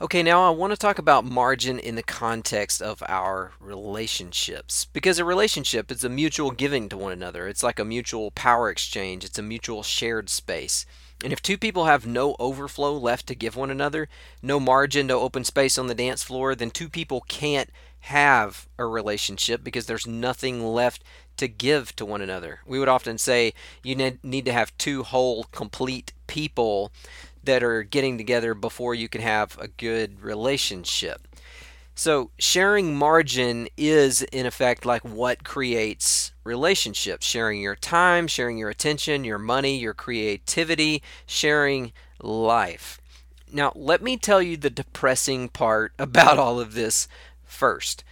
Okay, 0.00 0.22
now 0.22 0.46
I 0.46 0.50
want 0.50 0.72
to 0.72 0.76
talk 0.76 1.00
about 1.00 1.24
margin 1.24 1.80
in 1.80 1.96
the 1.96 2.04
context 2.04 2.80
of 2.80 3.02
our 3.08 3.50
relationships. 3.58 4.84
Because 4.84 5.18
a 5.18 5.24
relationship 5.24 5.90
is 5.90 6.04
a 6.04 6.08
mutual 6.08 6.52
giving 6.52 6.88
to 6.88 6.96
one 6.96 7.10
another. 7.10 7.48
It's 7.48 7.64
like 7.64 7.80
a 7.80 7.84
mutual 7.84 8.30
power 8.30 8.70
exchange, 8.70 9.24
it's 9.24 9.40
a 9.40 9.42
mutual 9.42 9.82
shared 9.82 10.30
space. 10.30 10.86
And 11.24 11.32
if 11.32 11.42
two 11.42 11.58
people 11.58 11.86
have 11.86 12.06
no 12.06 12.36
overflow 12.38 12.96
left 12.96 13.26
to 13.26 13.34
give 13.34 13.56
one 13.56 13.72
another, 13.72 14.08
no 14.40 14.60
margin, 14.60 15.08
no 15.08 15.18
open 15.18 15.42
space 15.42 15.76
on 15.76 15.88
the 15.88 15.96
dance 15.96 16.22
floor, 16.22 16.54
then 16.54 16.70
two 16.70 16.88
people 16.88 17.24
can't 17.26 17.70
have 18.02 18.68
a 18.78 18.86
relationship 18.86 19.64
because 19.64 19.86
there's 19.86 20.06
nothing 20.06 20.64
left 20.64 21.02
to 21.38 21.48
give 21.48 21.96
to 21.96 22.04
one 22.04 22.20
another. 22.20 22.60
We 22.64 22.78
would 22.78 22.88
often 22.88 23.18
say 23.18 23.52
you 23.82 23.96
need 24.22 24.44
to 24.44 24.52
have 24.52 24.78
two 24.78 25.02
whole, 25.02 25.44
complete 25.50 26.12
people 26.28 26.92
that 27.48 27.62
are 27.62 27.82
getting 27.82 28.18
together 28.18 28.52
before 28.52 28.94
you 28.94 29.08
can 29.08 29.22
have 29.22 29.56
a 29.58 29.68
good 29.68 30.20
relationship. 30.20 31.26
So, 31.94 32.30
sharing 32.38 32.94
margin 32.94 33.68
is 33.74 34.20
in 34.20 34.44
effect 34.44 34.84
like 34.84 35.02
what 35.02 35.44
creates 35.44 36.32
relationships 36.44 37.24
sharing 37.24 37.62
your 37.62 37.74
time, 37.74 38.26
sharing 38.26 38.58
your 38.58 38.68
attention, 38.68 39.24
your 39.24 39.38
money, 39.38 39.78
your 39.78 39.94
creativity, 39.94 41.02
sharing 41.24 41.92
life. 42.20 43.00
Now, 43.50 43.72
let 43.74 44.02
me 44.02 44.18
tell 44.18 44.42
you 44.42 44.58
the 44.58 44.68
depressing 44.68 45.48
part 45.48 45.92
about 45.98 46.38
all 46.38 46.60
of 46.60 46.74
this 46.74 47.08
first 47.44 48.04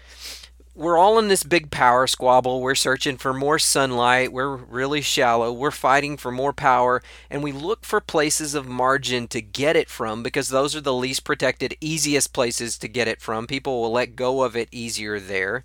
we're 0.76 0.98
all 0.98 1.18
in 1.18 1.28
this 1.28 1.42
big 1.42 1.70
power 1.70 2.06
squabble. 2.06 2.60
We're 2.60 2.74
searching 2.74 3.16
for 3.16 3.32
more 3.32 3.58
sunlight. 3.58 4.30
We're 4.30 4.54
really 4.54 5.00
shallow. 5.00 5.50
We're 5.50 5.70
fighting 5.70 6.18
for 6.18 6.30
more 6.30 6.52
power. 6.52 7.02
And 7.30 7.42
we 7.42 7.50
look 7.50 7.86
for 7.86 7.98
places 7.98 8.54
of 8.54 8.68
margin 8.68 9.26
to 9.28 9.40
get 9.40 9.74
it 9.74 9.88
from 9.88 10.22
because 10.22 10.50
those 10.50 10.76
are 10.76 10.82
the 10.82 10.92
least 10.92 11.24
protected, 11.24 11.76
easiest 11.80 12.34
places 12.34 12.76
to 12.78 12.88
get 12.88 13.08
it 13.08 13.22
from. 13.22 13.46
People 13.46 13.80
will 13.80 13.92
let 13.92 14.16
go 14.16 14.42
of 14.42 14.54
it 14.54 14.68
easier 14.70 15.18
there. 15.18 15.64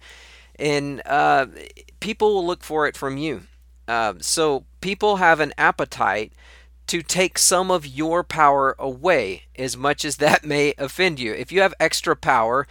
And 0.57 1.01
uh, 1.05 1.47
people 1.99 2.33
will 2.33 2.47
look 2.47 2.63
for 2.63 2.87
it 2.87 2.95
from 2.95 3.17
you. 3.17 3.43
Uh, 3.89 4.13
so 4.21 4.63
people 4.79 5.17
have 5.17 5.41
an 5.41 5.53
appetite 5.57 6.31
to 6.87 7.01
take 7.01 7.37
some 7.37 7.69
of 7.69 7.85
your 7.85 8.23
power 8.23 8.77
away, 8.79 9.43
as 9.57 9.75
much 9.75 10.05
as 10.05 10.17
that 10.17 10.45
may 10.45 10.73
offend 10.77 11.19
you. 11.19 11.33
If 11.33 11.51
you 11.51 11.59
have 11.61 11.73
extra 11.81 12.15
power, 12.15 12.65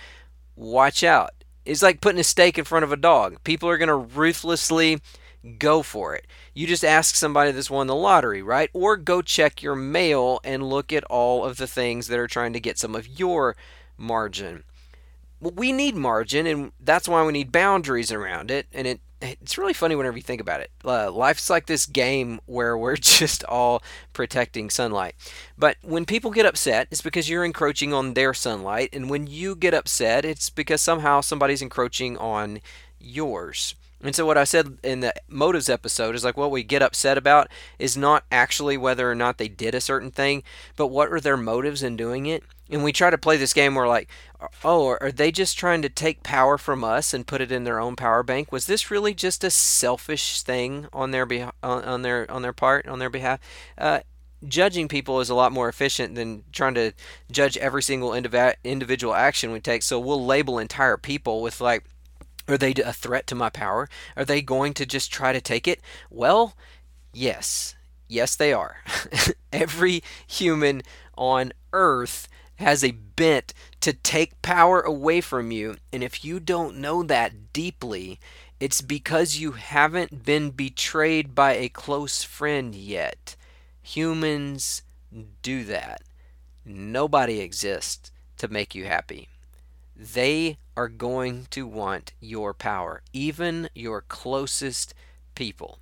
watch 0.57 1.05
out 1.05 1.33
it's 1.65 1.83
like 1.83 2.01
putting 2.01 2.21
a 2.21 2.25
steak 2.25 2.59
in 2.59 2.65
front 2.65 2.85
of 2.85 2.93
a 2.93 2.97
dog. 2.97 3.43
People 3.45 3.69
are 3.69 3.79
going 3.79 3.89
to 3.89 3.95
ruthlessly 3.97 5.01
go 5.59 5.83
for 5.83 6.15
it. 6.15 6.27
You 6.55 6.67
just 6.67 6.85
ask 6.85 7.15
somebody 7.15 7.51
that's 7.51 7.71
won 7.71 7.87
the 7.87 7.95
lottery, 7.95 8.43
right? 8.43 8.71
Or 8.73 8.97
go 8.97 9.23
check 9.23 9.63
your 9.63 9.77
mail 9.77 10.41
and 10.45 10.69
look 10.69 10.93
at 10.93 11.05
all 11.05 11.45
of 11.45 11.57
the 11.57 11.67
things 11.67 12.09
that 12.09 12.19
are 12.19 12.27
trying 12.27 12.53
to 12.53 12.61
get 12.61 12.79
some 12.79 12.95
of 12.95 13.09
your 13.09 13.57
margin. 13.97 14.65
Well, 15.41 15.55
we 15.57 15.73
need 15.73 15.95
margin, 15.95 16.47
and 16.47 16.73
that's 16.79 17.09
why 17.09 17.25
we 17.25 17.33
need 17.33 17.53
boundaries 17.53 18.13
around 18.13 18.51
it. 18.51 18.67
And 18.73 18.87
it 18.87 19.01
it's 19.21 19.59
really 19.59 19.73
funny 19.73 19.95
whenever 19.95 20.17
you 20.17 20.23
think 20.23 20.41
about 20.41 20.61
it. 20.61 20.71
Uh, 20.85 21.11
life's 21.11 21.51
like 21.51 21.67
this 21.67 21.87
game 21.87 22.41
where 22.47 22.77
we're 22.77 22.97
just 23.21 23.45
all 23.45 23.83
protecting 24.13 24.71
sunlight. 24.71 25.15
But 25.59 25.77
when 25.83 26.05
people 26.05 26.31
get 26.31 26.47
upset, 26.47 26.89
it's 26.91 27.03
because 27.03 27.29
you're 27.29 27.45
encroaching 27.45 27.93
on 27.93 28.15
their 28.15 28.33
sunlight. 28.35 28.91
And 28.93 29.11
when 29.11 29.27
you 29.27 29.55
get 29.55 29.75
upset, 29.75 30.25
it's 30.25 30.51
because 30.51 30.81
somehow 30.81 31.21
somebody's 31.21 31.63
encroaching 31.63 32.17
on 32.17 32.61
yours. 32.99 33.75
And 34.03 34.15
so, 34.15 34.25
what 34.25 34.39
I 34.39 34.45
said 34.45 34.79
in 34.83 35.01
the 35.01 35.13
motives 35.29 35.69
episode 35.69 36.15
is 36.15 36.25
like 36.25 36.37
what 36.37 36.51
we 36.51 36.63
get 36.63 36.83
upset 36.83 37.19
about 37.19 37.49
is 37.79 37.97
not 37.97 38.25
actually 38.33 38.77
whether 38.77 39.11
or 39.11 39.15
not 39.15 39.37
they 39.39 39.49
did 39.49 39.75
a 39.75 39.81
certain 39.81 40.11
thing, 40.11 40.43
but 40.77 40.87
what 40.87 41.13
are 41.13 41.21
their 41.21 41.37
motives 41.37 41.83
in 41.83 41.97
doing 41.97 42.27
it. 42.27 42.43
And 42.71 42.85
we 42.85 42.93
try 42.93 43.11
to 43.11 43.19
play 43.19 43.37
this 43.37 43.53
game 43.53 43.75
where, 43.75 43.89
like, 43.89 44.09
oh, 44.65 44.97
are 45.01 45.13
they 45.13 45.31
just 45.33 45.59
trying 45.59 45.83
to 45.83 45.89
take 45.89 46.23
power 46.23 46.57
from 46.57 46.85
us 46.85 47.13
and 47.13 47.27
put 47.27 47.41
it 47.41 47.53
in 47.53 47.65
their 47.65 47.81
own 47.81 47.97
power 47.97 48.23
bank? 48.23 48.53
Was 48.53 48.67
this 48.67 48.91
really 48.91 49.13
just 49.13 49.45
a 49.45 49.51
selfish 49.51 50.43
thing 50.43 50.87
on 50.93 51.11
their 51.11 51.27
beha- 51.27 51.53
on 51.63 52.03
their 52.03 52.31
on 52.31 52.43
their 52.43 52.53
part 52.53 52.87
on 52.87 53.01
their 53.01 53.11
behalf? 53.11 53.41
Uh, 53.77 54.01
judging 54.47 54.89
people 54.89 55.21
is 55.21 55.29
a 55.29 55.35
lot 55.35 55.53
more 55.53 55.69
efficient 55.69 56.15
than 56.15 56.45
trying 56.53 56.75
to 56.75 56.93
judge 57.31 57.57
every 57.59 57.83
single 57.83 58.11
indiv- 58.11 58.55
individual 58.65 59.15
action 59.15 59.53
we 59.53 59.61
take. 59.61 59.83
So 59.83 59.99
we'll 60.01 60.25
label 60.25 60.59
entire 60.59 60.97
people 60.97 61.43
with 61.43 61.61
like 61.61 61.85
are 62.51 62.59
they 62.59 62.73
a 62.73 62.93
threat 62.93 63.27
to 63.29 63.35
my 63.35 63.51
power? 63.51 63.89
Are 64.17 64.25
they 64.25 64.43
going 64.43 64.75
to 64.75 64.87
just 64.87 65.13
try 65.13 65.33
to 65.33 65.41
take 65.41 65.69
it? 65.69 65.81
Well, 66.11 66.55
yes. 67.13 67.75
Yes, 68.09 68.35
they 68.35 68.53
are. 68.53 68.79
Every 69.53 70.03
human 70.27 70.83
on 71.17 71.53
earth 71.73 72.29
has 72.57 72.83
a 72.83 72.91
bent 72.91 73.55
to 73.81 73.93
take 73.93 74.43
power 74.43 74.81
away 74.81 75.21
from 75.21 75.51
you. 75.51 75.77
And 75.93 76.03
if 76.03 76.25
you 76.25 76.41
don't 76.41 76.77
know 76.77 77.03
that 77.05 77.53
deeply, 77.53 78.19
it's 78.59 78.83
because 78.83 79.39
you 79.39 79.53
haven't 79.53 80.25
been 80.25 80.51
betrayed 80.51 81.35
by 81.35 81.55
a 81.55 81.69
close 81.69 82.23
friend 82.23 82.75
yet. 82.75 83.37
Humans 83.83 84.83
do 85.43 85.65
that. 85.65 86.03
Nobody 86.65 87.41
exists 87.41 88.11
to 88.39 88.49
make 88.49 88.75
you 88.75 88.85
happy 88.85 89.29
they 90.01 90.57
are 90.81 90.89
going 90.89 91.47
to 91.51 91.67
want 91.67 92.15
your 92.21 92.55
power, 92.55 93.03
even 93.13 93.69
your 93.75 94.01
closest 94.01 94.95
people. 95.35 95.79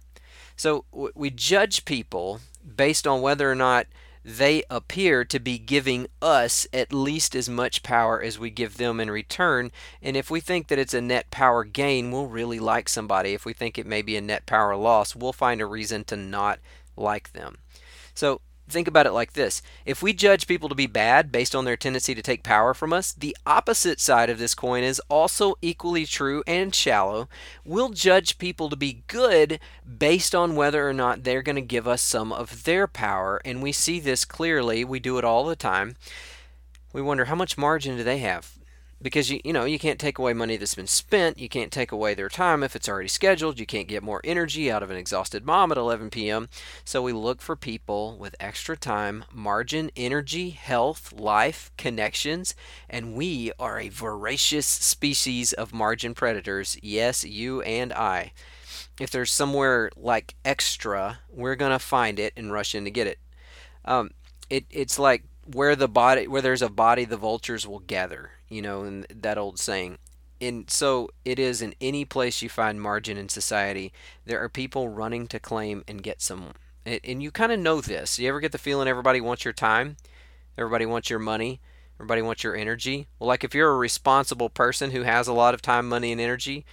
So 0.57 0.87
we 0.93 1.31
judge 1.31 1.85
people 1.85 2.41
based 2.77 3.07
on 3.07 3.23
whether 3.23 3.49
or 3.49 3.55
not 3.55 3.87
they 4.25 4.65
appear 4.69 5.25
to 5.25 5.39
be 5.39 5.57
giving 5.57 6.09
us 6.21 6.67
at 6.73 6.93
least 6.93 7.37
as 7.37 7.49
much 7.49 7.85
power 7.85 8.21
as 8.21 8.41
we 8.41 8.51
give 8.51 8.77
them 8.77 8.99
in 8.99 9.09
return. 9.09 9.71
And 10.03 10.17
if 10.17 10.33
we 10.33 10.41
think 10.41 10.67
that 10.67 10.81
it's 10.81 10.95
a 10.95 11.01
net 11.01 11.31
power 11.31 11.63
gain, 11.63 12.11
we'll 12.11 12.27
really 12.27 12.59
like 12.59 12.89
somebody. 12.89 13.35
If 13.35 13.45
we 13.45 13.53
think 13.53 13.79
it 13.79 13.87
may 13.87 14.03
be 14.03 14.17
a 14.17 14.21
net 14.21 14.47
power 14.47 14.75
loss, 14.75 15.15
we'll 15.15 15.33
find 15.33 15.61
a 15.61 15.67
reason 15.67 16.03
to 16.07 16.17
not 16.17 16.59
like 16.97 17.35
them. 17.35 17.59
So 18.15 18.41
think 18.71 18.89
about 18.89 19.07
it 19.07 19.13
like 19.13 19.33
this 19.33 19.63
if 19.87 20.03
we 20.03 20.13
judge 20.13 20.47
people 20.47 20.69
to 20.69 20.75
be 20.75 20.87
bad 20.87 21.33
based 21.33 21.55
on 21.55 21.65
their 21.65 21.77
tendency 21.77 22.15
to 22.15 22.23
take 22.23 22.43
power 22.43 22.75
from 22.75 22.93
us, 22.93 23.13
the 23.13 23.37
opposite 23.47 24.01
side 24.01 24.31
of 24.31 24.39
this 24.39 24.55
coin 24.55 24.83
is 24.83 25.01
also 25.09 25.55
equally 25.63 26.05
true 26.05 26.43
and 26.47 26.75
shallow. 26.75 27.29
We'll 27.65 27.91
judge 27.91 28.39
people 28.39 28.69
to 28.69 28.77
be 28.77 29.03
good 29.07 29.61
based 29.99 30.35
on 30.35 30.57
whether 30.57 30.89
or 30.89 30.93
not 30.93 31.25
they're 31.25 31.43
going 31.43 31.57
to 31.57 31.63
give 31.63 31.89
us 31.89 32.03
some 32.03 32.33
of 32.33 32.65
their 32.65 32.87
power, 32.87 33.41
and 33.45 33.63
we 33.63 33.73
see 33.73 34.01
this 34.01 34.25
clearly. 34.25 34.85
We 34.85 35.01
do 35.01 35.19
it 35.19 35.25
all 35.25 35.45
the 35.45 35.57
time. 35.57 35.97
We 36.93 37.03
wonder 37.03 37.27
how 37.27 37.35
much 37.35 37.59
margin 37.59 37.97
do 37.97 38.05
they 38.05 38.19
have? 38.19 38.58
Because 39.01 39.31
you 39.31 39.41
you 39.45 39.53
know 39.53 39.65
you 39.65 39.79
can't 39.79 40.01
take 40.01 40.19
away 40.19 40.33
money 40.33 40.57
that's 40.57 40.75
been 40.75 40.87
spent 40.87 41.39
you 41.39 41.49
can't 41.49 41.73
take 41.73 41.93
away 41.93 42.15
their 42.15 42.29
time 42.29 42.63
if 42.63 42.75
it's 42.75 42.89
already 42.89 43.09
scheduled 43.09 43.59
you 43.59 43.67
can't 43.67 43.89
get 43.89 44.03
more 44.03 44.21
energy 44.25 44.71
out 44.71 44.83
of 44.83 44.91
an 44.91 44.97
exhausted 44.97 45.45
mom 45.45 45.71
at 45.71 45.79
11 45.79 46.11
p.m 46.11 46.49
so 46.85 47.03
we 47.03 47.13
look 47.13 47.41
for 47.41 47.57
people 47.57 48.17
with 48.19 48.35
extra 48.41 48.77
time 48.77 49.25
margin 49.33 49.91
energy 49.97 50.51
health 50.51 51.13
life 51.13 51.71
connections 51.77 52.55
and 52.89 53.15
we 53.15 53.53
are 53.59 53.79
a 53.79 53.89
voracious 53.89 54.67
species 54.67 55.53
of 55.53 55.73
margin 55.73 56.15
predators. 56.15 56.77
Yes 56.83 57.25
you 57.25 57.63
and 57.63 57.93
i. 57.93 58.33
If 59.01 59.11
there's 59.11 59.33
somewhere 59.33 59.91
like 59.97 60.35
extra 60.45 61.21
we're 61.31 61.57
to 61.57 61.79
find 61.79 62.19
it 62.19 62.33
and 62.37 62.53
rush 62.53 62.75
in 62.75 62.85
to 62.85 62.91
get 62.91 63.07
it. 63.07 63.19
Um, 63.85 64.11
it 64.51 64.65
it's 64.71 64.99
like 64.99 65.25
where 65.53 65.75
the 65.75 65.89
body 65.89 66.27
where 66.27 66.43
there's 66.43 66.63
a 66.63 66.69
body 66.69 67.05
the 67.05 67.17
vultures 67.17 67.67
will 67.67 67.81
gather 67.81 68.31
you 68.49 68.63
know, 68.63 68.83
and 68.83 69.07
that 69.11 69.39
old 69.39 69.59
saying. 69.59 69.99
And 70.41 70.71
so 70.71 71.11
it 71.25 71.39
is 71.39 71.61
in 71.61 71.75
any 71.81 72.05
place 72.05 72.43
you 72.43 72.49
find 72.49 72.81
margin 72.81 73.17
in 73.17 73.29
society, 73.29 73.93
there 74.25 74.43
are 74.43 74.49
people 74.49 74.89
running 74.89 75.27
to 75.29 75.41
claim 75.41 75.85
and 75.89 76.03
get 76.03 76.23
some. 76.23 76.53
And 76.87 77.23
you 77.23 77.31
kind 77.31 77.53
of 77.53 77.59
know 77.59 77.81
this. 77.81 78.19
You 78.19 78.29
ever 78.29 78.41
get 78.41 78.53
the 78.53 78.59
feeling 78.59 78.89
everybody 78.89 79.21
wants 79.21 79.45
your 79.45 79.53
time? 79.53 79.97
Everybody 80.57 80.87
wants 80.87 81.11
your 81.11 81.19
money? 81.19 81.61
Everybody 81.97 82.23
wants 82.23 82.45
your 82.45 82.57
energy? 82.57 83.09
Well, 83.19 83.27
like 83.29 83.43
if 83.43 83.55
you're 83.55 83.73
a 83.73 83.77
responsible 83.77 84.49
person 84.49 84.93
who 84.93 85.03
has 85.03 85.27
a 85.27 85.33
lot 85.33 85.55
of 85.55 85.61
time, 85.61 85.89
money, 85.89 86.13
and 86.13 86.21
energy, 86.21 86.65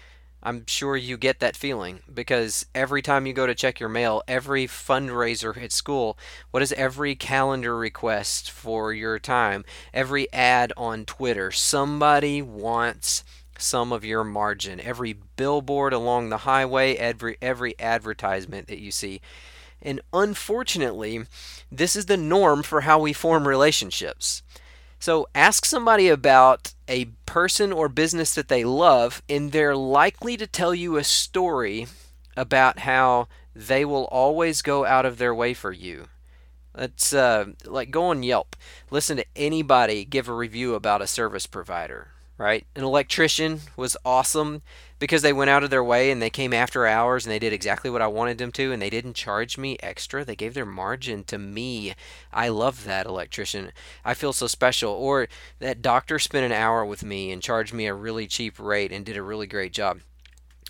I'm 0.45 0.63
sure 0.67 0.95
you 0.95 1.17
get 1.17 1.39
that 1.39 1.55
feeling 1.55 2.01
because 2.13 2.67
every 2.75 3.01
time 3.01 3.25
you 3.25 3.33
go 3.33 3.47
to 3.47 3.55
check 3.55 3.79
your 3.79 3.89
mail, 3.89 4.21
every 4.27 4.67
fundraiser 4.67 5.59
at 5.61 5.71
school, 5.71 6.19
what 6.51 6.61
is 6.61 6.71
every 6.73 7.15
calendar 7.15 7.75
request 7.75 8.51
for 8.51 8.93
your 8.93 9.17
time, 9.17 9.65
every 9.91 10.31
ad 10.31 10.71
on 10.77 11.03
Twitter, 11.03 11.51
somebody 11.51 12.43
wants 12.43 13.23
some 13.57 13.91
of 13.91 14.05
your 14.05 14.23
margin. 14.23 14.79
Every 14.79 15.13
billboard 15.13 15.93
along 15.93 16.29
the 16.29 16.39
highway, 16.39 16.95
every 16.95 17.37
every 17.41 17.73
advertisement 17.79 18.67
that 18.67 18.79
you 18.79 18.91
see. 18.91 19.21
And 19.81 19.99
unfortunately, 20.13 21.25
this 21.71 21.95
is 21.95 22.05
the 22.05 22.17
norm 22.17 22.61
for 22.61 22.81
how 22.81 22.99
we 22.99 23.13
form 23.13 23.47
relationships. 23.47 24.43
So 25.05 25.27
ask 25.35 25.65
somebody 25.65 26.07
about 26.07 26.73
a 26.87 27.05
person 27.27 27.71
or 27.71 27.87
business 27.89 28.33
that 28.33 28.47
they 28.47 28.63
love, 28.63 29.21
and 29.29 29.51
they're 29.51 29.75
likely 29.75 30.35
to 30.35 30.47
tell 30.47 30.73
you 30.73 30.97
a 30.97 31.03
story 31.03 31.85
about 32.35 32.79
how 32.79 33.27
they 33.55 33.85
will 33.85 34.05
always 34.05 34.63
go 34.63 34.83
out 34.83 35.05
of 35.05 35.19
their 35.19 35.35
way 35.35 35.53
for 35.53 35.71
you. 35.71 36.07
It's 36.75 37.13
uh, 37.13 37.49
like 37.65 37.91
go 37.91 38.05
on 38.05 38.23
Yelp, 38.23 38.55
listen 38.89 39.17
to 39.17 39.25
anybody 39.35 40.05
give 40.05 40.27
a 40.27 40.33
review 40.33 40.73
about 40.73 41.03
a 41.03 41.07
service 41.07 41.45
provider, 41.45 42.07
right? 42.37 42.65
An 42.75 42.83
electrician 42.83 43.61
was 43.77 43.95
awesome 44.03 44.61
because 44.99 45.21
they 45.21 45.33
went 45.33 45.49
out 45.49 45.63
of 45.63 45.69
their 45.69 45.83
way 45.83 46.11
and 46.11 46.21
they 46.21 46.29
came 46.29 46.53
after 46.53 46.85
hours 46.85 47.25
and 47.25 47.31
they 47.31 47.39
did 47.39 47.53
exactly 47.53 47.89
what 47.89 48.01
I 48.01 48.07
wanted 48.07 48.37
them 48.37 48.51
to 48.53 48.71
and 48.71 48.81
they 48.81 48.89
didn't 48.89 49.13
charge 49.13 49.57
me 49.57 49.77
extra. 49.81 50.25
They 50.25 50.35
gave 50.35 50.53
their 50.53 50.65
margin 50.65 51.23
to 51.25 51.37
me. 51.37 51.93
I 52.33 52.49
love 52.49 52.83
that 52.85 53.05
electrician. 53.05 53.71
I 54.03 54.13
feel 54.13 54.33
so 54.33 54.47
special. 54.47 54.91
Or 54.91 55.27
that 55.59 55.81
doctor 55.81 56.19
spent 56.19 56.45
an 56.45 56.51
hour 56.51 56.85
with 56.85 57.03
me 57.03 57.31
and 57.31 57.41
charged 57.41 57.73
me 57.73 57.87
a 57.87 57.93
really 57.93 58.27
cheap 58.27 58.59
rate 58.59 58.91
and 58.91 59.05
did 59.05 59.17
a 59.17 59.23
really 59.23 59.47
great 59.47 59.73
job. 59.73 59.99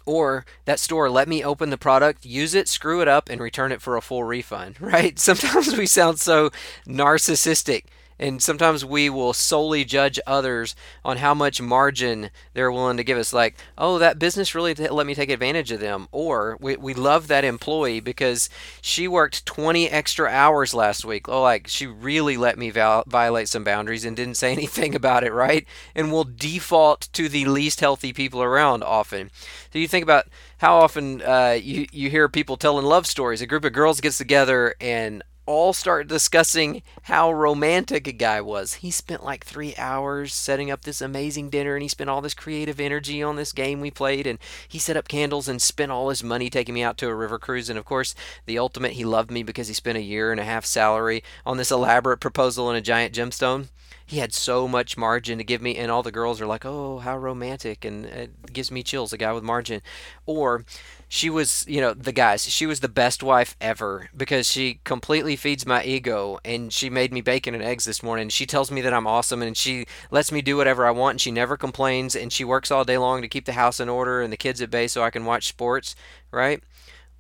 Or 0.05 0.45
that 0.65 0.79
store 0.79 1.09
let 1.09 1.27
me 1.27 1.43
open 1.43 1.71
the 1.71 1.77
product, 1.79 2.25
use 2.25 2.53
it, 2.53 2.67
screw 2.67 3.01
it 3.01 3.07
up, 3.07 3.27
and 3.27 3.41
return 3.41 3.71
it 3.71 3.81
for 3.81 3.97
a 3.97 4.01
full 4.01 4.23
refund, 4.23 4.75
right? 4.79 5.17
Sometimes 5.17 5.75
we 5.75 5.87
sound 5.87 6.19
so 6.19 6.51
narcissistic 6.87 7.85
and 8.17 8.41
sometimes 8.41 8.85
we 8.85 9.09
will 9.09 9.33
solely 9.33 9.83
judge 9.83 10.19
others 10.25 10.75
on 11.03 11.17
how 11.17 11.33
much 11.33 11.61
margin 11.61 12.29
they're 12.53 12.71
willing 12.71 12.97
to 12.97 13.03
give 13.03 13.17
us. 13.17 13.33
Like, 13.33 13.55
oh, 13.77 13.97
that 13.99 14.19
business 14.19 14.55
really 14.55 14.73
t- 14.73 14.87
let 14.89 15.05
me 15.05 15.15
take 15.15 15.29
advantage 15.29 15.71
of 15.71 15.79
them. 15.79 16.07
Or 16.11 16.57
we, 16.61 16.77
we 16.77 16.93
love 16.93 17.27
that 17.27 17.43
employee 17.43 17.99
because 17.99 18.49
she 18.81 19.07
worked 19.07 19.45
20 19.45 19.89
extra 19.89 20.29
hours 20.29 20.73
last 20.73 21.03
week. 21.03 21.27
Oh, 21.27 21.41
like 21.41 21.67
she 21.67 21.87
really 21.87 22.37
let 22.37 22.57
me 22.57 22.69
val- 22.69 23.03
violate 23.07 23.49
some 23.49 23.63
boundaries 23.63 24.05
and 24.05 24.15
didn't 24.15 24.35
say 24.35 24.51
anything 24.53 24.95
about 24.95 25.23
it, 25.23 25.33
right? 25.33 25.65
And 25.93 26.11
we'll 26.11 26.23
default 26.23 27.09
to 27.13 27.27
the 27.27 27.45
least 27.45 27.81
healthy 27.81 28.13
people 28.13 28.41
around 28.41 28.83
often. 28.83 29.29
So 29.73 29.79
you 29.79 29.87
think 29.87 30.03
about 30.03 30.27
how 30.59 30.77
often 30.77 31.21
uh, 31.21 31.57
you, 31.61 31.85
you 31.91 32.09
hear 32.09 32.29
people 32.29 32.55
telling 32.55 32.85
love 32.85 33.05
stories. 33.07 33.41
A 33.41 33.45
group 33.45 33.65
of 33.65 33.73
girls 33.73 33.99
gets 33.99 34.17
together 34.17 34.75
and 34.79 35.21
all 35.45 35.73
start 35.73 36.07
discussing 36.07 36.81
how 37.03 37.31
romantic 37.31 38.07
a 38.07 38.11
guy 38.11 38.41
was. 38.41 38.75
He 38.75 38.91
spent 38.91 39.23
like 39.23 39.45
three 39.45 39.75
hours 39.77 40.33
setting 40.33 40.71
up 40.71 40.81
this 40.81 41.01
amazing 41.01 41.49
dinner 41.49 41.75
and 41.75 41.83
he 41.83 41.87
spent 41.87 42.09
all 42.09 42.21
this 42.21 42.33
creative 42.33 42.79
energy 42.79 43.21
on 43.21 43.35
this 43.35 43.51
game 43.51 43.81
we 43.81 43.91
played 43.91 44.25
and 44.25 44.39
he 44.67 44.79
set 44.79 44.97
up 44.97 45.07
candles 45.07 45.47
and 45.47 45.61
spent 45.61 45.91
all 45.91 46.09
his 46.09 46.23
money 46.23 46.49
taking 46.49 46.73
me 46.73 46.83
out 46.83 46.97
to 46.97 47.07
a 47.07 47.15
river 47.15 47.37
cruise. 47.37 47.69
And 47.69 47.77
of 47.77 47.85
course, 47.85 48.15
the 48.45 48.57
ultimate, 48.57 48.93
he 48.93 49.05
loved 49.05 49.31
me 49.31 49.43
because 49.43 49.67
he 49.67 49.73
spent 49.73 49.97
a 49.97 50.01
year 50.01 50.31
and 50.31 50.39
a 50.39 50.45
half 50.45 50.65
salary 50.65 51.23
on 51.45 51.57
this 51.57 51.71
elaborate 51.71 52.19
proposal 52.19 52.69
in 52.69 52.75
a 52.75 52.81
giant 52.81 53.13
gemstone. 53.13 53.67
He 54.05 54.17
had 54.17 54.33
so 54.33 54.67
much 54.67 54.97
margin 54.97 55.37
to 55.37 55.43
give 55.43 55.61
me, 55.61 55.77
and 55.77 55.91
all 55.91 56.03
the 56.03 56.11
girls 56.11 56.41
are 56.41 56.47
like, 56.47 56.65
"Oh, 56.65 56.99
how 56.99 57.17
romantic!" 57.17 57.85
and 57.85 58.05
it 58.05 58.53
gives 58.53 58.71
me 58.71 58.83
chills. 58.83 59.13
A 59.13 59.17
guy 59.17 59.31
with 59.31 59.43
margin, 59.43 59.81
or 60.25 60.65
she 61.07 61.29
was, 61.29 61.65
you 61.67 61.79
know, 61.79 61.93
the 61.93 62.11
guys, 62.11 62.45
she 62.49 62.65
was 62.65 62.79
the 62.79 62.89
best 62.89 63.21
wife 63.23 63.55
ever 63.61 64.09
because 64.15 64.49
she 64.49 64.79
completely 64.83 65.35
feeds 65.35 65.65
my 65.65 65.83
ego 65.83 66.39
and 66.43 66.73
she 66.73 66.89
made 66.89 67.13
me 67.13 67.21
bacon 67.21 67.53
and 67.53 67.63
eggs 67.63 67.85
this 67.85 68.03
morning. 68.03 68.29
She 68.29 68.45
tells 68.45 68.71
me 68.71 68.81
that 68.81 68.93
I'm 68.93 69.07
awesome 69.07 69.41
and 69.41 69.55
she 69.55 69.85
lets 70.11 70.31
me 70.31 70.41
do 70.41 70.57
whatever 70.57 70.85
I 70.85 70.91
want 70.91 71.13
and 71.13 71.21
she 71.21 71.31
never 71.31 71.57
complains 71.57 72.15
and 72.15 72.33
she 72.33 72.43
works 72.43 72.71
all 72.71 72.83
day 72.83 72.97
long 72.97 73.21
to 73.21 73.27
keep 73.27 73.45
the 73.45 73.53
house 73.53 73.79
in 73.79 73.87
order 73.87 74.21
and 74.21 74.33
the 74.33 74.37
kids 74.37 74.61
at 74.61 74.71
bay 74.71 74.87
so 74.87 75.03
I 75.03 75.09
can 75.09 75.25
watch 75.25 75.47
sports, 75.47 75.95
right? 76.31 76.61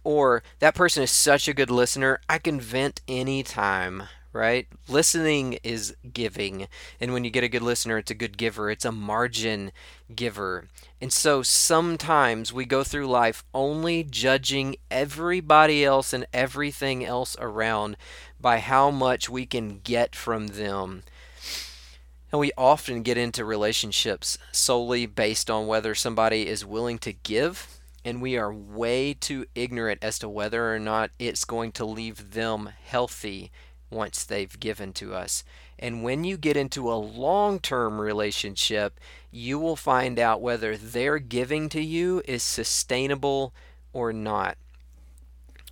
Or 0.03 0.43
that 0.59 0.75
person 0.75 1.03
is 1.03 1.11
such 1.11 1.47
a 1.47 1.53
good 1.53 1.71
listener, 1.71 2.19
I 2.27 2.37
can 2.37 2.59
vent 2.59 3.01
anytime, 3.07 4.03
right? 4.35 4.67
Listening 4.89 5.57
is 5.63 5.95
giving. 6.11 6.67
And 6.99 7.13
when 7.13 7.23
you 7.23 7.31
get 7.31 7.45
a 7.45 7.49
good 7.49 7.61
listener, 7.61 7.97
it's 7.97 8.11
a 8.11 8.15
good 8.15 8.37
giver. 8.37 8.69
It's 8.69 8.83
a 8.83 8.91
margin 8.91 9.71
giver. 10.13 10.67
And 10.99 11.11
so 11.11 11.41
sometimes 11.41 12.51
we 12.51 12.65
go 12.65 12.83
through 12.83 13.07
life 13.07 13.45
only 13.53 14.03
judging 14.03 14.75
everybody 14.91 15.85
else 15.85 16.11
and 16.11 16.27
everything 16.33 17.03
else 17.05 17.37
around 17.39 17.95
by 18.39 18.59
how 18.59 18.91
much 18.91 19.29
we 19.29 19.45
can 19.45 19.79
get 19.79 20.17
from 20.17 20.47
them. 20.47 21.03
And 22.29 22.41
we 22.41 22.51
often 22.57 23.03
get 23.03 23.17
into 23.17 23.45
relationships 23.45 24.37
solely 24.51 25.05
based 25.05 25.49
on 25.49 25.65
whether 25.65 25.95
somebody 25.95 26.47
is 26.47 26.65
willing 26.65 26.99
to 26.99 27.13
give 27.13 27.69
and 28.03 28.21
we 28.21 28.37
are 28.37 28.53
way 28.53 29.15
too 29.15 29.45
ignorant 29.55 30.03
as 30.03 30.19
to 30.19 30.29
whether 30.29 30.71
or 30.71 30.77
not 30.77 31.09
it's 31.17 31.43
going 31.43 31.71
to 31.71 31.85
leave 31.85 32.33
them 32.33 32.69
healthy 32.83 33.51
once 33.89 34.23
they've 34.23 34.59
given 34.59 34.93
to 34.93 35.13
us. 35.13 35.43
And 35.77 36.03
when 36.03 36.23
you 36.23 36.37
get 36.37 36.57
into 36.57 36.91
a 36.91 36.95
long 36.95 37.59
term 37.59 37.99
relationship, 37.99 38.99
you 39.31 39.59
will 39.59 39.75
find 39.75 40.19
out 40.19 40.41
whether 40.41 40.77
their 40.77 41.19
giving 41.19 41.69
to 41.69 41.81
you 41.81 42.21
is 42.25 42.43
sustainable 42.43 43.53
or 43.93 44.13
not. 44.13 44.57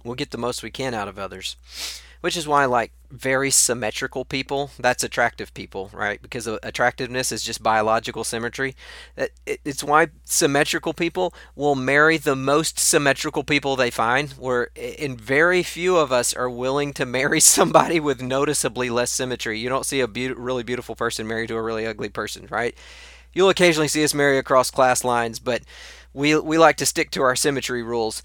We'll 0.04 0.16
get 0.16 0.32
the 0.32 0.38
most 0.38 0.64
we 0.64 0.72
can 0.72 0.94
out 0.94 1.08
of 1.08 1.18
others 1.18 1.56
which 2.24 2.38
is 2.38 2.48
why 2.48 2.64
like 2.64 2.94
very 3.12 3.52
symmetrical 3.52 4.24
people 4.24 4.72
that's 4.80 5.04
attractive 5.04 5.54
people 5.54 5.90
right? 5.92 6.22
Because 6.22 6.48
uh, 6.48 6.58
attractiveness 6.64 7.34
is 7.34 7.44
just 7.44 7.62
biological 7.62 8.24
symmetry. 8.24 8.78
It's 9.46 9.84
why 9.84 10.08
symmetrical 10.24 10.94
people 10.94 11.34
will 11.54 11.76
marry 11.76 12.18
the 12.18 12.38
most 12.38 12.80
symmetrical 12.80 13.44
people 13.44 13.76
they 13.76 13.92
find 13.92 14.32
where 14.32 14.70
in 14.74 15.18
very 15.18 15.64
few 15.64 15.98
of 15.98 16.14
us 16.14 16.34
are 16.34 16.50
willing 16.50 16.94
to 16.94 17.06
marry 17.06 17.40
somebody 17.58 18.00
with 18.00 18.22
noticeably 18.22 18.90
less 18.90 19.12
symmetry. 19.12 19.60
You 19.60 19.68
don't 19.68 19.86
see 19.86 20.00
a 20.00 20.08
be- 20.08 20.32
really 20.32 20.64
beautiful 20.64 20.96
person 20.96 21.28
married 21.28 21.50
to 21.50 21.58
a 21.58 21.62
really 21.62 21.86
ugly 21.86 22.10
person 22.10 22.48
right? 22.50 22.74
You'll 23.34 23.50
occasionally 23.50 23.90
see 23.90 24.04
us 24.06 24.14
marry 24.14 24.38
across 24.38 24.72
class 24.72 25.04
lines 25.04 25.40
but 25.40 25.64
we, 26.14 26.38
we 26.38 26.58
like 26.58 26.78
to 26.78 26.86
stick 26.86 27.12
to 27.12 27.22
our 27.22 27.36
symmetry 27.36 27.84
rules 27.84 28.24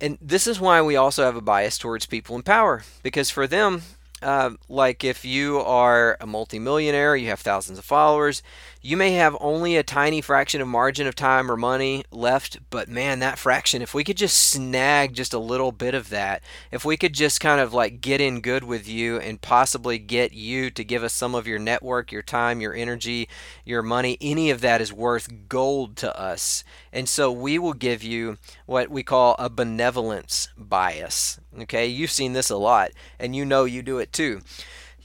and 0.00 0.18
this 0.20 0.46
is 0.46 0.60
why 0.60 0.82
we 0.82 0.96
also 0.96 1.24
have 1.24 1.36
a 1.36 1.40
bias 1.40 1.78
towards 1.78 2.06
people 2.06 2.36
in 2.36 2.42
power, 2.42 2.82
because 3.02 3.30
for 3.30 3.46
them, 3.46 3.82
uh, 4.22 4.50
like 4.68 5.04
if 5.04 5.24
you 5.24 5.58
are 5.58 6.16
a 6.20 6.26
multimillionaire, 6.26 7.16
you 7.16 7.28
have 7.28 7.40
thousands 7.40 7.78
of 7.78 7.84
followers, 7.84 8.42
you 8.80 8.96
may 8.96 9.12
have 9.12 9.36
only 9.40 9.76
a 9.76 9.82
tiny 9.82 10.20
fraction 10.20 10.60
of 10.60 10.68
margin 10.68 11.06
of 11.06 11.14
time 11.14 11.50
or 11.50 11.56
money 11.56 12.04
left, 12.10 12.58
but 12.70 12.88
man, 12.88 13.18
that 13.18 13.38
fraction, 13.38 13.82
if 13.82 13.92
we 13.92 14.04
could 14.04 14.16
just 14.16 14.38
snag 14.38 15.12
just 15.12 15.34
a 15.34 15.38
little 15.38 15.72
bit 15.72 15.92
of 15.92 16.08
that, 16.10 16.42
if 16.70 16.84
we 16.84 16.96
could 16.96 17.12
just 17.12 17.40
kind 17.40 17.60
of 17.60 17.74
like 17.74 18.00
get 18.00 18.20
in 18.20 18.40
good 18.40 18.64
with 18.64 18.88
you 18.88 19.18
and 19.18 19.42
possibly 19.42 19.98
get 19.98 20.32
you 20.32 20.70
to 20.70 20.84
give 20.84 21.02
us 21.02 21.12
some 21.12 21.34
of 21.34 21.46
your 21.46 21.58
network, 21.58 22.10
your 22.10 22.22
time, 22.22 22.60
your 22.60 22.74
energy, 22.74 23.28
your 23.64 23.82
money, 23.82 24.16
any 24.20 24.50
of 24.50 24.60
that 24.62 24.80
is 24.80 24.92
worth 24.92 25.48
gold 25.48 25.96
to 25.96 26.18
us. 26.18 26.64
And 26.92 27.08
so 27.08 27.30
we 27.30 27.58
will 27.58 27.74
give 27.74 28.02
you 28.02 28.38
what 28.64 28.88
we 28.88 29.02
call 29.02 29.36
a 29.38 29.50
benevolence 29.50 30.48
bias. 30.56 31.38
Okay, 31.62 31.86
you've 31.86 32.10
seen 32.10 32.32
this 32.32 32.50
a 32.50 32.56
lot, 32.56 32.90
and 33.18 33.34
you 33.34 33.44
know 33.44 33.64
you 33.64 33.82
do 33.82 33.98
it 33.98 34.12
too 34.12 34.42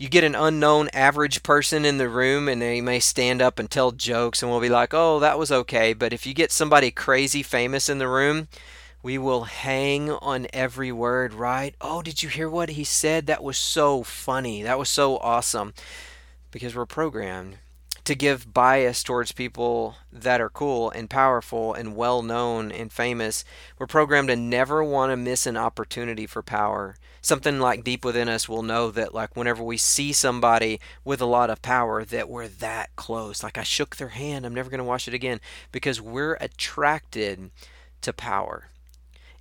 you 0.01 0.09
get 0.09 0.24
an 0.24 0.33
unknown 0.33 0.89
average 0.94 1.44
person 1.44 1.86
in 1.86 2.00
the 2.00 2.09
room 2.09 2.48
and 2.48 2.59
they 2.59 2.81
may 2.81 3.00
stand 3.00 3.39
up 3.39 3.59
and 3.59 3.69
tell 3.69 3.92
jokes 3.92 4.42
and 4.42 4.50
we'll 4.50 4.59
be 4.59 4.68
like, 4.68 4.95
oh, 4.95 5.19
that 5.19 5.38
was 5.38 5.51
okay. 5.51 5.93
But 5.93 6.12
if 6.12 6.25
you 6.25 6.34
get 6.34 6.51
somebody 6.51 6.89
crazy 6.89 7.43
famous 7.43 7.88
in 7.88 8.00
the 8.00 8.08
room, 8.08 8.48
we 9.03 9.20
will 9.20 9.43
hang 9.43 10.10
on 10.10 10.48
every 10.53 10.91
word, 10.91 11.36
right? 11.36 11.75
Oh, 11.79 12.01
did 12.01 12.24
you 12.24 12.29
hear 12.29 12.50
what 12.50 12.70
he 12.70 12.84
said? 12.84 13.27
That 13.27 13.43
was 13.43 13.60
so 13.60 14.01
funny. 14.01 14.63
That 14.63 14.79
was 14.79 14.89
so 14.89 15.17
awesome. 15.20 15.75
Because 16.50 16.75
we're 16.75 16.88
programmed 16.88 17.58
to 18.03 18.15
give 18.15 18.53
bias 18.53 19.03
towards 19.03 19.31
people 19.31 19.96
that 20.12 20.41
are 20.41 20.50
cool 20.50 20.89
and 20.91 21.10
powerful 21.10 21.74
and 21.74 21.96
well 21.96 22.22
known 22.22 22.72
and 22.72 22.91
famous. 22.91 23.43
We're 23.77 23.88
programmed 23.88 24.29
to 24.29 24.36
never 24.36 24.84
want 24.84 25.12
to 25.12 25.17
miss 25.17 25.46
an 25.46 25.58
opportunity 25.58 26.25
for 26.25 26.41
power. 26.41 26.96
Something 27.22 27.60
like 27.60 27.84
deep 27.84 28.03
within 28.03 28.27
us 28.27 28.50
will 28.50 28.63
know 28.63 28.89
that 28.91 29.13
like 29.13 29.36
whenever 29.36 29.63
we 29.63 29.77
see 29.77 30.12
somebody 30.12 30.79
with 31.05 31.22
a 31.22 31.25
lot 31.25 31.51
of 31.51 31.62
power 31.62 32.03
that 32.05 32.29
we're 32.29 32.48
that 32.48 32.96
close. 32.96 33.43
Like 33.43 33.58
I 33.58 33.63
shook 33.63 33.96
their 33.96 34.10
hand, 34.10 34.46
I'm 34.46 34.55
never 34.55 34.70
going 34.70 34.79
to 34.79 34.84
watch 34.84 35.08
it 35.08 35.13
again 35.13 35.39
because 35.72 36.01
we're 36.01 36.38
attracted 36.41 37.51
to 38.01 38.13
power. 38.13 38.70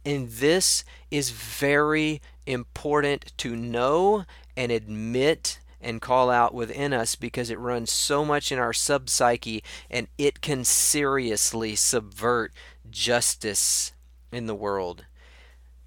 And 0.05 0.29
this 0.29 0.85
is 1.11 1.31
very 1.31 2.21
important 2.47 3.33
to 3.39 3.55
know 3.57 4.25
and 4.57 4.73
admit 4.73 5.60
and 5.81 6.01
call 6.01 6.31
out 6.31 6.55
within 6.55 6.93
us 6.93 7.15
because 7.15 7.51
it 7.51 7.59
runs 7.59 7.91
so 7.91 8.25
much 8.25 8.53
in 8.53 8.59
our 8.59 8.73
subpsyche 8.73 9.63
and 9.91 10.09
it 10.19 10.41
can 10.41 10.65
seriously 10.65 11.75
subvert 11.75 12.53
justice 12.91 13.93
in 14.33 14.47
the 14.47 14.55
world. 14.55 15.05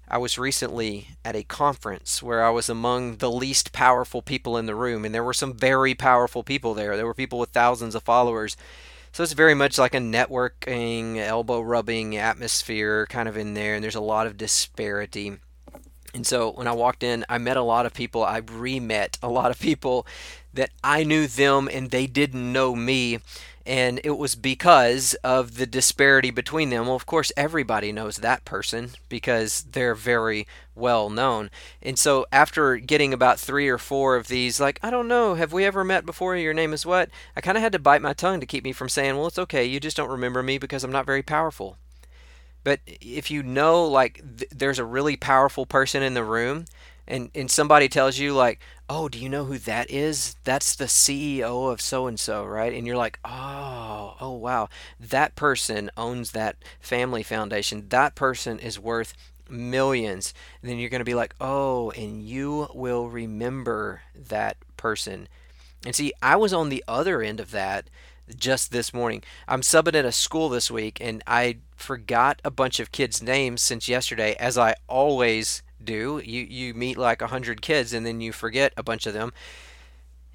I 0.06 0.18
was 0.18 0.38
recently 0.38 1.08
at 1.24 1.34
a 1.34 1.44
conference 1.44 2.22
where 2.22 2.44
I 2.44 2.50
was 2.50 2.68
among 2.68 3.16
the 3.16 3.30
least 3.30 3.72
powerful 3.72 4.20
people 4.20 4.58
in 4.58 4.66
the 4.66 4.74
room, 4.74 5.04
and 5.04 5.14
there 5.14 5.24
were 5.24 5.32
some 5.32 5.54
very 5.54 5.94
powerful 5.94 6.42
people 6.42 6.74
there. 6.74 6.96
There 6.96 7.06
were 7.06 7.14
people 7.14 7.38
with 7.38 7.50
thousands 7.50 7.94
of 7.94 8.02
followers. 8.02 8.56
So 9.12 9.22
it's 9.22 9.32
very 9.32 9.54
much 9.54 9.78
like 9.78 9.94
a 9.94 9.98
networking, 9.98 11.16
elbow 11.16 11.60
rubbing 11.60 12.16
atmosphere 12.16 13.06
kind 13.06 13.28
of 13.28 13.36
in 13.36 13.54
there, 13.54 13.74
and 13.74 13.82
there's 13.82 13.94
a 13.94 14.00
lot 14.00 14.26
of 14.26 14.36
disparity. 14.36 15.38
And 16.14 16.26
so 16.26 16.52
when 16.52 16.68
I 16.68 16.72
walked 16.72 17.02
in, 17.02 17.24
I 17.28 17.38
met 17.38 17.56
a 17.56 17.62
lot 17.62 17.86
of 17.86 17.92
people. 17.94 18.24
I 18.24 18.38
re 18.38 18.78
met 18.80 19.18
a 19.22 19.28
lot 19.28 19.50
of 19.50 19.58
people 19.60 20.06
that 20.52 20.70
I 20.82 21.02
knew 21.04 21.26
them 21.26 21.68
and 21.72 21.90
they 21.90 22.06
didn't 22.06 22.52
know 22.52 22.74
me. 22.76 23.18
and 23.66 23.98
it 24.04 24.18
was 24.18 24.34
because 24.34 25.14
of 25.24 25.56
the 25.56 25.66
disparity 25.66 26.30
between 26.30 26.68
them. 26.70 26.86
Well, 26.86 26.96
of 26.96 27.06
course, 27.06 27.32
everybody 27.36 27.92
knows 27.92 28.18
that 28.18 28.44
person 28.44 28.90
because 29.08 29.62
they're 29.72 29.94
very 29.94 30.46
well 30.74 31.08
known. 31.08 31.50
And 31.82 31.98
so, 31.98 32.26
after 32.30 32.76
getting 32.76 33.14
about 33.14 33.40
three 33.40 33.68
or 33.68 33.78
four 33.78 34.16
of 34.16 34.28
these, 34.28 34.60
like, 34.60 34.78
I 34.82 34.90
don't 34.90 35.08
know, 35.08 35.34
have 35.34 35.52
we 35.54 35.64
ever 35.64 35.82
met 35.82 36.04
before? 36.06 36.36
Your 36.36 36.52
name 36.54 36.74
is 36.74 36.84
what? 36.84 37.08
I 37.36 37.40
kind 37.40 37.56
of 37.56 37.62
had 37.62 37.72
to 37.72 37.78
bite 37.78 38.02
my 38.02 38.12
tongue 38.12 38.40
to 38.40 38.46
keep 38.46 38.64
me 38.64 38.72
from 38.72 38.90
saying, 38.90 39.16
well, 39.16 39.28
it's 39.28 39.38
okay, 39.38 39.64
you 39.64 39.80
just 39.80 39.96
don't 39.96 40.10
remember 40.10 40.42
me 40.42 40.58
because 40.58 40.84
I'm 40.84 40.92
not 40.92 41.06
very 41.06 41.22
powerful. 41.22 41.78
But 42.64 42.80
if 42.86 43.30
you 43.30 43.42
know, 43.42 43.84
like, 43.84 44.22
th- 44.38 44.50
there's 44.50 44.78
a 44.78 44.84
really 44.84 45.16
powerful 45.16 45.66
person 45.66 46.02
in 46.02 46.14
the 46.14 46.24
room, 46.24 46.64
and, 47.06 47.30
and 47.34 47.50
somebody 47.50 47.88
tells 47.88 48.18
you, 48.18 48.32
like, 48.32 48.60
oh, 48.88 49.08
do 49.08 49.18
you 49.18 49.28
know 49.28 49.44
who 49.44 49.58
that 49.58 49.90
is? 49.90 50.36
That's 50.44 50.74
the 50.74 50.86
CEO 50.86 51.70
of 51.70 51.80
so 51.80 52.06
and 52.06 52.18
so, 52.18 52.44
right? 52.44 52.72
And 52.72 52.86
you're 52.86 52.96
like, 52.96 53.18
oh, 53.24 54.16
oh, 54.20 54.32
wow. 54.32 54.68
That 54.98 55.36
person 55.36 55.90
owns 55.96 56.32
that 56.32 56.56
family 56.80 57.22
foundation. 57.22 57.86
That 57.90 58.14
person 58.14 58.58
is 58.58 58.78
worth 58.80 59.14
millions. 59.48 60.32
And 60.62 60.70
then 60.70 60.78
you're 60.78 60.90
going 60.90 61.00
to 61.00 61.04
be 61.04 61.14
like, 61.14 61.34
oh, 61.40 61.90
and 61.90 62.22
you 62.22 62.68
will 62.74 63.08
remember 63.08 64.02
that 64.14 64.56
person. 64.76 65.28
And 65.84 65.94
see, 65.94 66.12
I 66.22 66.36
was 66.36 66.54
on 66.54 66.70
the 66.70 66.84
other 66.88 67.20
end 67.22 67.40
of 67.40 67.50
that 67.50 67.88
just 68.36 68.72
this 68.72 68.94
morning. 68.94 69.22
I'm 69.46 69.60
subbing 69.60 69.94
at 69.94 70.04
a 70.04 70.12
school 70.12 70.48
this 70.48 70.70
week, 70.70 70.98
and 71.00 71.22
I 71.26 71.58
forgot 71.76 72.40
a 72.44 72.50
bunch 72.50 72.80
of 72.80 72.92
kids' 72.92 73.22
names 73.22 73.62
since 73.62 73.88
yesterday, 73.88 74.34
as 74.38 74.56
I 74.56 74.74
always 74.88 75.62
do. 75.82 76.20
You 76.24 76.42
you 76.42 76.74
meet 76.74 76.96
like 76.96 77.20
a 77.20 77.28
hundred 77.28 77.62
kids 77.62 77.92
and 77.92 78.06
then 78.06 78.20
you 78.20 78.32
forget 78.32 78.72
a 78.76 78.82
bunch 78.82 79.06
of 79.06 79.14
them. 79.14 79.32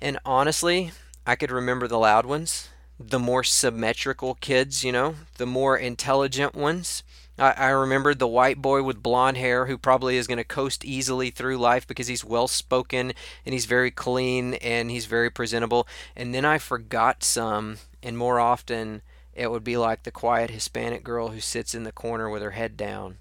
And 0.02 0.20
honestly, 0.24 0.92
I 1.26 1.36
could 1.36 1.52
remember 1.52 1.88
the 1.88 2.00
loud 2.00 2.26
ones, 2.26 2.70
the 3.00 3.20
more 3.20 3.44
symmetrical 3.44 4.36
kids, 4.36 4.84
you 4.84 4.92
know, 4.92 5.16
the 5.38 5.46
more 5.46 5.78
intelligent 5.78 6.56
ones. 6.56 7.04
I, 7.40 7.52
I 7.52 7.70
remembered 7.70 8.20
the 8.20 8.28
white 8.28 8.62
boy 8.62 8.84
with 8.84 9.02
blonde 9.02 9.38
hair 9.38 9.66
who 9.66 9.78
probably 9.78 10.18
is 10.18 10.28
going 10.28 10.38
to 10.38 10.44
coast 10.44 10.84
easily 10.84 11.30
through 11.30 11.58
life 11.58 11.88
because 11.88 12.08
he's 12.08 12.26
well 12.26 12.48
spoken 12.48 13.14
and 13.46 13.54
he's 13.54 13.66
very 13.66 13.92
clean 13.92 14.56
and 14.56 14.92
he's 14.92 15.06
very 15.06 15.30
presentable. 15.30 15.88
And 16.16 16.34
then 16.34 16.46
I 16.46 16.58
forgot 16.58 17.24
some, 17.24 17.78
and 18.04 18.18
more 18.18 18.40
often 18.40 19.02
it 19.34 19.50
would 19.50 19.64
be 19.64 19.78
like 19.78 20.04
the 20.04 20.12
quiet 20.12 20.50
Hispanic 20.50 21.04
girl 21.04 21.30
who 21.30 21.40
sits 21.40 21.74
in 21.74 21.84
the 21.84 21.92
corner 21.92 22.30
with 22.30 22.42
her 22.42 22.52
head 22.52 22.76
down 22.76 23.18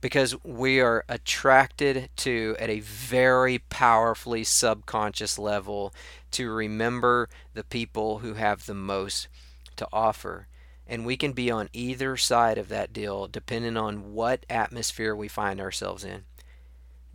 because 0.00 0.36
we 0.44 0.80
are 0.80 1.04
attracted 1.08 2.10
to 2.16 2.56
at 2.58 2.68
a 2.70 2.80
very 2.80 3.58
powerfully 3.58 4.44
subconscious 4.44 5.38
level 5.38 5.94
to 6.32 6.50
remember 6.50 7.28
the 7.54 7.64
people 7.64 8.18
who 8.18 8.34
have 8.34 8.66
the 8.66 8.74
most 8.74 9.28
to 9.76 9.86
offer 9.92 10.48
and 10.86 11.04
we 11.04 11.16
can 11.16 11.32
be 11.32 11.50
on 11.50 11.68
either 11.72 12.16
side 12.16 12.58
of 12.58 12.68
that 12.68 12.92
deal 12.92 13.26
depending 13.26 13.76
on 13.76 14.12
what 14.12 14.46
atmosphere 14.48 15.14
we 15.14 15.28
find 15.28 15.60
ourselves 15.60 16.04
in 16.04 16.24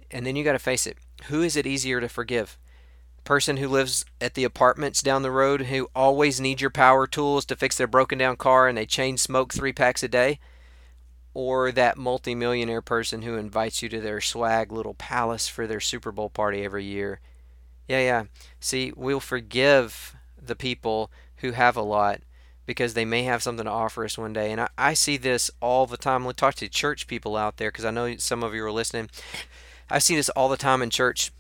and 0.10 0.26
then 0.26 0.36
you 0.36 0.44
got 0.44 0.54
to 0.54 0.60
face 0.60 0.86
it 0.86 0.98
who 1.26 1.42
is 1.42 1.56
it 1.56 1.68
easier 1.68 2.02
to 2.02 2.10
forgive 2.10 2.58
person 3.24 3.58
who 3.58 3.68
lives 3.68 4.04
at 4.20 4.34
the 4.34 4.44
apartments 4.44 5.02
down 5.02 5.22
the 5.22 5.32
road 5.32 5.64
who 5.64 5.88
always 5.96 6.40
need 6.40 6.60
your 6.60 6.72
power 6.72 7.06
tools 7.06 7.46
to 7.46 7.56
fix 7.56 7.78
their 7.78 7.88
broken 7.88 8.18
down 8.18 8.36
car 8.36 8.68
and 8.68 8.78
they 8.78 8.86
chain 8.86 9.16
smoke 9.16 9.54
three 9.54 9.72
packs 9.72 10.02
a 10.02 10.08
day 10.08 10.40
or 11.34 11.72
that 11.72 11.98
multimillionaire 11.98 12.82
person 12.82 13.22
who 13.22 13.36
invites 13.36 13.82
you 13.82 13.90
to 13.90 14.02
their 14.02 14.20
swag 14.20 14.72
little 14.72 14.94
palace 14.96 15.48
for 15.48 15.66
their 15.66 15.80
Super 15.80 16.12
Bowl 16.12 16.30
party 16.30 16.64
every 16.64 16.84
year. 16.84 17.22
Yeah, 17.88 18.00
yeah. 18.00 18.24
See, 18.60 18.92
we'll 18.96 19.22
forgive 19.22 20.16
the 20.42 20.56
people 20.56 21.12
who 21.38 21.52
have 21.52 21.78
a 21.78 21.82
lot 21.82 22.22
because 22.72 22.94
they 22.94 23.06
may 23.06 23.24
have 23.24 23.44
something 23.44 23.66
to 23.66 23.72
offer 23.72 24.04
us 24.06 24.18
one 24.18 24.34
day. 24.34 24.52
And 24.52 24.62
I, 24.62 24.70
I 24.78 24.94
see 24.94 25.18
this 25.18 25.52
all 25.60 25.86
the 25.86 25.98
time. 25.98 26.26
We 26.26 26.34
talk 26.34 26.56
to 26.56 26.70
church 26.70 27.08
people 27.08 27.36
out 27.36 27.58
there 27.58 27.70
because 27.70 27.86
I 27.86 27.92
know 27.92 28.16
some 28.18 28.44
of 28.44 28.54
you 28.54 28.64
are 28.66 28.72
listening. 28.72 29.10
I 29.90 30.00
see 30.00 30.16
this 30.16 30.30
all 30.30 30.50
the 30.50 30.58
time 30.58 30.82
in 30.82 30.90
church 30.90 31.32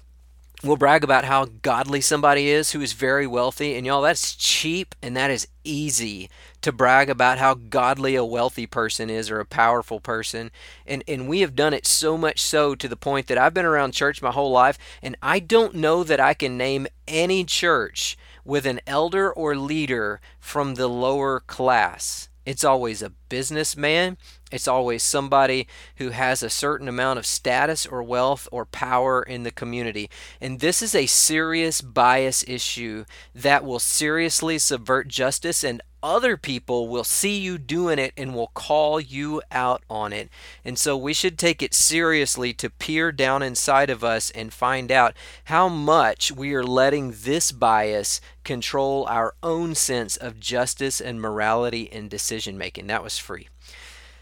we'll 0.63 0.77
brag 0.77 1.03
about 1.03 1.25
how 1.25 1.45
godly 1.63 2.01
somebody 2.01 2.49
is 2.49 2.71
who 2.71 2.81
is 2.81 2.93
very 2.93 3.25
wealthy 3.25 3.75
and 3.75 3.85
y'all 3.85 4.01
that's 4.01 4.35
cheap 4.35 4.93
and 5.01 5.17
that 5.17 5.31
is 5.31 5.47
easy 5.63 6.29
to 6.61 6.71
brag 6.71 7.09
about 7.09 7.39
how 7.39 7.55
godly 7.55 8.15
a 8.15 8.23
wealthy 8.23 8.67
person 8.67 9.09
is 9.09 9.31
or 9.31 9.39
a 9.39 9.45
powerful 9.45 9.99
person 9.99 10.51
and 10.85 11.03
and 11.07 11.27
we 11.27 11.41
have 11.41 11.55
done 11.55 11.73
it 11.73 11.87
so 11.87 12.15
much 12.15 12.39
so 12.39 12.75
to 12.75 12.87
the 12.87 12.95
point 12.95 13.27
that 13.27 13.37
I've 13.37 13.53
been 13.53 13.65
around 13.65 13.93
church 13.93 14.21
my 14.21 14.31
whole 14.31 14.51
life 14.51 14.77
and 15.01 15.17
I 15.21 15.39
don't 15.39 15.75
know 15.75 16.03
that 16.03 16.19
I 16.19 16.33
can 16.35 16.57
name 16.57 16.87
any 17.07 17.43
church 17.43 18.15
with 18.43 18.65
an 18.65 18.79
elder 18.87 19.31
or 19.31 19.55
leader 19.55 20.19
from 20.39 20.75
the 20.75 20.87
lower 20.87 21.39
class 21.39 22.29
it's 22.45 22.63
always 22.63 23.01
a 23.01 23.11
businessman. 23.29 24.17
It's 24.51 24.67
always 24.67 25.03
somebody 25.03 25.67
who 25.95 26.09
has 26.09 26.43
a 26.43 26.49
certain 26.49 26.87
amount 26.87 27.19
of 27.19 27.25
status 27.25 27.85
or 27.85 28.03
wealth 28.03 28.47
or 28.51 28.65
power 28.65 29.23
in 29.23 29.43
the 29.43 29.51
community. 29.51 30.09
And 30.39 30.59
this 30.59 30.81
is 30.81 30.93
a 30.93 31.05
serious 31.05 31.81
bias 31.81 32.43
issue 32.47 33.05
that 33.33 33.63
will 33.63 33.79
seriously 33.79 34.59
subvert 34.59 35.07
justice 35.07 35.63
and 35.63 35.81
other 36.03 36.35
people 36.35 36.87
will 36.87 37.03
see 37.03 37.37
you 37.37 37.57
doing 37.57 37.99
it 37.99 38.13
and 38.17 38.33
will 38.33 38.51
call 38.53 38.99
you 38.99 39.41
out 39.51 39.83
on 39.89 40.11
it. 40.11 40.29
And 40.65 40.77
so 40.77 40.97
we 40.97 41.13
should 41.13 41.37
take 41.37 41.61
it 41.61 41.73
seriously 41.73 42.53
to 42.55 42.69
peer 42.69 43.11
down 43.11 43.43
inside 43.43 43.89
of 43.89 44.03
us 44.03 44.31
and 44.31 44.53
find 44.53 44.91
out 44.91 45.15
how 45.45 45.69
much 45.69 46.31
we 46.31 46.53
are 46.53 46.63
letting 46.63 47.13
this 47.15 47.51
bias 47.51 48.19
control 48.43 49.05
our 49.07 49.35
own 49.43 49.75
sense 49.75 50.17
of 50.17 50.39
justice 50.39 50.99
and 50.99 51.21
morality 51.21 51.83
in 51.83 52.07
decision 52.07 52.57
making. 52.57 52.87
That 52.87 53.03
was 53.03 53.19
free. 53.19 53.47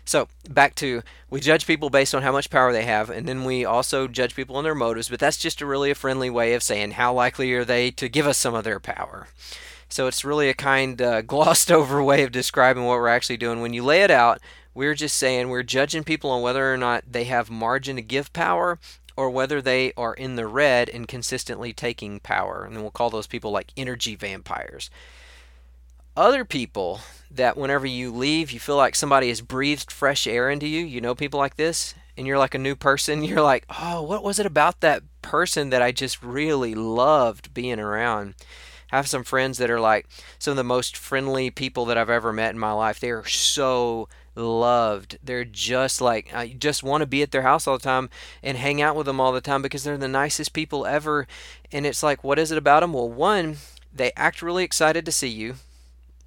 So, 0.10 0.28
back 0.50 0.74
to 0.78 1.04
we 1.30 1.40
judge 1.40 1.68
people 1.68 1.92
based 1.92 2.16
on 2.16 2.24
how 2.24 2.32
much 2.32 2.50
power 2.50 2.74
they 2.74 2.84
have, 2.84 3.12
and 3.12 3.28
then 3.28 3.44
we 3.44 3.64
also 3.64 4.08
judge 4.08 4.34
people 4.34 4.56
on 4.56 4.64
their 4.64 4.74
motives, 4.74 5.08
but 5.08 5.20
that's 5.20 5.38
just 5.38 5.62
a 5.62 5.68
really 5.68 5.92
a 5.92 5.96
friendly 5.96 6.32
way 6.32 6.56
of 6.56 6.64
saying 6.64 6.94
how 6.94 7.14
likely 7.14 7.54
are 7.54 7.64
they 7.64 7.92
to 7.92 8.10
give 8.10 8.26
us 8.26 8.40
some 8.40 8.56
of 8.56 8.64
their 8.64 8.80
power. 8.80 9.28
So 9.88 10.08
it's 10.08 10.26
really 10.26 10.50
a 10.50 10.56
kind 10.56 11.00
uh, 11.00 11.22
glossed 11.28 11.72
over 11.72 12.02
way 12.02 12.24
of 12.24 12.32
describing 12.32 12.86
what 12.86 12.98
we're 12.98 13.08
actually 13.08 13.38
doing. 13.38 13.62
When 13.62 13.76
you 13.76 13.84
lay 13.84 14.02
it 14.02 14.10
out, 14.10 14.40
we're 14.74 14.96
just 14.96 15.16
saying 15.16 15.50
we're 15.50 15.62
judging 15.62 16.04
people 16.04 16.32
on 16.32 16.42
whether 16.42 16.74
or 16.74 16.78
not 16.78 17.04
they 17.08 17.26
have 17.26 17.52
margin 17.52 17.96
to 17.98 18.02
give 18.02 18.34
power 18.34 18.80
or 19.16 19.30
whether 19.30 19.62
they 19.62 19.94
are 19.96 20.16
in 20.16 20.38
the 20.38 20.48
red 20.48 20.90
and 20.90 21.08
consistently 21.08 21.72
taking 21.72 22.20
power. 22.20 22.64
And 22.66 22.76
then 22.76 22.82
we'll 22.82 22.90
call 22.90 23.12
those 23.12 23.28
people 23.28 23.52
like 23.52 23.74
energy 23.78 24.16
vampires. 24.16 24.90
Other 26.16 26.44
people 26.44 27.02
that 27.32 27.58
whenever 27.58 27.86
you 27.86 28.12
leave, 28.12 28.52
you 28.52 28.60
feel 28.60 28.76
like 28.76 28.96
somebody 28.96 29.30
has 29.30 29.42
breathed 29.42 29.92
fresh 29.92 30.28
air 30.28 30.50
into 30.50 30.68
you. 30.68 30.84
You 30.84 31.02
know 31.02 31.16
people 31.16 31.40
like 31.40 31.56
this? 31.56 31.94
And 32.18 32.28
you're 32.28 32.38
like 32.38 32.56
a 32.56 32.60
new 32.60 32.76
person. 32.76 33.24
You're 33.24 33.42
like, 33.42 33.66
oh, 33.80 34.02
what 34.02 34.24
was 34.24 34.40
it 34.40 34.46
about 34.46 34.82
that 34.82 35.04
person 35.22 35.70
that 35.70 35.82
I 35.82 35.94
just 35.94 36.22
really 36.22 36.76
loved 36.76 37.54
being 37.54 37.80
around? 37.80 38.36
I 38.92 38.98
have 38.98 39.08
some 39.08 39.24
friends 39.24 39.58
that 39.60 39.70
are 39.70 39.80
like 39.80 40.08
some 40.38 40.52
of 40.52 40.58
the 40.58 40.64
most 40.64 40.98
friendly 40.98 41.50
people 41.50 41.86
that 41.86 41.98
I've 41.98 42.10
ever 42.10 42.34
met 42.34 42.50
in 42.50 42.60
my 42.60 42.74
life. 42.74 43.00
They 43.00 43.12
are 43.12 43.26
so 43.26 44.10
loved. 44.36 45.18
They're 45.24 45.46
just 45.46 46.02
like 46.02 46.34
I 46.34 46.50
just 46.50 46.84
want 46.84 47.02
to 47.02 47.08
be 47.08 47.22
at 47.22 47.32
their 47.32 47.44
house 47.44 47.68
all 47.68 47.78
the 47.78 47.84
time 47.84 48.10
and 48.44 48.58
hang 48.58 48.82
out 48.82 48.96
with 48.98 49.06
them 49.06 49.22
all 49.22 49.32
the 49.32 49.40
time 49.40 49.62
because 49.62 49.84
they're 49.84 49.98
the 49.98 50.08
nicest 50.10 50.52
people 50.52 50.86
ever. 50.86 51.28
And 51.72 51.86
it's 51.86 52.04
like, 52.04 52.24
what 52.24 52.40
is 52.40 52.52
it 52.52 52.58
about 52.58 52.82
them? 52.82 52.94
Well, 52.94 53.10
one, 53.10 53.58
they 53.94 54.12
act 54.18 54.42
really 54.42 54.64
excited 54.64 55.06
to 55.06 55.12
see 55.14 55.30
you 55.30 55.56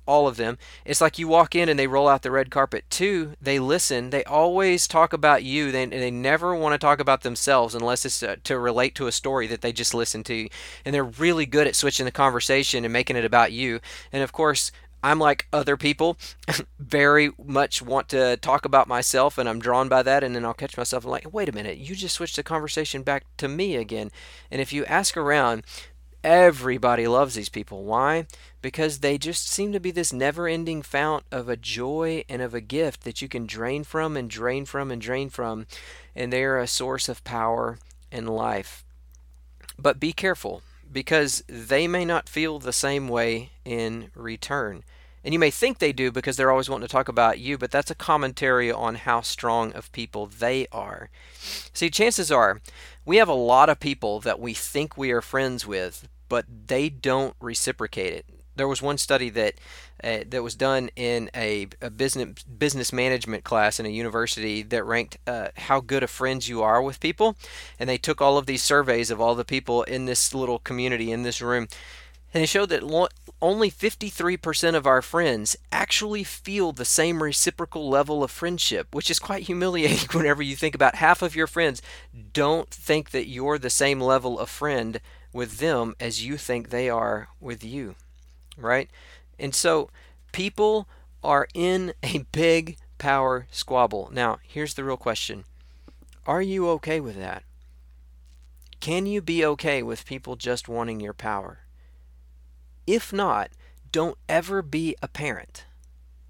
all 0.06 0.26
of 0.26 0.36
them. 0.36 0.58
It's 0.84 1.00
like 1.00 1.18
you 1.18 1.28
walk 1.28 1.54
in 1.54 1.68
and 1.68 1.78
they 1.78 1.86
roll 1.86 2.08
out 2.08 2.22
the 2.22 2.30
red 2.30 2.50
carpet. 2.50 2.84
Two, 2.90 3.34
they 3.40 3.58
listen. 3.58 4.10
They 4.10 4.24
always 4.24 4.86
talk 4.86 5.12
about 5.12 5.44
you. 5.44 5.70
They, 5.70 5.86
they 5.86 6.10
never 6.10 6.54
want 6.54 6.74
to 6.74 6.78
talk 6.78 7.00
about 7.00 7.22
themselves 7.22 7.74
unless 7.74 8.04
it's 8.04 8.22
uh, 8.22 8.36
to 8.44 8.58
relate 8.58 8.94
to 8.96 9.06
a 9.06 9.12
story 9.12 9.46
that 9.48 9.60
they 9.60 9.72
just 9.72 9.94
listened 9.94 10.26
to. 10.26 10.48
And 10.84 10.94
they're 10.94 11.04
really 11.04 11.46
good 11.46 11.66
at 11.66 11.76
switching 11.76 12.04
the 12.04 12.12
conversation 12.12 12.84
and 12.84 12.92
making 12.92 13.16
it 13.16 13.24
about 13.24 13.52
you. 13.52 13.80
And 14.12 14.22
of 14.22 14.32
course, 14.32 14.72
I'm 15.02 15.18
like 15.18 15.48
other 15.52 15.76
people, 15.76 16.16
very 16.78 17.32
much 17.44 17.82
want 17.82 18.08
to 18.10 18.36
talk 18.36 18.64
about 18.64 18.86
myself, 18.86 19.36
and 19.36 19.48
I'm 19.48 19.58
drawn 19.58 19.88
by 19.88 20.02
that. 20.04 20.22
And 20.22 20.34
then 20.34 20.44
I'll 20.44 20.54
catch 20.54 20.76
myself 20.76 21.04
like, 21.04 21.32
wait 21.32 21.48
a 21.48 21.52
minute, 21.52 21.78
you 21.78 21.96
just 21.96 22.14
switched 22.14 22.36
the 22.36 22.42
conversation 22.42 23.02
back 23.02 23.24
to 23.38 23.48
me 23.48 23.76
again. 23.76 24.10
And 24.50 24.60
if 24.60 24.72
you 24.72 24.84
ask 24.84 25.16
around, 25.16 25.64
everybody 26.24 27.06
loves 27.06 27.34
these 27.34 27.48
people. 27.48 27.84
Why? 27.84 28.26
because 28.62 29.00
they 29.00 29.18
just 29.18 29.48
seem 29.48 29.72
to 29.72 29.80
be 29.80 29.90
this 29.90 30.12
never 30.12 30.46
ending 30.46 30.80
fount 30.80 31.24
of 31.30 31.48
a 31.48 31.56
joy 31.56 32.24
and 32.28 32.40
of 32.40 32.54
a 32.54 32.60
gift 32.60 33.02
that 33.02 33.20
you 33.20 33.28
can 33.28 33.44
drain 33.44 33.84
from 33.84 34.16
and 34.16 34.30
drain 34.30 34.64
from 34.64 34.90
and 34.90 35.02
drain 35.02 35.28
from, 35.28 35.66
and 36.14 36.32
they 36.32 36.44
are 36.44 36.58
a 36.58 36.68
source 36.68 37.08
of 37.08 37.24
power 37.24 37.78
and 38.12 38.30
life. 38.30 38.84
But 39.76 40.00
be 40.00 40.12
careful 40.12 40.62
because 40.90 41.42
they 41.48 41.88
may 41.88 42.04
not 42.04 42.28
feel 42.28 42.58
the 42.58 42.72
same 42.72 43.08
way 43.08 43.50
in 43.64 44.10
return. 44.14 44.84
And 45.24 45.32
you 45.32 45.38
may 45.38 45.50
think 45.50 45.78
they 45.78 45.92
do 45.92 46.10
because 46.10 46.36
they're 46.36 46.50
always 46.50 46.68
wanting 46.68 46.86
to 46.86 46.92
talk 46.92 47.08
about 47.08 47.38
you, 47.38 47.56
but 47.56 47.70
that's 47.70 47.90
a 47.90 47.96
commentary 47.96 48.72
on 48.72 48.96
how 48.96 49.20
strong 49.20 49.72
of 49.72 49.92
people 49.92 50.26
they 50.26 50.66
are. 50.72 51.10
See, 51.72 51.90
chances 51.90 52.30
are 52.30 52.60
we 53.04 53.16
have 53.16 53.28
a 53.28 53.34
lot 53.34 53.68
of 53.68 53.80
people 53.80 54.20
that 54.20 54.40
we 54.40 54.52
think 54.52 54.96
we 54.96 55.10
are 55.12 55.22
friends 55.22 55.64
with, 55.66 56.08
but 56.32 56.46
they 56.66 56.88
don't 56.88 57.36
reciprocate 57.40 58.14
it. 58.14 58.24
There 58.56 58.66
was 58.66 58.80
one 58.80 58.96
study 58.96 59.28
that 59.28 59.52
uh, 60.02 60.20
that 60.30 60.42
was 60.42 60.54
done 60.54 60.88
in 60.96 61.28
a, 61.36 61.66
a, 61.82 61.90
business 61.90 62.42
business 62.44 62.90
management 62.90 63.44
class 63.44 63.78
in 63.78 63.84
a 63.84 63.90
university 63.90 64.62
that 64.62 64.82
ranked 64.82 65.18
uh, 65.26 65.48
how 65.58 65.80
good 65.80 66.02
of 66.02 66.08
friends 66.08 66.48
you 66.48 66.62
are 66.62 66.80
with 66.80 67.00
people, 67.00 67.36
and 67.78 67.86
they 67.86 67.98
took 67.98 68.22
all 68.22 68.38
of 68.38 68.46
these 68.46 68.62
surveys 68.62 69.10
of 69.10 69.20
all 69.20 69.34
the 69.34 69.44
people 69.44 69.82
in 69.82 70.06
this 70.06 70.32
little 70.32 70.58
community 70.58 71.12
in 71.12 71.22
this 71.22 71.42
room, 71.42 71.68
and 72.32 72.40
they 72.40 72.46
showed 72.46 72.70
that 72.70 72.82
lo- 72.82 73.08
only 73.42 73.70
53% 73.70 74.74
of 74.74 74.86
our 74.86 75.02
friends 75.02 75.54
actually 75.70 76.24
feel 76.24 76.72
the 76.72 76.86
same 76.86 77.22
reciprocal 77.22 77.90
level 77.90 78.24
of 78.24 78.30
friendship, 78.30 78.94
which 78.94 79.10
is 79.10 79.18
quite 79.18 79.42
humiliating 79.42 80.08
whenever 80.18 80.42
you 80.42 80.56
think 80.56 80.74
about 80.74 80.94
half 80.94 81.20
of 81.20 81.36
your 81.36 81.46
friends 81.46 81.82
don't 82.32 82.70
think 82.70 83.10
that 83.10 83.28
you're 83.28 83.58
the 83.58 83.68
same 83.68 84.00
level 84.00 84.38
of 84.38 84.48
friend 84.48 84.98
with 85.32 85.58
them 85.58 85.94
as 85.98 86.24
you 86.24 86.36
think 86.36 86.68
they 86.68 86.88
are 86.88 87.28
with 87.40 87.64
you 87.64 87.94
right? 88.56 88.90
And 89.38 89.54
so 89.54 89.90
people 90.32 90.88
are 91.22 91.48
in 91.54 91.94
a 92.02 92.24
big 92.32 92.76
power 92.98 93.46
squabble. 93.50 94.10
Now, 94.12 94.38
here's 94.42 94.74
the 94.74 94.84
real 94.84 94.96
question 94.96 95.44
Are 96.26 96.42
you 96.42 96.68
okay 96.70 97.00
with 97.00 97.16
that? 97.16 97.44
Can 98.80 99.06
you 99.06 99.20
be 99.20 99.44
okay 99.44 99.82
with 99.82 100.06
people 100.06 100.36
just 100.36 100.68
wanting 100.68 101.00
your 101.00 101.12
power? 101.12 101.60
If 102.86 103.12
not, 103.12 103.50
don't 103.92 104.18
ever 104.28 104.60
be 104.60 104.96
a 105.00 105.08
parent 105.08 105.66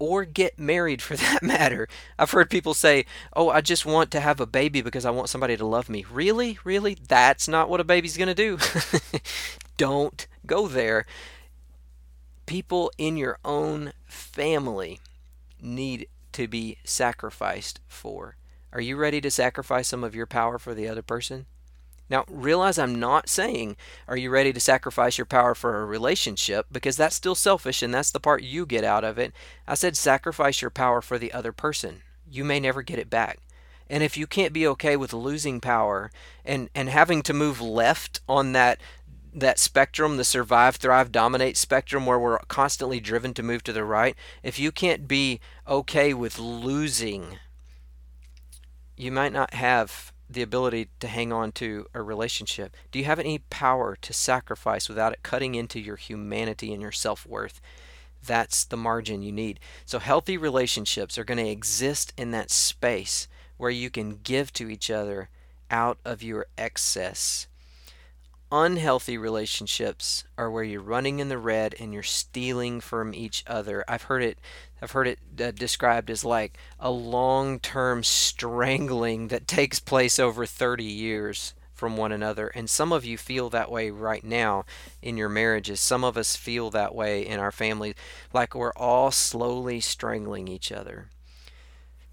or 0.03 0.25
get 0.25 0.59
married 0.59 1.01
for 1.01 1.15
that 1.17 1.43
matter. 1.43 1.87
I've 2.17 2.31
heard 2.31 2.49
people 2.49 2.73
say, 2.73 3.05
Oh, 3.35 3.49
I 3.49 3.61
just 3.61 3.85
want 3.85 4.11
to 4.11 4.19
have 4.19 4.39
a 4.39 4.45
baby 4.45 4.81
because 4.81 5.05
I 5.05 5.11
want 5.11 5.29
somebody 5.29 5.55
to 5.57 5.65
love 5.65 5.89
me. 5.89 6.05
Really? 6.11 6.59
Really? 6.63 6.97
That's 7.07 7.47
not 7.47 7.69
what 7.69 7.79
a 7.79 7.85
baby's 7.85 8.17
going 8.17 8.33
to 8.33 8.35
do. 8.35 8.57
Don't 9.77 10.27
go 10.45 10.67
there 10.67 11.05
people 12.45 12.91
in 12.97 13.17
your 13.17 13.37
own 13.45 13.93
family 14.05 14.99
need 15.61 16.07
to 16.31 16.47
be 16.47 16.77
sacrificed 16.83 17.79
for. 17.87 18.35
Are 18.71 18.81
you 18.81 18.95
ready 18.97 19.21
to 19.21 19.31
sacrifice 19.31 19.87
some 19.87 20.03
of 20.03 20.15
your 20.15 20.25
power 20.25 20.57
for 20.57 20.73
the 20.73 20.87
other 20.87 21.01
person? 21.01 21.45
Now, 22.09 22.25
realize 22.29 22.77
I'm 22.77 22.99
not 22.99 23.29
saying, 23.29 23.75
are 24.07 24.17
you 24.17 24.29
ready 24.29 24.53
to 24.53 24.59
sacrifice 24.59 25.17
your 25.17 25.25
power 25.25 25.55
for 25.55 25.81
a 25.81 25.85
relationship? 25.85 26.67
Because 26.71 26.97
that's 26.97 27.15
still 27.15 27.35
selfish 27.35 27.81
and 27.81 27.93
that's 27.93 28.11
the 28.11 28.19
part 28.19 28.43
you 28.43 28.65
get 28.65 28.83
out 28.83 29.03
of 29.03 29.17
it. 29.17 29.33
I 29.67 29.75
said, 29.75 29.97
sacrifice 29.97 30.61
your 30.61 30.69
power 30.69 31.01
for 31.01 31.17
the 31.17 31.31
other 31.31 31.51
person. 31.51 32.01
You 32.29 32.43
may 32.43 32.59
never 32.59 32.81
get 32.81 32.99
it 32.99 33.09
back. 33.09 33.39
And 33.89 34.03
if 34.03 34.17
you 34.17 34.27
can't 34.27 34.53
be 34.53 34.67
okay 34.67 34.95
with 34.95 35.13
losing 35.13 35.59
power 35.59 36.11
and, 36.45 36.69
and 36.75 36.89
having 36.89 37.21
to 37.23 37.33
move 37.33 37.61
left 37.61 38.21
on 38.27 38.53
that 38.53 38.79
that 39.35 39.57
spectrum, 39.57 40.17
the 40.17 40.23
survive, 40.23 40.75
thrive, 40.75 41.11
dominate 41.11 41.57
spectrum, 41.57 42.05
where 42.05 42.19
we're 42.19 42.37
constantly 42.47 42.99
driven 42.99 43.33
to 43.33 43.41
move 43.41 43.63
to 43.63 43.73
the 43.73 43.83
right, 43.83 44.15
if 44.43 44.59
you 44.59 44.71
can't 44.71 45.07
be 45.07 45.39
okay 45.67 46.13
with 46.13 46.37
losing, 46.37 47.39
you 48.95 49.11
might 49.11 49.33
not 49.33 49.55
have 49.55 50.12
the 50.33 50.41
ability 50.41 50.89
to 50.99 51.07
hang 51.07 51.31
on 51.31 51.51
to 51.53 51.87
a 51.93 52.01
relationship. 52.01 52.75
Do 52.91 52.99
you 52.99 53.05
have 53.05 53.19
any 53.19 53.39
power 53.39 53.95
to 54.01 54.13
sacrifice 54.13 54.89
without 54.89 55.13
it 55.13 55.23
cutting 55.23 55.55
into 55.55 55.79
your 55.79 55.95
humanity 55.95 56.73
and 56.73 56.81
your 56.81 56.91
self 56.91 57.25
worth? 57.25 57.61
That's 58.25 58.63
the 58.63 58.77
margin 58.77 59.21
you 59.21 59.31
need. 59.31 59.59
So, 59.85 59.99
healthy 59.99 60.37
relationships 60.37 61.17
are 61.17 61.25
going 61.25 61.43
to 61.43 61.49
exist 61.49 62.13
in 62.17 62.31
that 62.31 62.51
space 62.51 63.27
where 63.57 63.71
you 63.71 63.89
can 63.89 64.19
give 64.23 64.53
to 64.53 64.69
each 64.69 64.89
other 64.89 65.29
out 65.69 65.97
of 66.05 66.23
your 66.23 66.47
excess 66.57 67.47
unhealthy 68.53 69.17
relationships 69.17 70.25
are 70.37 70.51
where 70.51 70.63
you're 70.63 70.79
running 70.79 71.17
in 71.17 71.27
the 71.27 71.39
red 71.39 71.73
and 71.79 71.91
you're 71.91 72.03
stealing 72.03 72.79
from 72.79 73.11
each 73.11 73.43
other. 73.47 73.83
I've 73.87 74.03
heard 74.03 74.21
it 74.21 74.37
I've 74.83 74.91
heard 74.91 75.07
it 75.07 75.19
uh, 75.41 75.51
described 75.51 76.09
as 76.09 76.25
like 76.25 76.57
a 76.77 76.91
long-term 76.91 78.03
strangling 78.03 79.29
that 79.29 79.47
takes 79.47 79.79
place 79.79 80.19
over 80.19 80.45
30 80.45 80.83
years 80.83 81.53
from 81.73 81.95
one 81.95 82.11
another. 82.11 82.49
And 82.49 82.69
some 82.69 82.91
of 82.91 83.05
you 83.05 83.17
feel 83.17 83.49
that 83.49 83.71
way 83.71 83.91
right 83.91 84.25
now 84.25 84.65
in 85.01 85.15
your 85.15 85.29
marriages. 85.29 85.79
Some 85.79 86.03
of 86.03 86.17
us 86.17 86.35
feel 86.35 86.69
that 86.71 86.93
way 86.93 87.25
in 87.25 87.39
our 87.39 87.51
families 87.51 87.95
like 88.33 88.53
we're 88.53 88.73
all 88.73 89.09
slowly 89.09 89.79
strangling 89.79 90.49
each 90.49 90.69
other. 90.69 91.07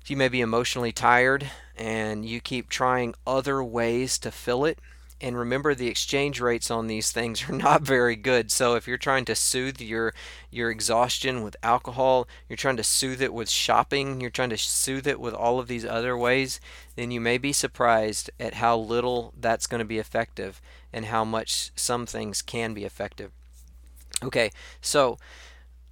You 0.07 0.17
may 0.17 0.29
be 0.29 0.41
emotionally 0.41 0.93
tired 0.93 1.51
and 1.77 2.25
you 2.25 2.41
keep 2.41 2.69
trying 2.69 3.17
other 3.27 3.65
ways 3.65 4.17
to 4.21 4.31
fill 4.31 4.65
it 4.65 4.79
and 5.21 5.37
remember 5.37 5.75
the 5.75 5.89
exchange 5.89 6.41
rates 6.41 6.71
on 6.71 6.87
these 6.87 7.13
things 7.13 7.49
are 7.49 7.53
not 7.57 7.83
very 7.83 8.17
good. 8.17 8.51
So 8.51 8.75
if 8.75 8.89
you're 8.89 8.99
trying 8.99 9.25
to 9.27 9.35
soothe 9.35 9.81
your 9.81 10.15
your 10.51 10.71
exhaustion 10.71 11.43
with 11.43 11.57
alcohol 11.63 12.27
you're 12.49 12.57
trying 12.57 12.77
to 12.77 12.83
soothe 12.83 13.23
it 13.23 13.33
with 13.33 13.49
shopping 13.49 14.21
you're 14.21 14.31
trying 14.31 14.51
to 14.51 14.59
soothe 14.59 15.07
it 15.07 15.21
with 15.21 15.33
all 15.33 15.61
of 15.61 15.69
these 15.69 15.85
other 15.85 16.17
ways 16.17 16.61
then 16.97 17.11
you 17.11 17.21
may 17.21 17.39
be 17.39 17.53
surprised 17.53 18.31
at 18.41 18.55
how 18.55 18.77
little 18.77 19.33
that's 19.39 19.69
going 19.69 19.79
to 19.79 19.85
be 19.85 19.99
effective 19.99 20.61
and 20.93 21.07
how 21.07 21.25
much 21.25 21.71
some 21.77 22.05
things 22.05 22.43
can 22.43 22.75
be 22.75 22.85
effective. 22.85 23.31
Okay 24.25 24.51
so 24.81 25.19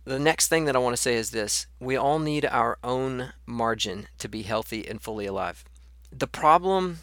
the 0.04 0.18
next 0.18 0.48
thing 0.48 0.64
that 0.64 0.74
I 0.74 0.78
want 0.78 0.96
to 0.96 1.02
say 1.02 1.14
is 1.14 1.30
this. 1.30 1.66
We 1.78 1.94
all 1.94 2.18
need 2.18 2.46
our 2.46 2.78
own 2.82 3.34
margin 3.44 4.08
to 4.18 4.28
be 4.28 4.42
healthy 4.42 4.88
and 4.88 5.02
fully 5.02 5.26
alive. 5.26 5.64
The 6.10 6.26
problem 6.26 7.00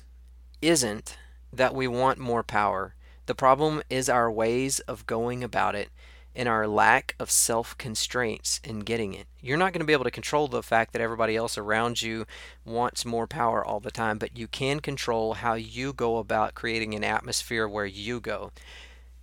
isn't 0.59 1.15
that 1.51 1.75
we 1.75 1.87
want 1.87 2.19
more 2.19 2.43
power. 2.43 2.95
The 3.25 3.35
problem 3.35 3.81
is 3.89 4.09
our 4.09 4.31
ways 4.31 4.79
of 4.81 5.07
going 5.07 5.43
about 5.43 5.75
it 5.75 5.89
and 6.35 6.49
our 6.49 6.67
lack 6.67 7.15
of 7.17 7.31
self 7.31 7.77
constraints 7.77 8.59
in 8.63 8.79
getting 8.79 9.13
it. 9.13 9.25
You're 9.41 9.57
not 9.57 9.71
going 9.73 9.79
to 9.79 9.85
be 9.85 9.93
able 9.93 10.03
to 10.03 10.11
control 10.11 10.47
the 10.47 10.61
fact 10.61 10.91
that 10.93 11.01
everybody 11.01 11.35
else 11.35 11.57
around 11.57 12.01
you 12.01 12.25
wants 12.65 13.05
more 13.05 13.25
power 13.25 13.63
all 13.63 13.79
the 13.79 13.91
time, 13.91 14.17
but 14.17 14.37
you 14.37 14.47
can 14.47 14.79
control 14.79 15.35
how 15.35 15.53
you 15.53 15.93
go 15.93 16.17
about 16.17 16.55
creating 16.55 16.93
an 16.93 17.03
atmosphere 17.03 17.67
where 17.67 17.85
you 17.85 18.19
go. 18.19 18.51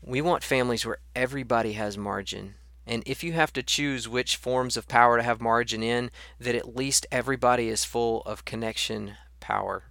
We 0.00 0.20
want 0.20 0.42
families 0.42 0.86
where 0.86 0.98
everybody 1.14 1.74
has 1.74 1.98
margin. 1.98 2.54
And 2.86 3.02
if 3.06 3.22
you 3.22 3.32
have 3.34 3.52
to 3.52 3.62
choose 3.62 4.08
which 4.08 4.36
forms 4.36 4.76
of 4.76 4.88
power 4.88 5.16
to 5.16 5.22
have 5.22 5.40
margin 5.40 5.82
in, 5.82 6.10
that 6.40 6.56
at 6.56 6.74
least 6.74 7.06
everybody 7.12 7.68
is 7.68 7.84
full 7.84 8.22
of 8.22 8.44
connection 8.44 9.14
power. 9.38 9.84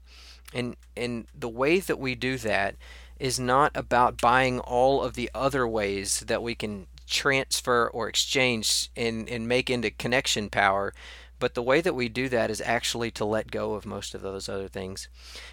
And 0.53 0.75
and 0.95 1.27
the 1.37 1.49
way 1.49 1.79
that 1.79 1.99
we 1.99 2.15
do 2.15 2.37
that 2.37 2.75
is 3.19 3.39
not 3.39 3.71
about 3.75 4.19
buying 4.19 4.59
all 4.59 5.03
of 5.03 5.13
the 5.13 5.29
other 5.33 5.67
ways 5.67 6.21
that 6.21 6.41
we 6.41 6.55
can 6.55 6.87
transfer 7.07 7.87
or 7.87 8.07
exchange 8.07 8.89
and, 8.95 9.29
and 9.29 9.47
make 9.47 9.69
into 9.69 9.91
connection 9.91 10.49
power. 10.49 10.93
But 11.37 11.53
the 11.53 11.61
way 11.61 11.81
that 11.81 11.93
we 11.93 12.09
do 12.09 12.29
that 12.29 12.49
is 12.49 12.61
actually 12.61 13.11
to 13.11 13.25
let 13.25 13.51
go 13.51 13.73
of 13.73 13.85
most 13.85 14.15
of 14.15 14.21
those 14.21 14.49
other 14.49 14.67
things 14.67 15.07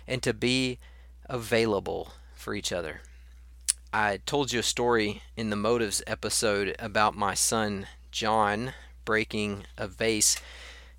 and 0.07 0.23
to 0.23 0.33
be 0.33 0.79
available 1.27 2.13
for 2.35 2.55
each 2.55 2.73
other. 2.73 3.03
I 3.93 4.21
told 4.25 4.53
you 4.53 4.61
a 4.61 4.63
story 4.63 5.23
in 5.37 5.51
the 5.51 5.57
motives 5.57 6.03
episode 6.07 6.77
about 6.79 7.17
my 7.17 7.35
son 7.35 7.87
John 8.11 8.75
breaking 9.05 9.65
a 9.77 9.89
vase 9.89 10.39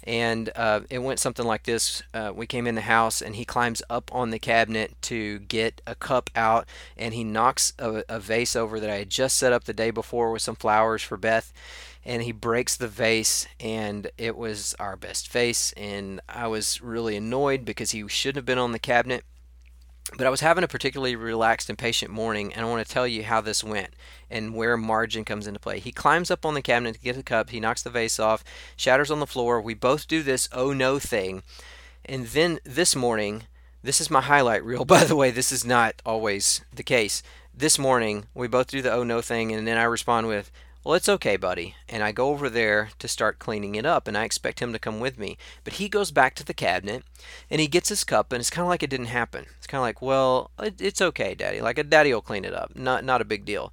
and 0.09 0.49
uh, 0.55 0.79
it 0.89 1.03
went 1.03 1.19
something 1.19 1.45
like 1.45 1.63
this 1.63 2.01
uh, 2.15 2.31
we 2.35 2.47
came 2.47 2.65
in 2.65 2.73
the 2.73 2.81
house 2.81 3.21
and 3.21 3.35
he 3.35 3.45
climbs 3.45 3.83
up 3.91 4.13
on 4.13 4.31
the 4.31 4.39
cabinet 4.39 4.99
to 5.03 5.37
get 5.37 5.83
a 5.85 5.93
cup 5.93 6.31
out 6.35 6.67
and 6.97 7.13
he 7.13 7.23
knocks 7.23 7.73
a, 7.77 8.03
a, 8.09 8.19
vase 8.19 8.55
over 8.55 8.79
that 8.79 8.89
i 8.89 8.95
had 8.95 9.09
just 9.09 9.37
set 9.37 9.53
up 9.53 9.65
the 9.65 9.73
day 9.73 9.91
before 9.91 10.31
with 10.31 10.41
some 10.41 10.55
flowers 10.55 11.03
for 11.03 11.15
beth 11.15 11.53
and 12.03 12.23
he 12.23 12.31
breaks 12.31 12.75
the 12.75 12.87
vase 12.87 13.45
and 13.59 14.09
it 14.17 14.35
was 14.35 14.75
our 14.79 14.95
best 14.95 15.31
vase 15.31 15.73
and 15.73 16.19
i 16.27 16.47
was 16.47 16.81
really 16.81 17.15
annoyed 17.15 17.63
because 17.63 17.91
he 17.91 18.07
shouldn't 18.07 18.37
have 18.37 18.45
been 18.45 18.57
on 18.57 18.71
the 18.71 18.79
cabinet 18.79 19.23
but 20.17 20.25
I 20.25 20.29
was 20.29 20.41
having 20.41 20.63
a 20.63 20.67
particularly 20.67 21.15
relaxed 21.15 21.69
and 21.69 21.77
patient 21.77 22.11
morning, 22.11 22.53
and 22.53 22.65
I 22.65 22.69
want 22.69 22.85
to 22.85 22.93
tell 22.93 23.07
you 23.07 23.23
how 23.23 23.41
this 23.41 23.63
went 23.63 23.89
and 24.29 24.55
where 24.55 24.77
margin 24.77 25.23
comes 25.25 25.47
into 25.47 25.59
play. 25.59 25.79
He 25.79 25.91
climbs 25.91 26.31
up 26.31 26.45
on 26.45 26.53
the 26.53 26.61
cabinet 26.61 26.95
to 26.95 27.01
get 27.01 27.15
the 27.15 27.23
cup, 27.23 27.49
he 27.49 27.59
knocks 27.59 27.83
the 27.83 27.89
vase 27.89 28.19
off, 28.19 28.43
shatters 28.75 29.11
on 29.11 29.19
the 29.19 29.27
floor. 29.27 29.61
We 29.61 29.73
both 29.73 30.07
do 30.07 30.23
this 30.23 30.49
oh 30.51 30.73
no 30.73 30.99
thing. 30.99 31.43
And 32.05 32.27
then 32.27 32.59
this 32.63 32.95
morning, 32.95 33.43
this 33.83 34.01
is 34.01 34.09
my 34.09 34.21
highlight 34.21 34.63
reel, 34.63 34.85
by 34.85 35.03
the 35.03 35.15
way, 35.15 35.31
this 35.31 35.51
is 35.51 35.65
not 35.65 36.01
always 36.05 36.61
the 36.73 36.83
case. 36.83 37.21
This 37.53 37.77
morning, 37.77 38.25
we 38.33 38.47
both 38.47 38.67
do 38.67 38.81
the 38.81 38.91
oh 38.91 39.03
no 39.03 39.21
thing, 39.21 39.51
and 39.51 39.67
then 39.67 39.77
I 39.77 39.83
respond 39.83 40.27
with, 40.27 40.51
well, 40.89 40.95
it's 40.95 41.07
okay, 41.07 41.37
buddy. 41.37 41.75
And 41.87 42.01
I 42.01 42.11
go 42.11 42.29
over 42.29 42.49
there 42.49 42.89
to 42.97 43.07
start 43.07 43.37
cleaning 43.37 43.75
it 43.75 43.85
up, 43.85 44.07
and 44.07 44.17
I 44.17 44.23
expect 44.23 44.59
him 44.59 44.73
to 44.73 44.79
come 44.79 44.99
with 44.99 45.19
me. 45.19 45.37
But 45.63 45.73
he 45.73 45.87
goes 45.87 46.09
back 46.09 46.33
to 46.33 46.43
the 46.43 46.51
cabinet 46.51 47.03
and 47.47 47.61
he 47.61 47.67
gets 47.67 47.89
his 47.89 48.03
cup, 48.03 48.33
and 48.33 48.39
it's 48.39 48.49
kind 48.49 48.63
of 48.63 48.69
like 48.69 48.81
it 48.81 48.89
didn't 48.89 49.05
happen. 49.05 49.45
It's 49.59 49.67
kind 49.67 49.77
of 49.77 49.83
like, 49.83 50.01
well, 50.01 50.49
it's 50.57 50.99
okay, 50.99 51.35
daddy. 51.35 51.61
Like 51.61 51.77
a 51.77 51.83
daddy 51.83 52.11
will 52.11 52.23
clean 52.23 52.43
it 52.43 52.55
up. 52.55 52.75
Not 52.75 53.03
not 53.03 53.21
a 53.21 53.25
big 53.25 53.45
deal, 53.45 53.71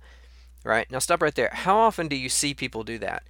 right? 0.63 0.91
Now 0.91 0.99
stop 0.99 1.23
right 1.23 1.35
there. 1.35 1.49
How 1.55 1.79
often 1.79 2.07
do 2.07 2.17
you 2.17 2.29
see 2.29 2.53
people 2.53 2.85
do 2.85 2.99
that? 2.99 3.23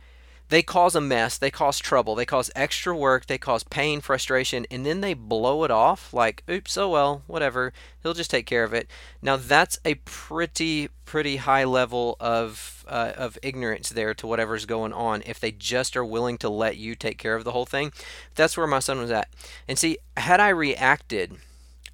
They 0.48 0.62
cause 0.62 0.94
a 0.94 1.00
mess, 1.00 1.38
they 1.38 1.50
cause 1.50 1.78
trouble, 1.78 2.14
they 2.14 2.24
cause 2.24 2.50
extra 2.54 2.96
work, 2.96 3.26
they 3.26 3.38
cause 3.38 3.64
pain, 3.64 4.00
frustration, 4.00 4.64
and 4.70 4.86
then 4.86 5.00
they 5.00 5.12
blow 5.12 5.64
it 5.64 5.72
off 5.72 6.14
like, 6.14 6.44
oops, 6.48 6.76
oh 6.76 6.88
well, 6.88 7.22
whatever, 7.26 7.72
he'll 8.02 8.14
just 8.14 8.30
take 8.30 8.46
care 8.46 8.62
of 8.62 8.72
it. 8.72 8.88
Now 9.20 9.36
that's 9.36 9.80
a 9.84 9.96
pretty, 9.96 10.88
pretty 11.04 11.38
high 11.38 11.64
level 11.64 12.16
of 12.20 12.84
uh, 12.86 13.12
of 13.16 13.36
ignorance 13.42 13.88
there 13.88 14.14
to 14.14 14.26
whatever's 14.26 14.66
going 14.66 14.92
on. 14.92 15.22
If 15.26 15.40
they 15.40 15.50
just 15.50 15.96
are 15.96 16.04
willing 16.04 16.38
to 16.38 16.48
let 16.48 16.76
you 16.76 16.94
take 16.94 17.18
care 17.18 17.34
of 17.34 17.42
the 17.42 17.52
whole 17.52 17.66
thing, 17.66 17.92
that's 18.36 18.56
where 18.56 18.68
my 18.68 18.78
son 18.78 18.98
was 18.98 19.10
at. 19.10 19.28
And 19.66 19.76
see, 19.76 19.98
had 20.16 20.38
I 20.38 20.50
reacted 20.50 21.38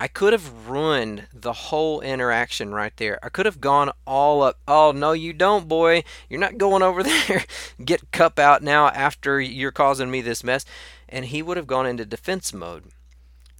I 0.02 0.08
could 0.08 0.32
have 0.32 0.68
ruined 0.68 1.28
the 1.32 1.52
whole 1.52 2.00
interaction 2.00 2.74
right 2.74 2.92
there. 2.96 3.20
I 3.22 3.28
could 3.28 3.46
have 3.46 3.60
gone 3.60 3.92
all 4.04 4.42
up. 4.42 4.58
Oh, 4.66 4.90
no, 4.90 5.12
you 5.12 5.32
don't, 5.32 5.68
boy. 5.68 6.02
You're 6.28 6.40
not 6.40 6.58
going 6.58 6.82
over 6.82 7.02
there. 7.04 7.44
Get 7.84 8.10
cup 8.10 8.40
out 8.40 8.64
now 8.64 8.88
after 8.88 9.40
you're 9.40 9.70
causing 9.70 10.10
me 10.10 10.20
this 10.20 10.42
mess. 10.42 10.64
And 11.08 11.26
he 11.26 11.40
would 11.40 11.56
have 11.56 11.68
gone 11.68 11.86
into 11.86 12.04
defense 12.04 12.52
mode. 12.52 12.86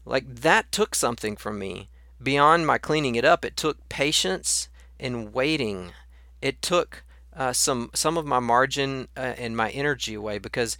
Like 0.04 0.34
that 0.34 0.72
took 0.72 0.96
something 0.96 1.36
from 1.36 1.60
me. 1.60 1.88
Beyond 2.20 2.66
my 2.66 2.76
cleaning 2.76 3.14
it 3.14 3.24
up, 3.24 3.44
it 3.44 3.56
took 3.56 3.88
patience 3.88 4.68
and 4.98 5.32
waiting. 5.32 5.92
It 6.40 6.60
took 6.60 7.04
uh, 7.36 7.52
some 7.52 7.90
some 7.94 8.18
of 8.18 8.26
my 8.26 8.40
margin 8.40 9.06
uh, 9.16 9.34
and 9.38 9.56
my 9.56 9.70
energy 9.70 10.14
away 10.14 10.38
because 10.38 10.76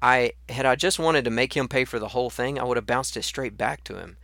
I 0.00 0.34
had 0.48 0.66
I 0.66 0.76
just 0.76 1.00
wanted 1.00 1.24
to 1.24 1.32
make 1.32 1.56
him 1.56 1.66
pay 1.66 1.84
for 1.84 1.98
the 1.98 2.08
whole 2.08 2.30
thing, 2.30 2.60
I 2.60 2.62
would 2.62 2.76
have 2.76 2.86
bounced 2.86 3.16
it 3.16 3.24
straight 3.24 3.58
back 3.58 3.82
to 3.84 3.96
him 3.96 4.16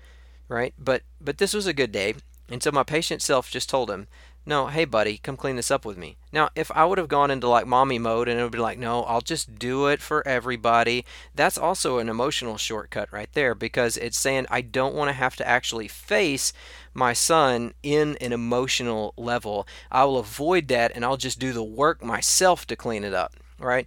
right? 0.48 0.74
But 0.78 1.02
but 1.20 1.38
this 1.38 1.54
was 1.54 1.66
a 1.66 1.72
good 1.72 1.92
day, 1.92 2.14
and 2.48 2.62
so 2.62 2.70
my 2.70 2.82
patient 2.82 3.22
self 3.22 3.50
just 3.50 3.68
told 3.68 3.90
him, 3.90 4.06
"No, 4.44 4.68
hey 4.68 4.85
buddy, 4.85 5.18
come 5.18 5.37
clean 5.37 5.56
this 5.56 5.70
up 5.70 5.85
with 5.85 5.96
me." 5.96 6.16
Now, 6.32 6.50
if 6.54 6.70
I 6.72 6.85
would 6.85 6.98
have 6.98 7.09
gone 7.09 7.30
into 7.30 7.48
like 7.48 7.66
mommy 7.66 7.98
mode 7.98 8.28
and 8.28 8.38
it 8.38 8.42
would 8.42 8.52
be 8.52 8.59
like, 8.59 8.78
"No, 8.78 9.04
I'll 9.04 9.20
just 9.20 9.59
do 9.59 9.87
it 9.87 10.00
for 10.00 10.26
everybody," 10.26 11.04
that's 11.35 11.59
also 11.59 11.98
an 11.98 12.09
emotional 12.09 12.56
shortcut 12.56 13.12
right 13.12 13.30
there 13.32 13.54
because 13.54 13.96
it's 13.96 14.18
saying 14.18 14.46
I 14.50 14.61
don't 14.61 14.94
want 14.94 15.09
to 15.09 15.14
have 15.14 15.37
to 15.37 15.48
actually 15.48 15.88
face 15.88 16.52
my 16.94 17.12
son 17.12 17.74
in 17.82 18.16
an 18.20 18.32
emotional 18.32 19.12
level. 19.16 19.66
I 19.90 20.04
will 20.04 20.18
avoid 20.18 20.68
that 20.68 20.92
and 20.94 21.04
I'll 21.04 21.18
just 21.18 21.38
do 21.38 21.52
the 21.52 21.64
work 21.64 22.02
myself 22.02 22.66
to 22.68 22.76
clean 22.76 23.04
it 23.04 23.12
up, 23.12 23.35
right? 23.59 23.87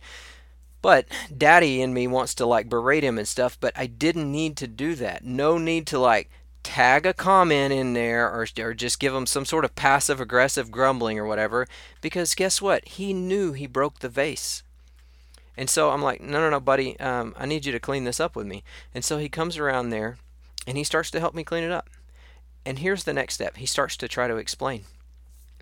But 0.81 1.07
daddy 1.35 1.81
in 1.81 1.93
me 1.93 2.07
wants 2.07 2.33
to 2.35 2.45
like 2.45 2.69
berate 2.69 3.03
him 3.03 3.17
and 3.17 3.27
stuff, 3.27 3.57
but 3.59 3.73
I 3.75 3.87
didn't 3.87 4.31
need 4.31 4.55
to 4.57 4.67
do 4.67 4.95
that. 4.95 5.25
No 5.25 5.57
need 5.57 5.87
to 5.87 5.99
like 5.99 6.29
tag 6.63 7.05
a 7.05 7.13
comment 7.13 7.73
in 7.73 7.93
there 7.93 8.29
or, 8.29 8.45
or 8.59 8.73
just 8.73 8.99
give 8.99 9.13
him 9.13 9.25
some 9.25 9.45
sort 9.45 9.65
of 9.65 9.75
passive 9.75 10.19
aggressive 10.19 10.71
grumbling 10.71 11.17
or 11.17 11.25
whatever 11.25 11.67
because 12.01 12.35
guess 12.35 12.61
what? 12.61 12.87
He 12.87 13.13
knew 13.13 13.53
he 13.53 13.67
broke 13.67 13.99
the 13.99 14.09
vase. 14.09 14.63
And 15.57 15.69
so 15.69 15.89
i'm 15.91 16.01
like 16.01 16.21
no 16.21 16.39
no 16.39 16.49
no 16.49 16.61
buddy 16.61 16.97
um, 17.01 17.35
i 17.37 17.45
need 17.45 17.65
you 17.65 17.73
to 17.73 17.81
clean 17.81 18.05
this 18.05 18.19
up 18.19 18.35
with 18.35 18.47
me. 18.47 18.63
And 18.93 19.03
so 19.03 19.17
he 19.17 19.27
comes 19.27 19.57
around 19.57 19.89
there 19.89 20.17
and 20.65 20.77
he 20.77 20.83
starts 20.83 21.11
to 21.11 21.19
help 21.19 21.35
me 21.35 21.43
clean 21.43 21.63
it 21.63 21.71
up. 21.71 21.89
And 22.65 22.79
here's 22.79 23.03
the 23.03 23.13
next 23.13 23.33
step. 23.35 23.57
He 23.57 23.65
starts 23.65 23.97
to 23.97 24.07
try 24.07 24.27
to 24.27 24.37
explain. 24.37 24.83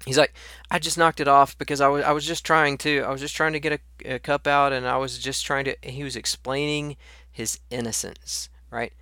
He's 0.06 0.18
like 0.18 0.34
i 0.70 0.78
just 0.78 0.98
knocked 0.98 1.20
it 1.20 1.28
off 1.28 1.58
because 1.58 1.82
i 1.82 1.88
was, 1.88 2.04
I 2.04 2.12
was 2.12 2.26
just 2.26 2.46
trying 2.46 2.78
to 2.80 3.02
i 3.02 3.10
was 3.10 3.22
just 3.22 3.36
trying 3.36 3.54
to 3.54 3.60
get 3.60 3.82
a, 4.06 4.16
a 4.16 4.20
cup 4.20 4.46
out 4.46 4.72
and 4.72 4.88
i 4.88 4.96
was 4.98 5.18
just 5.18 5.46
trying 5.46 5.66
to 5.66 5.76
he 5.82 6.04
was 6.04 6.16
explaining 6.16 6.98
his 7.32 7.60
innocence 7.72 8.50
right 8.70 8.94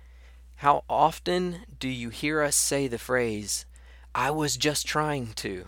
how 0.56 0.84
often 0.88 1.60
do 1.78 1.88
you 1.88 2.08
hear 2.08 2.42
us 2.42 2.56
say 2.56 2.88
the 2.88 2.98
phrase, 2.98 3.66
I 4.14 4.30
was 4.30 4.56
just 4.56 4.86
trying 4.86 5.34
to, 5.34 5.66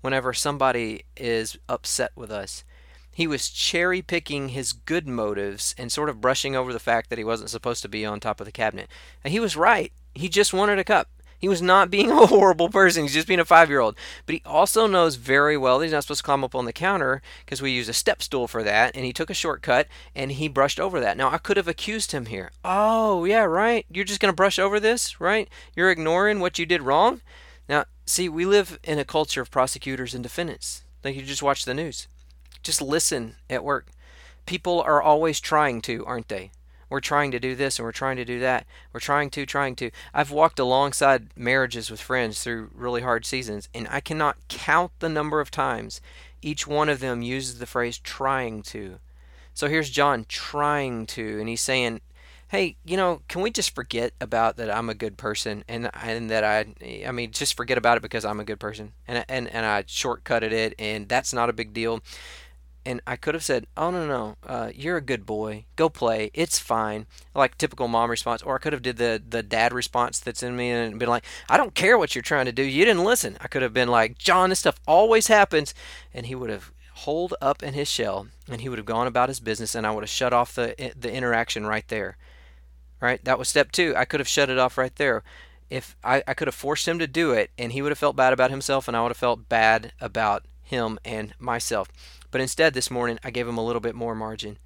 whenever 0.00 0.32
somebody 0.32 1.04
is 1.16 1.58
upset 1.68 2.12
with 2.14 2.30
us? 2.30 2.62
He 3.10 3.26
was 3.26 3.50
cherry 3.50 4.00
picking 4.00 4.50
his 4.50 4.72
good 4.72 5.08
motives 5.08 5.74
and 5.76 5.90
sort 5.90 6.08
of 6.08 6.20
brushing 6.20 6.54
over 6.54 6.72
the 6.72 6.78
fact 6.78 7.10
that 7.10 7.18
he 7.18 7.24
wasn't 7.24 7.50
supposed 7.50 7.82
to 7.82 7.88
be 7.88 8.06
on 8.06 8.20
top 8.20 8.40
of 8.40 8.46
the 8.46 8.52
cabinet. 8.52 8.88
And 9.24 9.32
he 9.32 9.40
was 9.40 9.56
right. 9.56 9.92
He 10.14 10.28
just 10.28 10.54
wanted 10.54 10.78
a 10.78 10.84
cup. 10.84 11.08
He 11.38 11.48
was 11.48 11.62
not 11.62 11.90
being 11.90 12.10
a 12.10 12.26
horrible 12.26 12.68
person. 12.68 13.04
He's 13.04 13.14
just 13.14 13.28
being 13.28 13.40
a 13.40 13.44
five 13.44 13.70
year 13.70 13.80
old. 13.80 13.96
But 14.26 14.34
he 14.34 14.42
also 14.44 14.86
knows 14.86 15.14
very 15.14 15.56
well 15.56 15.78
that 15.78 15.84
he's 15.84 15.92
not 15.92 16.02
supposed 16.02 16.20
to 16.20 16.24
climb 16.24 16.44
up 16.44 16.54
on 16.54 16.64
the 16.64 16.72
counter 16.72 17.22
because 17.44 17.62
we 17.62 17.70
use 17.70 17.88
a 17.88 17.92
step 17.92 18.22
stool 18.22 18.48
for 18.48 18.62
that. 18.62 18.94
And 18.94 19.04
he 19.04 19.12
took 19.12 19.30
a 19.30 19.34
shortcut 19.34 19.86
and 20.14 20.32
he 20.32 20.48
brushed 20.48 20.80
over 20.80 21.00
that. 21.00 21.16
Now, 21.16 21.30
I 21.30 21.38
could 21.38 21.56
have 21.56 21.68
accused 21.68 22.12
him 22.12 22.26
here. 22.26 22.50
Oh, 22.64 23.24
yeah, 23.24 23.44
right. 23.44 23.86
You're 23.90 24.04
just 24.04 24.20
going 24.20 24.32
to 24.32 24.36
brush 24.36 24.58
over 24.58 24.80
this, 24.80 25.20
right? 25.20 25.48
You're 25.76 25.90
ignoring 25.90 26.40
what 26.40 26.58
you 26.58 26.66
did 26.66 26.82
wrong. 26.82 27.20
Now, 27.68 27.84
see, 28.06 28.28
we 28.28 28.44
live 28.44 28.78
in 28.82 28.98
a 28.98 29.04
culture 29.04 29.42
of 29.42 29.50
prosecutors 29.50 30.14
and 30.14 30.22
defendants. 30.22 30.82
Like 31.04 31.14
you 31.14 31.22
just 31.22 31.42
watch 31.42 31.64
the 31.64 31.74
news, 31.74 32.08
just 32.62 32.82
listen 32.82 33.36
at 33.48 33.62
work. 33.62 33.86
People 34.46 34.80
are 34.80 35.00
always 35.00 35.40
trying 35.40 35.80
to, 35.82 36.04
aren't 36.06 36.28
they? 36.28 36.50
We're 36.88 37.00
trying 37.00 37.30
to 37.32 37.40
do 37.40 37.54
this 37.54 37.78
and 37.78 37.84
we're 37.84 37.92
trying 37.92 38.16
to 38.16 38.24
do 38.24 38.40
that. 38.40 38.66
We're 38.92 39.00
trying 39.00 39.30
to, 39.30 39.46
trying 39.46 39.76
to. 39.76 39.90
I've 40.14 40.30
walked 40.30 40.58
alongside 40.58 41.28
marriages 41.36 41.90
with 41.90 42.00
friends 42.00 42.42
through 42.42 42.70
really 42.74 43.02
hard 43.02 43.26
seasons, 43.26 43.68
and 43.74 43.86
I 43.90 44.00
cannot 44.00 44.36
count 44.48 44.92
the 44.98 45.08
number 45.08 45.40
of 45.40 45.50
times 45.50 46.00
each 46.40 46.66
one 46.66 46.88
of 46.88 47.00
them 47.00 47.22
uses 47.22 47.58
the 47.58 47.66
phrase 47.66 47.98
trying 47.98 48.62
to. 48.62 48.98
So 49.54 49.68
here's 49.68 49.90
John 49.90 50.24
trying 50.28 51.06
to, 51.06 51.40
and 51.40 51.48
he's 51.48 51.60
saying, 51.60 52.00
hey, 52.48 52.76
you 52.84 52.96
know, 52.96 53.20
can 53.28 53.42
we 53.42 53.50
just 53.50 53.74
forget 53.74 54.12
about 54.20 54.56
that 54.56 54.74
I'm 54.74 54.88
a 54.88 54.94
good 54.94 55.16
person 55.16 55.64
and 55.68 55.90
and 55.94 56.30
that 56.30 56.44
I 56.44 56.66
I 57.06 57.12
mean 57.12 57.30
just 57.30 57.56
forget 57.56 57.78
about 57.78 57.98
it 57.98 58.02
because 58.02 58.24
I'm 58.24 58.40
a 58.40 58.44
good 58.44 58.58
person 58.58 58.92
and 59.06 59.24
and 59.28 59.48
and 59.48 59.66
I 59.66 59.82
shortcutted 59.82 60.52
it 60.52 60.74
and 60.78 61.08
that's 61.08 61.32
not 61.32 61.50
a 61.50 61.52
big 61.52 61.72
deal 61.72 62.00
and 62.84 63.00
I 63.06 63.16
could 63.16 63.34
have 63.34 63.44
said, 63.44 63.66
"Oh 63.76 63.90
no, 63.90 64.06
no, 64.06 64.36
uh, 64.46 64.70
you're 64.74 64.96
a 64.96 65.02
good 65.02 65.26
boy. 65.26 65.66
Go 65.76 65.88
play. 65.88 66.30
It's 66.34 66.58
fine." 66.58 67.06
Like 67.34 67.58
typical 67.58 67.88
mom 67.88 68.10
response, 68.10 68.42
or 68.42 68.56
I 68.56 68.58
could 68.58 68.72
have 68.72 68.82
did 68.82 68.96
the 68.96 69.22
the 69.26 69.42
dad 69.42 69.72
response 69.72 70.20
that's 70.20 70.42
in 70.42 70.56
me 70.56 70.70
and 70.70 70.98
been 70.98 71.08
like, 71.08 71.24
"I 71.48 71.56
don't 71.56 71.74
care 71.74 71.98
what 71.98 72.14
you're 72.14 72.22
trying 72.22 72.46
to 72.46 72.52
do. 72.52 72.62
You 72.62 72.84
didn't 72.84 73.04
listen." 73.04 73.36
I 73.40 73.48
could 73.48 73.62
have 73.62 73.74
been 73.74 73.88
like, 73.88 74.18
"John, 74.18 74.50
this 74.50 74.60
stuff 74.60 74.80
always 74.86 75.26
happens," 75.26 75.74
and 76.14 76.26
he 76.26 76.34
would 76.34 76.50
have 76.50 76.72
holed 76.92 77.34
up 77.40 77.62
in 77.62 77.74
his 77.74 77.88
shell 77.88 78.26
and 78.50 78.60
he 78.60 78.68
would 78.68 78.78
have 78.78 78.86
gone 78.86 79.06
about 79.06 79.28
his 79.28 79.40
business, 79.40 79.74
and 79.74 79.86
I 79.86 79.90
would 79.92 80.02
have 80.02 80.10
shut 80.10 80.32
off 80.32 80.54
the 80.54 80.92
the 80.98 81.12
interaction 81.12 81.66
right 81.66 81.86
there. 81.88 82.16
Right? 83.00 83.24
That 83.24 83.38
was 83.38 83.48
step 83.48 83.70
two. 83.70 83.94
I 83.96 84.04
could 84.04 84.20
have 84.20 84.28
shut 84.28 84.50
it 84.50 84.58
off 84.58 84.76
right 84.76 84.94
there. 84.96 85.22
If 85.70 85.96
I, 86.02 86.22
I 86.26 86.34
could 86.34 86.48
have 86.48 86.54
forced 86.54 86.88
him 86.88 86.98
to 86.98 87.06
do 87.06 87.32
it, 87.32 87.50
and 87.58 87.72
he 87.72 87.82
would 87.82 87.92
have 87.92 87.98
felt 87.98 88.16
bad 88.16 88.32
about 88.32 88.50
himself, 88.50 88.88
and 88.88 88.96
I 88.96 89.02
would 89.02 89.10
have 89.10 89.16
felt 89.16 89.48
bad 89.48 89.92
about 90.00 90.46
him 90.62 90.98
and 91.04 91.34
myself. 91.38 91.88
But 92.30 92.40
instead, 92.40 92.74
this 92.74 92.90
morning, 92.90 93.18
I 93.24 93.30
gave 93.30 93.48
him 93.48 93.58
a 93.58 93.64
little 93.64 93.80
bit 93.80 93.94
more 93.94 94.14
margin 94.14 94.58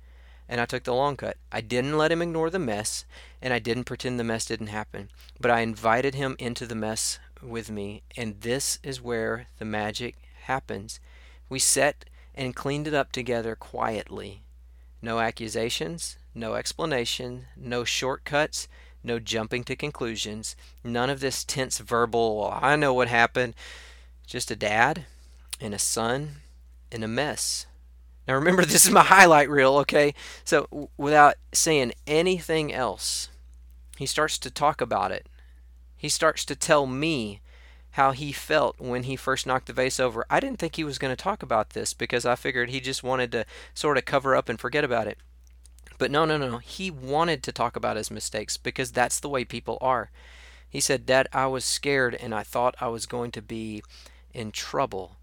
and 0.49 0.61
I 0.61 0.67
took 0.67 0.85
the 0.85 0.95
long 0.95 1.17
cut. 1.17 1.39
I 1.51 1.61
didn't 1.61 1.97
let 1.97 2.13
him 2.13 2.21
ignore 2.21 2.51
the 2.51 2.59
mess 2.59 3.05
and 3.41 3.55
I 3.55 3.59
didn't 3.59 3.85
pretend 3.85 4.21
the 4.21 4.25
mess 4.25 4.45
didn't 4.45 4.67
happen, 4.67 5.11
but 5.41 5.51
I 5.51 5.61
invited 5.61 6.15
him 6.15 6.37
into 6.39 6.67
the 6.67 6.75
mess 6.75 7.19
with 7.43 7.71
me. 7.71 8.03
And 8.17 8.41
this 8.41 8.79
is 8.83 9.01
where 9.01 9.47
the 9.59 9.65
magic 9.65 10.17
happens. 10.43 11.01
We 11.49 11.59
set 11.59 12.05
and 12.35 12.55
cleaned 12.55 12.87
it 12.87 12.95
up 12.95 13.13
together 13.13 13.57
quietly. 13.57 14.43
No 15.01 15.21
accusations, 15.21 16.19
no 16.35 16.55
explanation, 16.55 17.47
no 17.57 17.85
shortcuts, 17.85 18.69
no 19.03 19.19
jumping 19.19 19.65
to 19.65 19.75
conclusions, 19.75 20.55
none 20.85 21.11
of 21.11 21.21
this 21.21 21.45
tense 21.45 21.79
verbal, 21.79 22.57
I 22.61 22.77
know 22.77 22.95
what 22.95 23.09
happened. 23.09 23.55
Just 24.27 24.51
a 24.51 24.57
dad 24.57 25.07
and 25.61 25.75
a 25.75 25.79
son 25.79 26.42
in 26.93 27.03
a 27.03 27.09
mess. 27.09 27.67
Now 28.27 28.35
remember, 28.35 28.65
this 28.67 28.85
is 28.85 28.91
my 28.91 29.03
highlight 29.03 29.51
reel, 29.51 29.77
okay? 29.79 30.15
So 30.45 30.67
w- 30.71 30.89
without 30.97 31.35
saying 31.53 31.93
anything 32.07 32.73
else, 32.73 33.29
he 33.99 34.07
starts 34.07 34.39
to 34.39 34.51
talk 34.51 34.81
about 34.81 35.13
it. 35.13 35.27
He 35.97 36.09
starts 36.09 36.45
to 36.47 36.57
tell 36.57 36.87
me 36.87 37.41
how 37.93 38.13
he 38.13 38.33
felt 38.33 38.81
when 38.81 39.05
he 39.05 39.17
first 39.17 39.47
knocked 39.47 39.67
the 39.67 39.73
vase 39.73 40.01
over. 40.01 40.25
I 40.31 40.41
didn't 40.41 40.59
think 40.59 40.77
he 40.77 40.85
was 40.85 40.99
going 40.99 41.15
to 41.15 41.23
talk 41.23 41.43
about 41.43 41.71
this 41.71 41.93
because 41.93 42.25
I 42.25 42.37
figured 42.37 42.71
he 42.71 42.81
just 42.81 43.03
wanted 43.03 43.31
to 43.33 43.45
sort 43.75 43.99
of 43.99 44.05
cover 44.05 44.35
up 44.35 44.49
and 44.49 44.59
forget 44.59 44.83
about 44.83 45.07
it. 45.07 45.19
But 45.99 46.11
no, 46.11 46.25
no, 46.25 46.39
no. 46.39 46.59
He 46.59 46.91
wanted 46.91 47.43
to 47.45 47.53
talk 47.53 47.77
about 47.77 47.97
his 47.97 48.11
mistakes 48.11 48.57
because 48.57 48.91
that's 48.91 49.21
the 49.21 49.29
way 49.29 49.45
people 49.45 49.79
are. 49.81 50.11
He 50.69 50.81
said, 50.81 51.05
Dad, 51.05 51.29
I 51.33 51.47
was 51.47 51.67
scared 51.67 52.15
and 52.15 52.35
I 52.35 52.43
thought 52.43 52.75
I 52.81 52.89
was 52.89 53.05
going 53.05 53.31
to 53.33 53.43
be 53.43 53.83
in 54.33 54.53
trouble. 54.53 55.17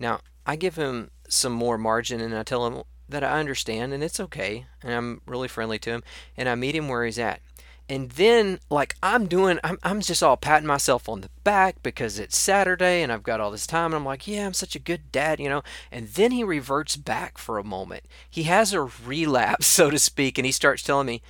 Now, 0.00 0.20
I 0.48 0.56
give 0.56 0.76
him 0.76 1.10
some 1.28 1.52
more 1.52 1.76
margin 1.76 2.22
and 2.22 2.34
I 2.34 2.42
tell 2.42 2.66
him 2.66 2.82
that 3.06 3.22
I 3.22 3.38
understand 3.38 3.92
and 3.92 4.02
it's 4.02 4.18
okay. 4.18 4.64
And 4.82 4.94
I'm 4.94 5.20
really 5.26 5.46
friendly 5.46 5.78
to 5.80 5.90
him 5.90 6.02
and 6.38 6.48
I 6.48 6.54
meet 6.54 6.74
him 6.74 6.88
where 6.88 7.04
he's 7.04 7.18
at. 7.18 7.42
And 7.90 8.10
then, 8.12 8.58
like 8.70 8.96
I'm 9.02 9.26
doing, 9.26 9.58
I'm, 9.64 9.78
I'm 9.82 10.00
just 10.00 10.22
all 10.22 10.36
patting 10.36 10.66
myself 10.66 11.08
on 11.08 11.20
the 11.20 11.30
back 11.44 11.82
because 11.82 12.18
it's 12.18 12.36
Saturday 12.36 13.02
and 13.02 13.10
I've 13.12 13.22
got 13.22 13.40
all 13.40 13.50
this 13.50 13.66
time. 13.66 13.86
And 13.86 13.96
I'm 13.96 14.04
like, 14.04 14.26
yeah, 14.26 14.46
I'm 14.46 14.54
such 14.54 14.74
a 14.74 14.80
good 14.80 15.12
dad, 15.12 15.38
you 15.38 15.48
know. 15.48 15.62
And 15.92 16.08
then 16.08 16.32
he 16.32 16.44
reverts 16.44 16.96
back 16.96 17.38
for 17.38 17.58
a 17.58 17.64
moment. 17.64 18.04
He 18.28 18.44
has 18.44 18.72
a 18.72 18.82
relapse, 18.82 19.66
so 19.68 19.90
to 19.90 19.98
speak, 19.98 20.38
and 20.38 20.44
he 20.46 20.52
starts 20.52 20.82
telling 20.82 21.06
me, 21.06 21.22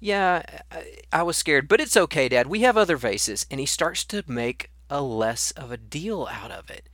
yeah, 0.00 0.42
I, 0.72 0.84
I 1.12 1.22
was 1.22 1.36
scared, 1.36 1.68
but 1.68 1.80
it's 1.80 1.96
okay, 1.96 2.28
Dad. 2.28 2.46
We 2.48 2.60
have 2.60 2.76
other 2.76 2.96
vases. 2.96 3.46
And 3.50 3.60
he 3.60 3.66
starts 3.66 4.04
to 4.06 4.24
make 4.26 4.70
a 4.88 5.02
less 5.02 5.52
of 5.52 5.70
a 5.70 5.76
deal 5.76 6.28
out 6.30 6.50
of 6.50 6.70
it. 6.70 6.88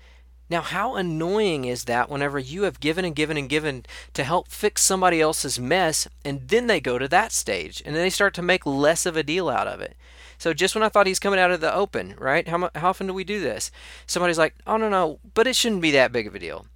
Now, 0.48 0.60
how 0.60 0.94
annoying 0.94 1.64
is 1.64 1.84
that 1.84 2.08
whenever 2.08 2.38
you 2.38 2.62
have 2.62 2.78
given 2.78 3.04
and 3.04 3.16
given 3.16 3.36
and 3.36 3.48
given 3.48 3.84
to 4.14 4.22
help 4.22 4.48
fix 4.48 4.82
somebody 4.82 5.20
else's 5.20 5.58
mess, 5.58 6.06
and 6.24 6.48
then 6.48 6.68
they 6.68 6.80
go 6.80 6.98
to 6.98 7.08
that 7.08 7.32
stage 7.32 7.82
and 7.84 7.96
then 7.96 8.02
they 8.02 8.10
start 8.10 8.32
to 8.34 8.42
make 8.42 8.64
less 8.64 9.06
of 9.06 9.16
a 9.16 9.24
deal 9.24 9.48
out 9.48 9.66
of 9.66 9.80
it? 9.80 9.96
So, 10.38 10.52
just 10.52 10.74
when 10.74 10.84
I 10.84 10.88
thought 10.88 11.06
he's 11.06 11.18
coming 11.18 11.40
out 11.40 11.50
of 11.50 11.60
the 11.60 11.74
open, 11.74 12.14
right? 12.18 12.46
How, 12.46 12.70
how 12.74 12.90
often 12.90 13.06
do 13.06 13.14
we 13.14 13.24
do 13.24 13.40
this? 13.40 13.70
Somebody's 14.06 14.38
like, 14.38 14.54
oh, 14.66 14.76
no, 14.76 14.88
no, 14.88 15.18
but 15.34 15.46
it 15.46 15.56
shouldn't 15.56 15.82
be 15.82 15.90
that 15.92 16.12
big 16.12 16.26
of 16.26 16.34
a 16.34 16.38
deal. 16.38 16.66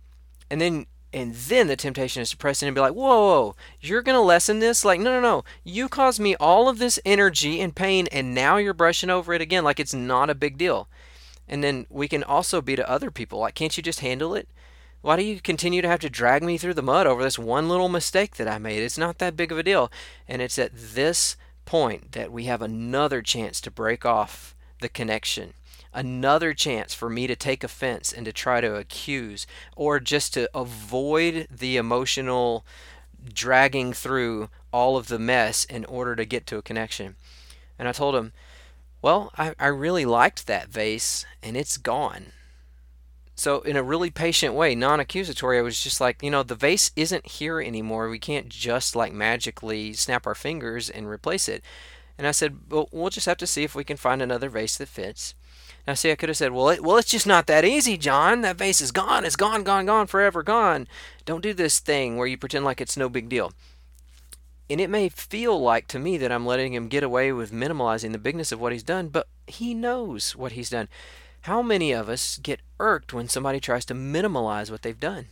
And 0.51 0.61
then 0.61 0.87
and 1.13 1.35
then 1.35 1.67
the 1.67 1.77
temptation 1.77 2.23
is 2.23 2.31
to 2.31 2.37
press 2.37 2.63
in 2.63 2.69
and 2.69 2.75
be 2.75 2.81
like, 2.81 2.93
whoa, 2.93 3.27
whoa, 3.27 3.57
you're 3.81 4.03
going 4.03 4.15
to 4.15 4.21
lessen 4.21 4.61
this? 4.61 4.85
Like, 4.85 5.01
no, 5.01 5.11
no, 5.11 5.21
no. 5.21 5.45
You 5.65 5.89
caused 5.89 6.21
me 6.21 6.37
all 6.37 6.69
of 6.69 6.79
this 6.79 7.01
energy 7.05 7.61
and 7.61 7.75
pain, 7.75 8.07
and 8.13 8.33
now 8.33 8.59
you're 8.59 8.75
brushing 8.75 9.11
over 9.11 9.33
it 9.33 9.41
again 9.41 9.65
like 9.65 9.81
it's 9.81 9.95
not 9.95 10.31
a 10.31 10.37
big 10.37 10.57
deal. 10.57 10.89
And 11.51 11.63
then 11.63 11.87
we 11.91 12.09
can 12.09 12.23
also 12.23 12.63
be 12.63 12.77
to 12.77 12.89
other 12.89 13.11
people 13.11 13.41
like, 13.41 13.55
can't 13.55 13.77
you 13.77 13.83
just 13.83 14.01
handle 14.01 14.35
it? 14.35 14.49
Why 15.03 15.17
do 15.17 15.23
you 15.23 15.41
continue 15.41 15.83
to 15.83 15.89
have 15.89 16.01
to 16.01 16.09
drag 16.09 16.43
me 16.43 16.57
through 16.57 16.75
the 16.75 16.83
mud 16.83 17.07
over 17.07 17.23
this 17.23 17.39
one 17.39 17.69
little 17.69 17.89
mistake 17.89 18.37
that 18.37 18.49
I 18.49 18.59
made? 18.59 18.83
It's 18.83 18.97
not 18.97 19.19
that 19.19 19.37
big 19.37 19.51
of 19.51 19.59
a 19.59 19.63
deal. 19.63 19.91
And 20.29 20.41
it's 20.41 20.59
at 20.59 20.71
this 20.75 21.37
point 21.67 22.13
that 22.13 22.31
we 22.33 22.45
have 22.45 22.63
another 22.63 23.21
chance 23.21 23.61
to 23.63 23.71
break 23.71 24.07
off 24.07 24.55
the 24.81 24.89
connection 24.89 25.55
another 25.93 26.55
chance 26.55 26.95
for 26.95 27.11
me 27.11 27.27
to 27.27 27.37
take 27.37 27.65
offense 27.65 28.13
and 28.13 28.25
to 28.25 28.33
try 28.33 28.61
to 28.61 28.77
accuse 28.77 29.47
or 29.77 29.99
just 29.99 30.35
to 30.35 30.49
avoid 30.55 31.47
the 31.51 31.77
emotional 31.77 32.65
dragging 33.33 33.93
through 33.93 34.49
all 34.73 34.97
of 34.97 35.09
the 35.09 35.19
mess 35.19 35.65
in 35.65 35.85
order 35.87 36.15
to 36.15 36.25
get 36.25 36.47
to 36.47 36.59
a 36.59 36.63
connection. 36.63 37.17
And 37.79 37.89
I 37.89 37.93
told 37.93 38.15
him, 38.15 38.33
Well, 39.03 39.33
I, 39.39 39.55
I 39.59 39.69
really 39.69 40.05
liked 40.05 40.47
that 40.47 40.69
vase 40.69 41.25
and 41.43 41.57
it's 41.57 41.77
gone. 41.77 42.33
So, 43.35 43.61
in 43.63 43.75
a 43.75 43.83
really 43.83 44.11
patient 44.11 44.53
way, 44.55 44.75
non 44.75 45.01
accusatory, 45.01 45.59
I 45.59 45.63
was 45.63 45.83
just 45.83 45.99
like, 45.99 46.23
you 46.23 46.31
know, 46.31 46.43
the 46.43 46.55
vase 46.55 46.91
isn't 46.95 47.27
here 47.27 47.59
anymore. 47.59 48.11
We 48.11 48.19
can't 48.19 48.51
just 48.51 48.95
like 48.95 49.15
magically 49.15 49.95
snap 49.95 50.27
our 50.27 50.35
fingers 50.35 50.91
and 50.91 51.09
replace 51.09 51.49
it. 51.49 51.65
And 52.19 52.27
I 52.27 52.33
said, 52.33 52.59
well, 52.69 52.91
we'll 52.93 53.09
just 53.09 53.25
have 53.25 53.39
to 53.39 53.47
see 53.47 53.63
if 53.65 53.75
we 53.75 53.83
can 53.83 53.97
find 53.97 54.21
another 54.21 54.51
vase 54.51 54.77
that 54.77 54.89
fits. 54.89 55.35
Now, 55.87 55.95
see, 55.95 56.11
I 56.13 56.17
could 56.17 56.29
have 56.29 56.37
said, 56.37 56.53
well, 56.53 56.69
it, 56.69 56.83
well, 56.85 56.99
it's 56.99 57.11
just 57.11 57.27
not 57.27 57.47
that 57.47 57.65
easy, 57.65 57.97
John. 57.97 58.43
That 58.43 58.57
vase 58.57 58.83
is 58.83 58.93
gone. 58.93 59.25
It's 59.25 59.37
gone, 59.37 59.63
gone, 59.63 59.87
gone, 59.87 60.07
forever 60.07 60.43
gone. 60.43 60.87
Don't 61.25 61.43
do 61.43 61.55
this 61.55 61.79
thing 61.79 62.19
where 62.19 62.27
you 62.27 62.37
pretend 62.37 62.67
like 62.67 62.83
it's 62.83 62.99
no 62.99 63.09
big 63.09 63.31
deal. 63.31 63.55
And 64.71 64.81
it 64.81 64.89
may 64.89 65.09
feel 65.09 65.61
like 65.61 65.89
to 65.89 65.99
me 65.99 66.17
that 66.19 66.31
I'm 66.31 66.47
letting 66.47 66.73
him 66.73 66.87
get 66.87 67.03
away 67.03 67.33
with 67.33 67.53
minimalizing 67.53 68.13
the 68.13 68.19
bigness 68.19 68.53
of 68.53 68.61
what 68.61 68.71
he's 68.73 68.85
done, 68.85 69.09
but 69.09 69.27
he 69.49 69.75
knows 69.75 70.37
what 70.37 70.53
he's 70.53 70.71
done. 70.71 70.89
How 71.43 71.61
many 71.61 71.91
of 71.91 72.09
us 72.09 72.39
get 72.39 72.61
irked 72.79 73.13
when 73.13 73.29
somebody 73.29 73.59
tries 73.59 73.85
to 73.87 73.95
minimize 73.95 74.71
what 74.71 74.83
they've 74.83 74.99
done? 74.99 75.27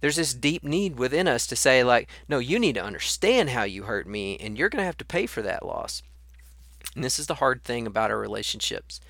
There's 0.00 0.16
this 0.16 0.32
deep 0.32 0.64
need 0.64 0.98
within 0.98 1.28
us 1.28 1.46
to 1.48 1.56
say, 1.56 1.84
like, 1.84 2.08
no, 2.26 2.38
you 2.38 2.58
need 2.58 2.76
to 2.76 2.82
understand 2.82 3.50
how 3.50 3.64
you 3.64 3.82
hurt 3.82 4.06
me, 4.06 4.38
and 4.38 4.56
you're 4.56 4.70
going 4.70 4.80
to 4.80 4.86
have 4.86 4.96
to 4.98 5.04
pay 5.04 5.26
for 5.26 5.42
that 5.42 5.66
loss. 5.66 6.02
And 6.94 7.04
this 7.04 7.18
is 7.18 7.26
the 7.26 7.34
hard 7.34 7.62
thing 7.62 7.86
about 7.86 8.10
our 8.10 8.18
relationships 8.18 9.00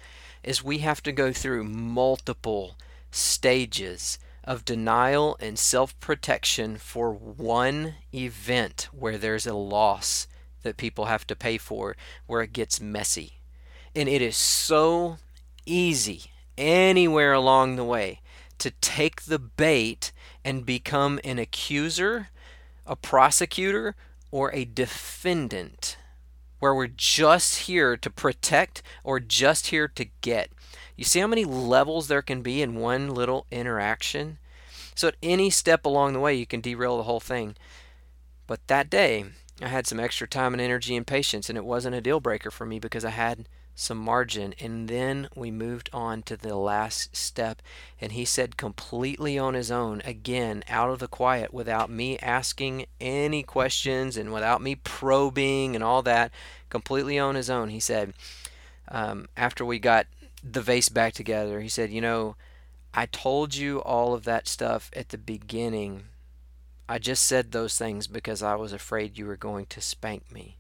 is 0.43 0.65
we 0.65 0.79
have 0.79 1.03
to 1.05 1.13
go 1.13 1.33
through 1.33 1.63
multiple 1.63 2.75
stages 3.13 4.19
of 4.45 4.65
denial 4.65 5.37
and 5.41 5.59
self-protection 5.59 6.77
for 6.77 7.13
one 7.13 7.95
event 8.15 8.89
where 8.93 9.19
there's 9.19 9.47
a 9.47 9.55
loss 9.55 10.27
that 10.63 10.77
people 10.77 11.07
have 11.07 11.27
to 11.27 11.37
pay 11.37 11.59
for 11.59 11.97
where 12.27 12.43
it 12.43 12.53
gets 12.53 12.81
messy. 12.81 13.35
And 13.95 14.09
it 14.09 14.23
is 14.23 14.37
so 14.37 15.19
easy 15.67 16.25
anywhere 16.57 17.33
along 17.33 17.77
the 17.77 17.85
way 17.85 18.21
to 18.59 18.71
take 18.81 19.23
the 19.23 19.39
bait 19.39 20.13
and 20.45 20.67
become 20.67 21.19
an 21.25 21.39
accuser, 21.39 22.29
a 22.87 22.97
prosecutor, 22.97 23.95
or 24.31 24.53
a 24.55 24.65
defendant 24.65 25.97
where 26.59 26.75
we're 26.75 26.87
just 26.87 27.61
here 27.61 27.97
to 27.97 28.11
protect 28.11 28.83
or 29.03 29.19
just 29.19 29.69
here 29.69 29.89
to 29.89 30.07
get. 30.21 30.51
You 31.01 31.07
see 31.07 31.21
how 31.21 31.29
many 31.29 31.47
levels 31.47 32.09
there 32.09 32.21
can 32.21 32.43
be 32.43 32.61
in 32.61 32.75
one 32.75 33.09
little 33.09 33.47
interaction? 33.51 34.37
So 34.95 35.09
at 35.09 35.17
any 35.23 35.49
step 35.49 35.87
along 35.87 36.13
the 36.13 36.21
way, 36.21 36.35
you 36.35 36.45
can 36.45 36.61
derail 36.61 36.99
the 36.99 37.05
whole 37.05 37.21
thing. 37.21 37.57
But 38.47 38.67
that 38.67 38.91
day, 38.91 39.25
I 39.63 39.69
had 39.69 39.87
some 39.87 39.99
extra 39.99 40.29
time 40.29 40.53
and 40.53 40.61
energy 40.61 40.95
and 40.95 41.07
patience, 41.07 41.49
and 41.49 41.57
it 41.57 41.65
wasn't 41.65 41.95
a 41.95 42.03
deal 42.03 42.21
breaker 42.21 42.51
for 42.51 42.67
me 42.67 42.79
because 42.79 43.03
I 43.03 43.11
had 43.13 43.49
some 43.75 43.97
margin. 43.97 44.55
And 44.61 44.89
then 44.89 45.31
we 45.35 45.51
moved 45.51 45.89
on 45.91 46.23
to 46.25 46.37
the 46.37 46.55
last 46.55 47.17
step. 47.17 47.63
And 47.99 48.13
he 48.13 48.27
said, 48.27 48.59
completely 48.59 49.39
on 49.39 49.55
his 49.55 49.71
own, 49.71 50.03
again, 50.05 50.63
out 50.69 50.91
of 50.91 50.99
the 50.99 51.09
quiet, 51.09 51.55
without 51.55 51.89
me 51.89 52.19
asking 52.19 52.85
any 53.01 53.43
questions 53.43 54.19
and 54.19 54.35
without 54.35 54.61
me 54.61 54.75
probing 54.75 55.75
and 55.75 55.83
all 55.83 56.03
that, 56.03 56.31
completely 56.69 57.19
on 57.19 57.37
his 57.37 57.49
own. 57.49 57.71
He 57.71 57.81
said, 57.81 58.13
um, 58.89 59.29
after 59.35 59.65
we 59.65 59.79
got 59.79 60.07
the 60.43 60.63
vase 60.63 60.89
back 60.89 61.15
together, 61.15 61.61
he 61.61 61.69
said, 61.69 61.91
You 61.91 62.01
know, 62.01 62.37
I 62.93 63.07
told 63.07 63.55
you 63.55 63.81
all 63.83 64.15
of 64.15 64.25
that 64.25 64.49
stuff 64.49 64.91
at 64.95 65.11
the 65.11 65.19
beginning. 65.19 66.05
I 66.89 66.99
just 66.99 67.25
said 67.25 67.53
those 67.53 67.79
things 67.79 68.07
because 68.07 68.43
I 68.43 68.57
was 68.57 68.73
afraid 68.73 69.17
you 69.17 69.27
were 69.27 69.37
going 69.37 69.67
to 69.67 69.81
spank 69.81 70.33
me. 70.33 70.57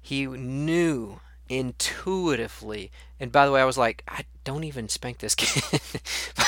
He 0.00 0.26
knew 0.26 1.20
intuitively. 1.48 2.90
And 3.18 3.32
by 3.32 3.46
the 3.46 3.52
way, 3.52 3.60
I 3.60 3.64
was 3.66 3.78
like, 3.78 4.04
I 4.06 4.24
don't 4.44 4.64
even 4.64 4.88
spank 4.88 5.18
this 5.18 5.34
kid. 5.34 5.80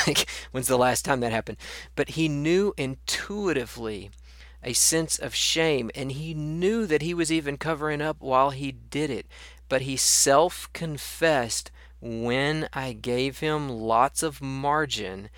like, 0.06 0.28
when's 0.52 0.68
the 0.68 0.78
last 0.78 1.04
time 1.04 1.20
that 1.20 1.32
happened? 1.32 1.58
But 1.94 2.10
he 2.10 2.28
knew 2.28 2.74
intuitively 2.76 4.10
a 4.62 4.72
sense 4.72 5.18
of 5.18 5.34
shame, 5.34 5.90
and 5.94 6.12
he 6.12 6.34
knew 6.34 6.86
that 6.86 7.02
he 7.02 7.14
was 7.14 7.30
even 7.30 7.56
covering 7.56 8.02
up 8.02 8.16
while 8.20 8.50
he 8.50 8.72
did 8.72 9.10
it. 9.10 9.26
But 9.68 9.82
he 9.82 9.96
self 9.96 10.68
confessed 10.72 11.70
when 12.00 12.68
I 12.72 12.92
gave 12.92 13.38
him 13.38 13.68
lots 13.68 14.22
of 14.22 14.42
margin 14.42 15.30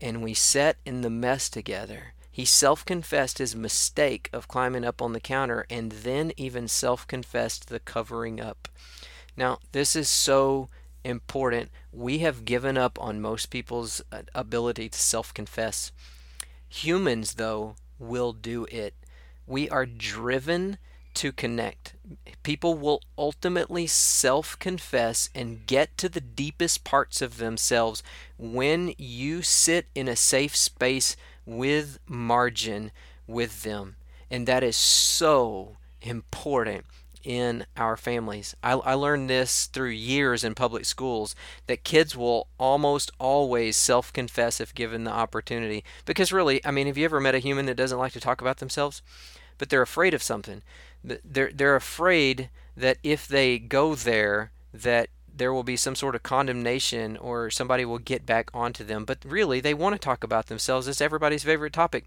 and 0.00 0.22
we 0.22 0.34
sat 0.34 0.76
in 0.84 1.00
the 1.00 1.10
mess 1.10 1.48
together. 1.48 2.14
He 2.30 2.44
self 2.44 2.84
confessed 2.84 3.38
his 3.38 3.56
mistake 3.56 4.28
of 4.32 4.48
climbing 4.48 4.84
up 4.84 5.00
on 5.00 5.14
the 5.14 5.20
counter 5.20 5.66
and 5.70 5.90
then 5.90 6.32
even 6.36 6.68
self 6.68 7.06
confessed 7.06 7.68
the 7.68 7.80
covering 7.80 8.40
up. 8.40 8.68
Now, 9.36 9.58
this 9.72 9.96
is 9.96 10.08
so 10.08 10.68
important. 11.02 11.70
We 11.92 12.18
have 12.18 12.44
given 12.44 12.76
up 12.76 13.00
on 13.00 13.20
most 13.20 13.46
people's 13.46 14.02
uh, 14.12 14.22
ability 14.34 14.90
to 14.90 14.98
self 14.98 15.32
confess. 15.32 15.92
Humans, 16.68 17.34
though, 17.34 17.76
will 17.98 18.32
do 18.32 18.66
it. 18.70 18.94
We 19.46 19.70
are 19.70 19.86
driven 19.86 20.78
to 21.16 21.32
connect. 21.32 21.94
People 22.42 22.74
will 22.74 23.00
ultimately 23.18 23.86
self 23.86 24.58
confess 24.58 25.28
and 25.34 25.66
get 25.66 25.96
to 25.98 26.08
the 26.08 26.20
deepest 26.20 26.84
parts 26.84 27.20
of 27.20 27.38
themselves 27.38 28.02
when 28.38 28.94
you 28.96 29.42
sit 29.42 29.86
in 29.94 30.08
a 30.08 30.16
safe 30.16 30.54
space 30.54 31.16
with 31.44 31.98
margin 32.06 32.92
with 33.26 33.62
them. 33.62 33.96
And 34.30 34.46
that 34.46 34.62
is 34.62 34.76
so 34.76 35.76
important 36.02 36.84
in 37.26 37.66
our 37.76 37.96
families. 37.96 38.54
I, 38.62 38.74
I, 38.74 38.94
learned 38.94 39.28
this 39.28 39.66
through 39.66 39.90
years 39.90 40.44
in 40.44 40.54
public 40.54 40.84
schools 40.84 41.34
that 41.66 41.82
kids 41.82 42.16
will 42.16 42.46
almost 42.56 43.10
always 43.18 43.76
self 43.76 44.12
confess 44.12 44.60
if 44.60 44.72
given 44.72 45.02
the 45.02 45.10
opportunity. 45.10 45.82
Because 46.04 46.32
really, 46.32 46.64
I 46.64 46.70
mean, 46.70 46.86
have 46.86 46.96
you 46.96 47.04
ever 47.04 47.18
met 47.18 47.34
a 47.34 47.40
human 47.40 47.66
that 47.66 47.76
doesn't 47.76 47.98
like 47.98 48.12
to 48.12 48.20
talk 48.20 48.40
about 48.40 48.58
themselves? 48.58 49.02
But 49.58 49.70
they're 49.70 49.82
afraid 49.82 50.14
of 50.14 50.22
something. 50.22 50.62
They're, 51.24 51.50
they're 51.52 51.76
afraid 51.76 52.50
that 52.76 52.98
if 53.02 53.28
they 53.28 53.58
go 53.58 53.94
there, 53.94 54.50
that 54.74 55.08
there 55.34 55.52
will 55.52 55.62
be 55.62 55.76
some 55.76 55.94
sort 55.94 56.14
of 56.14 56.22
condemnation 56.22 57.16
or 57.16 57.50
somebody 57.50 57.84
will 57.84 57.98
get 57.98 58.26
back 58.26 58.50
onto 58.54 58.84
them. 58.84 59.04
But 59.04 59.18
really, 59.24 59.60
they 59.60 59.74
want 59.74 59.94
to 59.94 59.98
talk 59.98 60.24
about 60.24 60.46
themselves. 60.46 60.88
It's 60.88 61.00
everybody's 61.00 61.44
favorite 61.44 61.72
topic. 61.72 62.06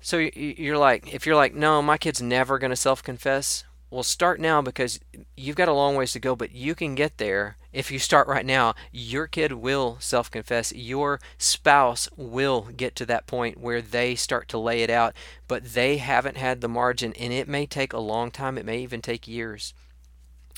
So 0.00 0.18
you're 0.18 0.78
like, 0.78 1.12
if 1.14 1.26
you're 1.26 1.36
like, 1.36 1.54
no, 1.54 1.80
my 1.80 1.96
kid's 1.96 2.20
never 2.20 2.58
going 2.58 2.70
to 2.70 2.76
self 2.76 3.02
confess, 3.02 3.64
well, 3.94 4.02
start 4.02 4.40
now 4.40 4.60
because 4.60 4.98
you've 5.36 5.54
got 5.54 5.68
a 5.68 5.72
long 5.72 5.94
ways 5.94 6.12
to 6.12 6.18
go, 6.18 6.34
but 6.34 6.50
you 6.50 6.74
can 6.74 6.96
get 6.96 7.18
there 7.18 7.56
if 7.72 7.92
you 7.92 8.00
start 8.00 8.26
right 8.26 8.44
now. 8.44 8.74
Your 8.90 9.28
kid 9.28 9.52
will 9.52 9.98
self 10.00 10.28
confess. 10.28 10.72
Your 10.72 11.20
spouse 11.38 12.08
will 12.16 12.62
get 12.76 12.96
to 12.96 13.06
that 13.06 13.28
point 13.28 13.60
where 13.60 13.80
they 13.80 14.16
start 14.16 14.48
to 14.48 14.58
lay 14.58 14.82
it 14.82 14.90
out, 14.90 15.14
but 15.46 15.74
they 15.74 15.98
haven't 15.98 16.36
had 16.36 16.60
the 16.60 16.68
margin, 16.68 17.12
and 17.12 17.32
it 17.32 17.46
may 17.46 17.66
take 17.66 17.92
a 17.92 18.00
long 18.00 18.32
time. 18.32 18.58
It 18.58 18.66
may 18.66 18.78
even 18.80 19.00
take 19.00 19.28
years. 19.28 19.74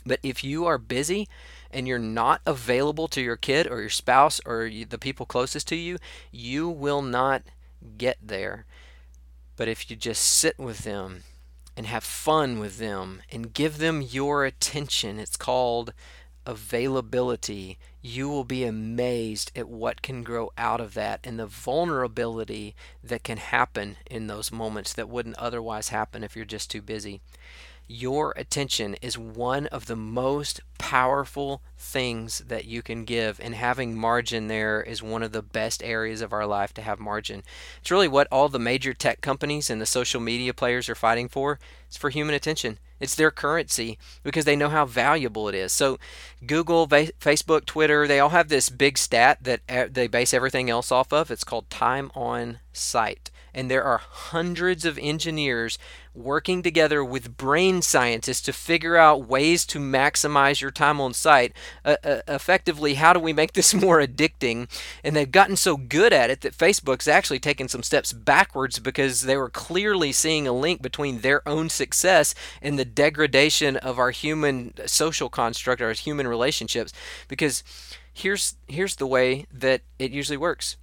But 0.06 0.20
if 0.22 0.42
you 0.42 0.64
are 0.64 0.78
busy 0.78 1.28
and 1.70 1.86
you're 1.86 1.98
not 1.98 2.40
available 2.46 3.06
to 3.08 3.20
your 3.20 3.36
kid 3.36 3.66
or 3.66 3.80
your 3.80 3.90
spouse 3.90 4.40
or 4.46 4.70
the 4.70 4.98
people 4.98 5.26
closest 5.26 5.68
to 5.68 5.76
you, 5.76 5.98
you 6.32 6.70
will 6.70 7.02
not 7.02 7.42
get 7.98 8.16
there. 8.22 8.64
But 9.56 9.68
if 9.68 9.90
you 9.90 9.96
just 9.96 10.22
sit 10.24 10.58
with 10.58 10.78
them, 10.84 11.24
and 11.76 11.86
have 11.86 12.04
fun 12.04 12.58
with 12.58 12.78
them 12.78 13.22
and 13.30 13.52
give 13.52 13.78
them 13.78 14.00
your 14.02 14.44
attention. 14.44 15.18
It's 15.18 15.36
called 15.36 15.92
availability, 16.46 17.76
you 18.00 18.28
will 18.28 18.44
be 18.44 18.64
amazed 18.64 19.50
at 19.56 19.68
what 19.68 20.00
can 20.00 20.22
grow 20.22 20.52
out 20.56 20.80
of 20.80 20.94
that 20.94 21.20
and 21.24 21.38
the 21.38 21.46
vulnerability 21.46 22.74
that 23.02 23.24
can 23.24 23.36
happen 23.36 23.96
in 24.08 24.28
those 24.28 24.52
moments 24.52 24.92
that 24.92 25.08
wouldn't 25.08 25.36
otherwise 25.38 25.88
happen 25.88 26.22
if 26.22 26.36
you're 26.36 26.44
just 26.44 26.70
too 26.70 26.80
busy. 26.80 27.20
Your 27.88 28.32
attention 28.36 28.94
is 29.00 29.16
one 29.16 29.66
of 29.68 29.86
the 29.86 29.94
most 29.94 30.60
powerful 30.76 31.62
things 31.78 32.40
that 32.48 32.64
you 32.64 32.82
can 32.82 33.04
give, 33.04 33.38
and 33.40 33.54
having 33.54 33.96
margin 33.96 34.48
there 34.48 34.82
is 34.82 35.04
one 35.04 35.22
of 35.22 35.30
the 35.30 35.42
best 35.42 35.84
areas 35.84 36.20
of 36.20 36.32
our 36.32 36.46
life 36.46 36.74
to 36.74 36.82
have 36.82 36.98
margin. 36.98 37.44
It's 37.80 37.92
really 37.92 38.08
what 38.08 38.26
all 38.32 38.48
the 38.48 38.58
major 38.58 38.92
tech 38.92 39.20
companies 39.20 39.70
and 39.70 39.80
the 39.80 39.86
social 39.86 40.20
media 40.20 40.52
players 40.52 40.88
are 40.88 40.96
fighting 40.96 41.28
for. 41.28 41.60
It's 41.86 41.96
for 41.96 42.10
human 42.10 42.34
attention. 42.34 42.80
It's 42.98 43.14
their 43.14 43.30
currency 43.30 43.98
because 44.24 44.46
they 44.46 44.56
know 44.56 44.70
how 44.70 44.84
valuable 44.84 45.48
it 45.48 45.54
is. 45.54 45.72
So, 45.72 45.98
Google, 46.44 46.88
Facebook, 46.88 47.66
Twitter, 47.66 48.08
they 48.08 48.18
all 48.18 48.30
have 48.30 48.48
this 48.48 48.68
big 48.68 48.98
stat 48.98 49.38
that 49.42 49.60
eh, 49.68 49.86
they 49.88 50.08
base 50.08 50.34
everything 50.34 50.70
else 50.70 50.90
off 50.90 51.12
of. 51.12 51.30
It's 51.30 51.44
called 51.44 51.70
time 51.70 52.10
on 52.16 52.58
site 52.72 53.30
and 53.56 53.70
there 53.70 53.82
are 53.82 53.96
hundreds 53.98 54.84
of 54.84 54.98
engineers 54.98 55.78
working 56.14 56.62
together 56.62 57.02
with 57.02 57.38
brain 57.38 57.80
scientists 57.80 58.42
to 58.42 58.52
figure 58.52 58.96
out 58.96 59.26
ways 59.26 59.64
to 59.64 59.78
maximize 59.78 60.60
your 60.60 60.70
time 60.70 61.00
on 61.00 61.14
site. 61.14 61.54
Uh, 61.82 61.96
uh, 62.04 62.20
effectively, 62.28 62.94
how 62.94 63.14
do 63.14 63.18
we 63.18 63.32
make 63.32 63.54
this 63.54 63.72
more 63.82 63.98
addicting? 63.98 64.68
And 65.02 65.16
they've 65.16 65.30
gotten 65.30 65.56
so 65.56 65.78
good 65.78 66.12
at 66.12 66.28
it 66.28 66.42
that 66.42 66.56
Facebook's 66.56 67.08
actually 67.08 67.38
taken 67.38 67.66
some 67.66 67.82
steps 67.82 68.12
backwards 68.12 68.78
because 68.78 69.22
they 69.22 69.38
were 69.38 69.50
clearly 69.50 70.12
seeing 70.12 70.46
a 70.46 70.52
link 70.52 70.82
between 70.82 71.20
their 71.20 71.46
own 71.48 71.70
success 71.70 72.34
and 72.60 72.78
the 72.78 72.84
degradation 72.84 73.78
of 73.78 73.98
our 73.98 74.10
human 74.10 74.74
social 74.86 75.30
construct, 75.30 75.80
our 75.80 75.92
human 75.92 76.28
relationships. 76.28 76.92
Because 77.26 77.64
here's 78.12 78.56
here's 78.66 78.96
the 78.96 79.06
way 79.06 79.46
that 79.50 79.80
it 79.98 80.12
usually 80.12 80.36
works. 80.36 80.76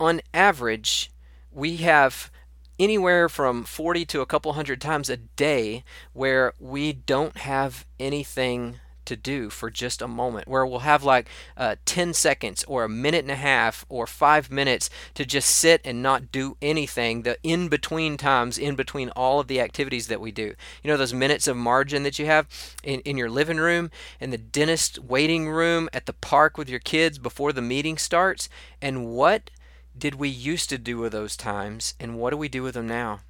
On 0.00 0.22
average, 0.32 1.10
we 1.52 1.76
have 1.76 2.30
anywhere 2.78 3.28
from 3.28 3.64
40 3.64 4.04
to 4.06 4.20
a 4.20 4.26
couple 4.26 4.52
hundred 4.52 4.80
times 4.80 5.10
a 5.10 5.16
day 5.16 5.84
where 6.12 6.52
we 6.60 6.92
don't 6.92 7.38
have 7.38 7.86
anything 7.98 8.76
to 9.08 9.16
do 9.16 9.48
for 9.50 9.70
just 9.70 10.02
a 10.02 10.06
moment, 10.06 10.46
where 10.46 10.64
we'll 10.64 10.80
have 10.80 11.02
like 11.02 11.28
uh, 11.56 11.76
10 11.86 12.12
seconds 12.14 12.62
or 12.64 12.84
a 12.84 12.88
minute 12.88 13.24
and 13.24 13.30
a 13.30 13.36
half 13.36 13.84
or 13.88 14.06
five 14.06 14.50
minutes 14.50 14.90
to 15.14 15.24
just 15.24 15.48
sit 15.50 15.80
and 15.84 16.02
not 16.02 16.30
do 16.30 16.56
anything, 16.60 17.22
the 17.22 17.38
in 17.42 17.68
between 17.68 18.16
times, 18.16 18.58
in 18.58 18.76
between 18.76 19.08
all 19.10 19.40
of 19.40 19.48
the 19.48 19.60
activities 19.60 20.08
that 20.08 20.20
we 20.20 20.30
do. 20.30 20.54
You 20.82 20.90
know, 20.90 20.96
those 20.96 21.14
minutes 21.14 21.48
of 21.48 21.56
margin 21.56 22.02
that 22.02 22.18
you 22.18 22.26
have 22.26 22.46
in, 22.84 23.00
in 23.00 23.16
your 23.16 23.30
living 23.30 23.56
room, 23.56 23.90
in 24.20 24.30
the 24.30 24.38
dentist 24.38 24.98
waiting 24.98 25.48
room, 25.48 25.88
at 25.92 26.06
the 26.06 26.12
park 26.12 26.58
with 26.58 26.68
your 26.68 26.80
kids 26.80 27.18
before 27.18 27.52
the 27.52 27.62
meeting 27.62 27.96
starts, 27.96 28.48
and 28.80 29.06
what 29.06 29.50
did 29.98 30.14
we 30.14 30.28
used 30.28 30.68
to 30.70 30.78
do 30.78 30.98
with 30.98 31.12
those 31.12 31.36
times 31.36 31.94
and 31.98 32.18
what 32.18 32.30
do 32.30 32.36
we 32.36 32.48
do 32.48 32.62
with 32.62 32.74
them 32.74 32.86
now? 32.86 33.20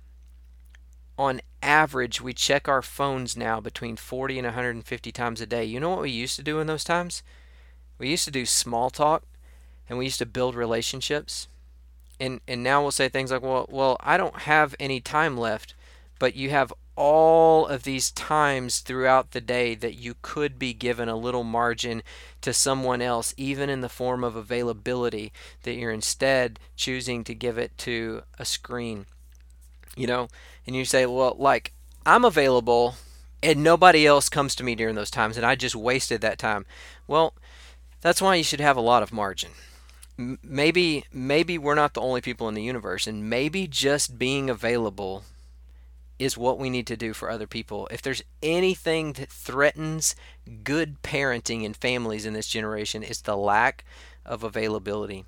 On 1.17 1.41
average, 1.63 2.21
we 2.21 2.33
check 2.33 2.69
our 2.69 2.83
phones 2.83 3.37
now 3.37 3.61
between 3.61 3.97
40 3.97 4.39
and 4.39 4.47
150 4.47 5.13
times 5.13 5.41
a 5.41 5.47
day. 5.47 5.65
You 5.65 5.81
know 5.81 5.91
what 5.91 6.03
we 6.03 6.11
used 6.11 6.37
to 6.37 6.43
do 6.43 6.61
in 6.61 6.67
those 6.67 6.85
times? 6.85 7.23
We 7.99 8.11
used 8.11 8.25
to 8.27 8.31
do 8.31 8.47
small 8.47 8.91
talk 8.91 9.25
and 9.89 9.99
we 9.99 10.05
used 10.05 10.19
to 10.21 10.27
build 10.27 10.55
relationships. 10.55 11.49
And 12.21 12.41
and 12.47 12.63
now 12.63 12.83
we'll 12.83 12.91
say 12.91 13.09
things 13.09 13.31
like, 13.31 13.43
"Well, 13.43 13.67
well, 13.69 13.97
I 14.01 14.17
don't 14.17 14.41
have 14.41 14.75
any 14.81 15.01
time 15.01 15.37
left." 15.37 15.75
But 16.19 16.35
you 16.35 16.51
have 16.51 16.73
all 16.99 17.69
of 17.69 17.85
these 17.85 18.11
times 18.11 18.81
throughout 18.81 19.31
the 19.31 19.41
day 19.41 19.77
that 19.77 19.95
you 19.95 20.17
could 20.21 20.59
be 20.59 20.75
given 20.75 21.09
a 21.09 21.17
little 21.17 21.45
margin 21.45 22.03
to 22.41 22.53
someone 22.53 23.01
else, 23.01 23.33
even 23.37 23.71
in 23.71 23.83
the 23.83 23.89
form 23.89 24.25
of 24.25 24.35
availability, 24.35 25.33
that 25.63 25.75
you're 25.75 25.93
instead 25.93 26.59
choosing 26.75 27.23
to 27.23 27.37
give 27.37 27.57
it 27.57 27.79
to 27.79 28.23
a 28.41 28.45
screen. 28.45 29.07
You 29.97 30.09
know, 30.09 30.29
and 30.67 30.75
you 30.75 30.85
say, 30.85 31.07
well, 31.07 31.37
like, 31.39 31.73
I'm 32.05 32.25
available 32.25 32.97
and 33.45 33.63
nobody 33.63 34.05
else 34.05 34.29
comes 34.29 34.57
to 34.57 34.65
me 34.65 34.75
during 34.75 34.97
those 34.97 35.11
times 35.11 35.37
and 35.37 35.47
I 35.47 35.55
just 35.55 35.77
wasted 35.77 36.21
that 36.23 36.39
time. 36.39 36.67
Well, 37.07 37.35
that's 38.01 38.21
why 38.21 38.35
you 38.35 38.43
should 38.43 38.61
have 38.61 38.77
a 38.77 38.81
lot 38.81 39.05
of 39.05 39.13
margin. 39.13 39.51
Maybe 40.17 41.05
maybe 41.13 41.59
we're 41.59 41.77
not 41.77 41.95
the 41.95 42.01
only 42.01 42.21
people 42.21 42.49
in 42.49 42.55
the 42.55 42.63
universe 42.63 43.07
and 43.07 43.31
maybe 43.31 43.69
just 43.69 44.19
being 44.19 44.51
available 44.51 45.23
is 46.19 46.37
what 46.37 46.59
we 46.59 46.71
need 46.71 46.87
to 46.89 46.97
do 46.97 47.13
for 47.13 47.31
other 47.31 47.47
people. 47.47 47.89
If 47.91 48.03
there's 48.03 48.23
anything 48.43 49.13
that 49.15 49.31
threatens 49.31 50.17
good 50.65 51.03
parenting 51.03 51.63
in 51.63 51.75
families 51.75 52.27
in 52.27 52.33
this 52.33 52.49
generation, 52.49 53.03
it's 53.03 53.21
the 53.21 53.37
lack 53.37 53.85
of 54.25 54.43
availability. 54.43 55.25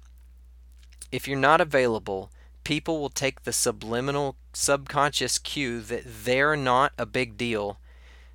If 1.12 1.28
you're 1.28 1.38
not 1.38 1.60
available, 1.60 2.30
people 2.64 3.00
will 3.00 3.10
take 3.10 3.42
the 3.42 3.52
subliminal 3.52 4.36
subconscious 4.52 5.38
cue 5.38 5.80
that 5.80 6.02
they're 6.04 6.56
not 6.56 6.92
a 6.98 7.06
big 7.06 7.36
deal 7.36 7.78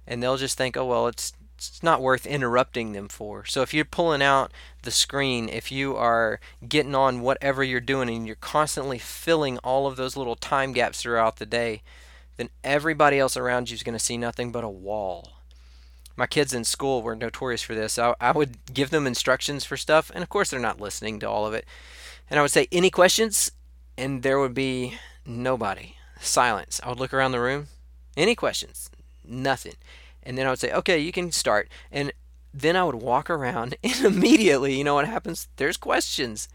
and 0.08 0.22
they'll 0.22 0.38
just 0.38 0.58
think, 0.58 0.78
"Oh, 0.78 0.86
well, 0.86 1.08
it's 1.08 1.34
it's 1.58 1.82
not 1.82 2.02
worth 2.02 2.26
interrupting 2.26 2.92
them 2.92 3.08
for. 3.08 3.46
So 3.46 3.62
if 3.62 3.74
you're 3.74 3.86
pulling 3.86 4.22
out 4.22 4.52
the 4.84 4.92
screen, 4.92 5.50
if 5.50 5.72
you 5.72 5.96
are 5.96 6.40
getting 6.68 6.96
on 6.96 7.22
whatever 7.22 7.64
you're 7.64 7.80
doing 7.80 8.10
and 8.10 8.28
you're 8.28 8.36
constantly 8.36 9.00
filling 9.00 9.58
all 9.60 9.88
of 9.88 9.96
those 9.96 10.18
little 10.18 10.36
time 10.36 10.74
gaps 10.74 11.02
throughout 11.02 11.38
the 11.38 11.46
day, 11.46 11.82
then 12.38 12.50
everybody 12.64 13.20
else 13.20 13.38
around 13.38 13.70
you 13.70 13.76
is 13.76 13.84
going 13.84 13.98
to 13.98 14.04
see 14.04 14.18
nothing 14.18 14.52
but 14.52 14.64
a 14.64 14.70
wall. 14.70 15.34
My 16.18 16.28
kids 16.28 16.54
in 16.54 16.64
school 16.64 17.02
were 17.02 17.16
notorious 17.16 17.62
for 17.62 17.76
this. 17.76 18.00
I, 18.00 18.16
I 18.22 18.32
would 18.32 18.74
give 18.74 18.90
them 18.90 19.06
instructions 19.06 19.66
for 19.66 19.76
stuff, 19.76 20.12
and 20.14 20.24
of 20.24 20.30
course, 20.30 20.50
they're 20.50 20.60
not 20.60 20.80
listening 20.80 21.20
to 21.20 21.30
all 21.30 21.46
of 21.46 21.54
it. 21.54 21.66
And 22.30 22.40
I 22.40 22.42
would 22.42 22.52
say, 22.52 22.68
Any 22.72 22.90
questions? 22.90 23.52
And 23.98 24.24
there 24.24 24.40
would 24.40 24.54
be 24.54 24.98
nobody. 25.26 25.96
Silence. 26.20 26.80
I 26.84 26.90
would 26.90 27.00
look 27.00 27.14
around 27.14 27.32
the 27.32 27.42
room. 27.42 27.68
Any 28.16 28.36
questions? 28.36 28.90
Nothing. 29.26 29.76
And 30.24 30.38
then 30.38 30.48
I 30.48 30.50
would 30.50 30.60
say, 30.60 30.72
Okay, 30.72 31.00
you 31.00 31.12
can 31.12 31.32
start. 31.32 31.70
And 31.92 32.14
then 32.54 32.78
I 32.78 32.86
would 32.86 32.96
walk 32.96 33.30
around, 33.30 33.76
and 33.84 34.06
immediately, 34.06 34.78
you 34.78 34.84
know 34.86 34.96
what 34.96 35.08
happens? 35.08 35.50
There's 35.58 35.78
questions 35.78 36.48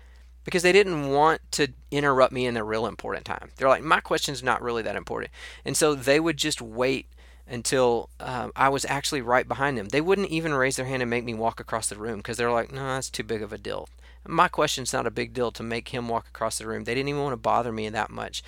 because 0.45 0.63
they 0.63 0.73
didn't 0.73 1.11
want 1.11 1.41
to 1.53 1.69
interrupt 1.91 2.33
me 2.33 2.47
in 2.47 2.55
the 2.55 2.65
real 2.65 2.87
important 2.87 3.25
time. 3.25 3.51
They're 3.57 3.69
like, 3.69 3.83
my 3.83 4.01
question's 4.01 4.43
not 4.43 4.63
really 4.63 4.83
that 4.83 4.97
important. 4.97 5.33
And 5.65 5.77
so 5.77 5.95
they 5.95 6.21
would 6.21 6.37
just 6.37 6.63
wait 6.63 7.07
until 7.47 8.09
um, 8.21 8.53
I 8.55 8.69
was 8.69 8.85
actually 8.85 9.21
right 9.21 9.47
behind 9.47 9.77
them. 9.77 9.89
They 9.89 10.01
wouldn't 10.01 10.29
even 10.29 10.55
raise 10.55 10.77
their 10.77 10.87
hand 10.87 11.03
and 11.03 11.11
make 11.11 11.25
me 11.25 11.35
walk 11.35 11.59
across 11.61 11.89
the 11.89 11.97
room 11.97 12.19
because 12.19 12.37
they're 12.37 12.53
like, 12.53 12.73
no, 12.73 12.87
that's 12.87 13.11
too 13.11 13.25
big 13.25 13.43
of 13.43 13.53
a 13.53 13.59
deal. 13.59 13.89
My 14.27 14.49
question's 14.49 14.93
not 14.93 15.07
a 15.07 15.11
big 15.11 15.33
deal 15.33 15.51
to 15.53 15.63
make 15.63 15.89
him 15.89 16.09
walk 16.09 16.29
across 16.29 16.59
the 16.59 16.67
room. 16.67 16.85
They 16.85 16.95
didn't 16.95 17.09
even 17.09 17.23
want 17.23 17.33
to 17.33 17.39
bother 17.39 17.73
me 17.73 17.89
that 17.89 18.11
much. 18.11 18.45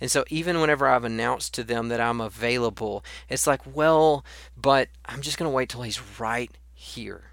And 0.00 0.10
so 0.10 0.24
even 0.28 0.60
whenever 0.60 0.86
I've 0.86 1.04
announced 1.04 1.54
to 1.54 1.64
them 1.64 1.88
that 1.88 2.00
I'm 2.00 2.20
available, 2.20 3.02
it's 3.28 3.46
like, 3.46 3.62
well, 3.64 4.24
but 4.56 4.88
I'm 5.06 5.22
just 5.22 5.38
going 5.38 5.50
to 5.50 5.54
wait 5.54 5.70
till 5.70 5.82
he's 5.82 6.20
right 6.20 6.50
here. 6.74 7.30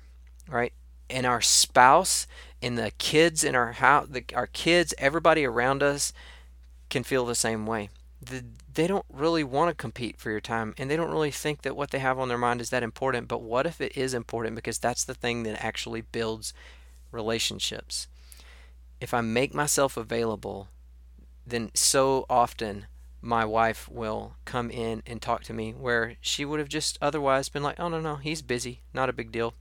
Right? 0.49 0.73
And 1.09 1.25
our 1.25 1.41
spouse 1.41 2.25
and 2.63 2.78
the 2.78 2.91
kids 2.97 3.43
in 3.43 3.56
our 3.56 3.73
house, 3.73 4.08
the, 4.10 4.23
our 4.34 4.47
kids, 4.47 4.93
everybody 4.97 5.45
around 5.45 5.84
us 5.84 6.13
can 6.89 7.04
feel 7.04 7.26
the 7.26 7.36
same 7.36 7.65
way. 7.65 7.89
The, 8.21 8.43
they 8.73 8.88
don't 8.88 9.06
really 9.12 9.43
want 9.43 9.69
to 9.69 9.76
compete 9.76 10.17
for 10.17 10.32
your 10.32 10.39
time 10.39 10.73
and 10.78 10.89
they 10.89 10.95
don't 10.95 11.12
really 11.12 11.30
think 11.30 11.62
that 11.63 11.76
what 11.76 11.91
they 11.91 11.99
have 11.99 12.17
on 12.17 12.30
their 12.30 12.38
mind 12.38 12.62
is 12.62 12.69
that 12.69 12.82
important. 12.82 13.28
But 13.28 13.41
what 13.41 13.65
if 13.67 13.82
it 13.82 13.97
is 13.97 14.13
important? 14.13 14.56
Because 14.56 14.80
that's 14.80 15.04
the 15.04 15.13
thing 15.13 15.43
that 15.43 15.63
actually 15.63 16.02
builds 16.02 16.54
relationships. 17.12 18.08
If 19.02 19.13
I 19.13 19.19
make 19.19 19.54
myself 19.54 19.97
available, 19.97 20.69
then 21.45 21.69
so 21.73 22.26
often 22.30 22.86
my 23.21 23.43
wife 23.43 23.89
will 23.89 24.36
come 24.45 24.71
in 24.71 25.04
and 25.06 25.21
talk 25.21 25.43
to 25.43 25.54
me 25.54 25.71
where 25.71 26.15
she 26.21 26.45
would 26.45 26.60
have 26.60 26.69
just 26.69 26.97
otherwise 27.02 27.49
been 27.49 27.63
like, 27.63 27.80
oh, 27.80 27.89
no, 27.89 27.99
no, 27.99 28.15
he's 28.15 28.41
busy, 28.41 28.80
not 28.93 29.10
a 29.10 29.13
big 29.13 29.34
deal. 29.34 29.54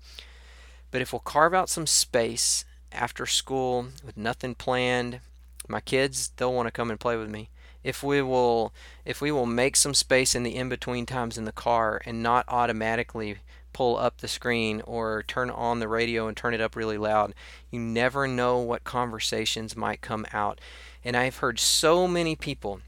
But 0.92 1.00
if 1.00 1.12
we'll 1.12 1.20
carve 1.20 1.54
out 1.54 1.68
some 1.68 1.86
space 1.86 2.64
after 2.94 3.26
school 3.26 3.86
with 4.04 4.16
nothing 4.16 4.54
planned. 4.54 5.20
My 5.68 5.80
kids, 5.80 6.30
they'll 6.36 6.52
want 6.52 6.66
to 6.66 6.72
come 6.72 6.90
and 6.90 7.00
play 7.00 7.16
with 7.16 7.30
me. 7.30 7.48
If 7.84 8.02
we 8.02 8.22
will 8.22 8.72
if 9.04 9.20
we 9.20 9.32
will 9.32 9.46
make 9.46 9.76
some 9.76 9.94
space 9.94 10.34
in 10.34 10.44
the 10.44 10.54
in-between 10.54 11.06
times 11.06 11.36
in 11.36 11.44
the 11.44 11.52
car 11.52 12.00
and 12.04 12.22
not 12.22 12.44
automatically 12.48 13.38
pull 13.72 13.96
up 13.96 14.18
the 14.18 14.28
screen 14.28 14.82
or 14.82 15.22
turn 15.22 15.50
on 15.50 15.80
the 15.80 15.88
radio 15.88 16.28
and 16.28 16.36
turn 16.36 16.54
it 16.54 16.60
up 16.60 16.76
really 16.76 16.98
loud, 16.98 17.34
you 17.70 17.80
never 17.80 18.28
know 18.28 18.58
what 18.58 18.84
conversations 18.84 19.74
might 19.74 20.00
come 20.00 20.26
out. 20.32 20.60
And 21.04 21.16
I've 21.16 21.38
heard 21.38 21.58
so 21.58 22.06
many 22.06 22.36
people 22.36 22.80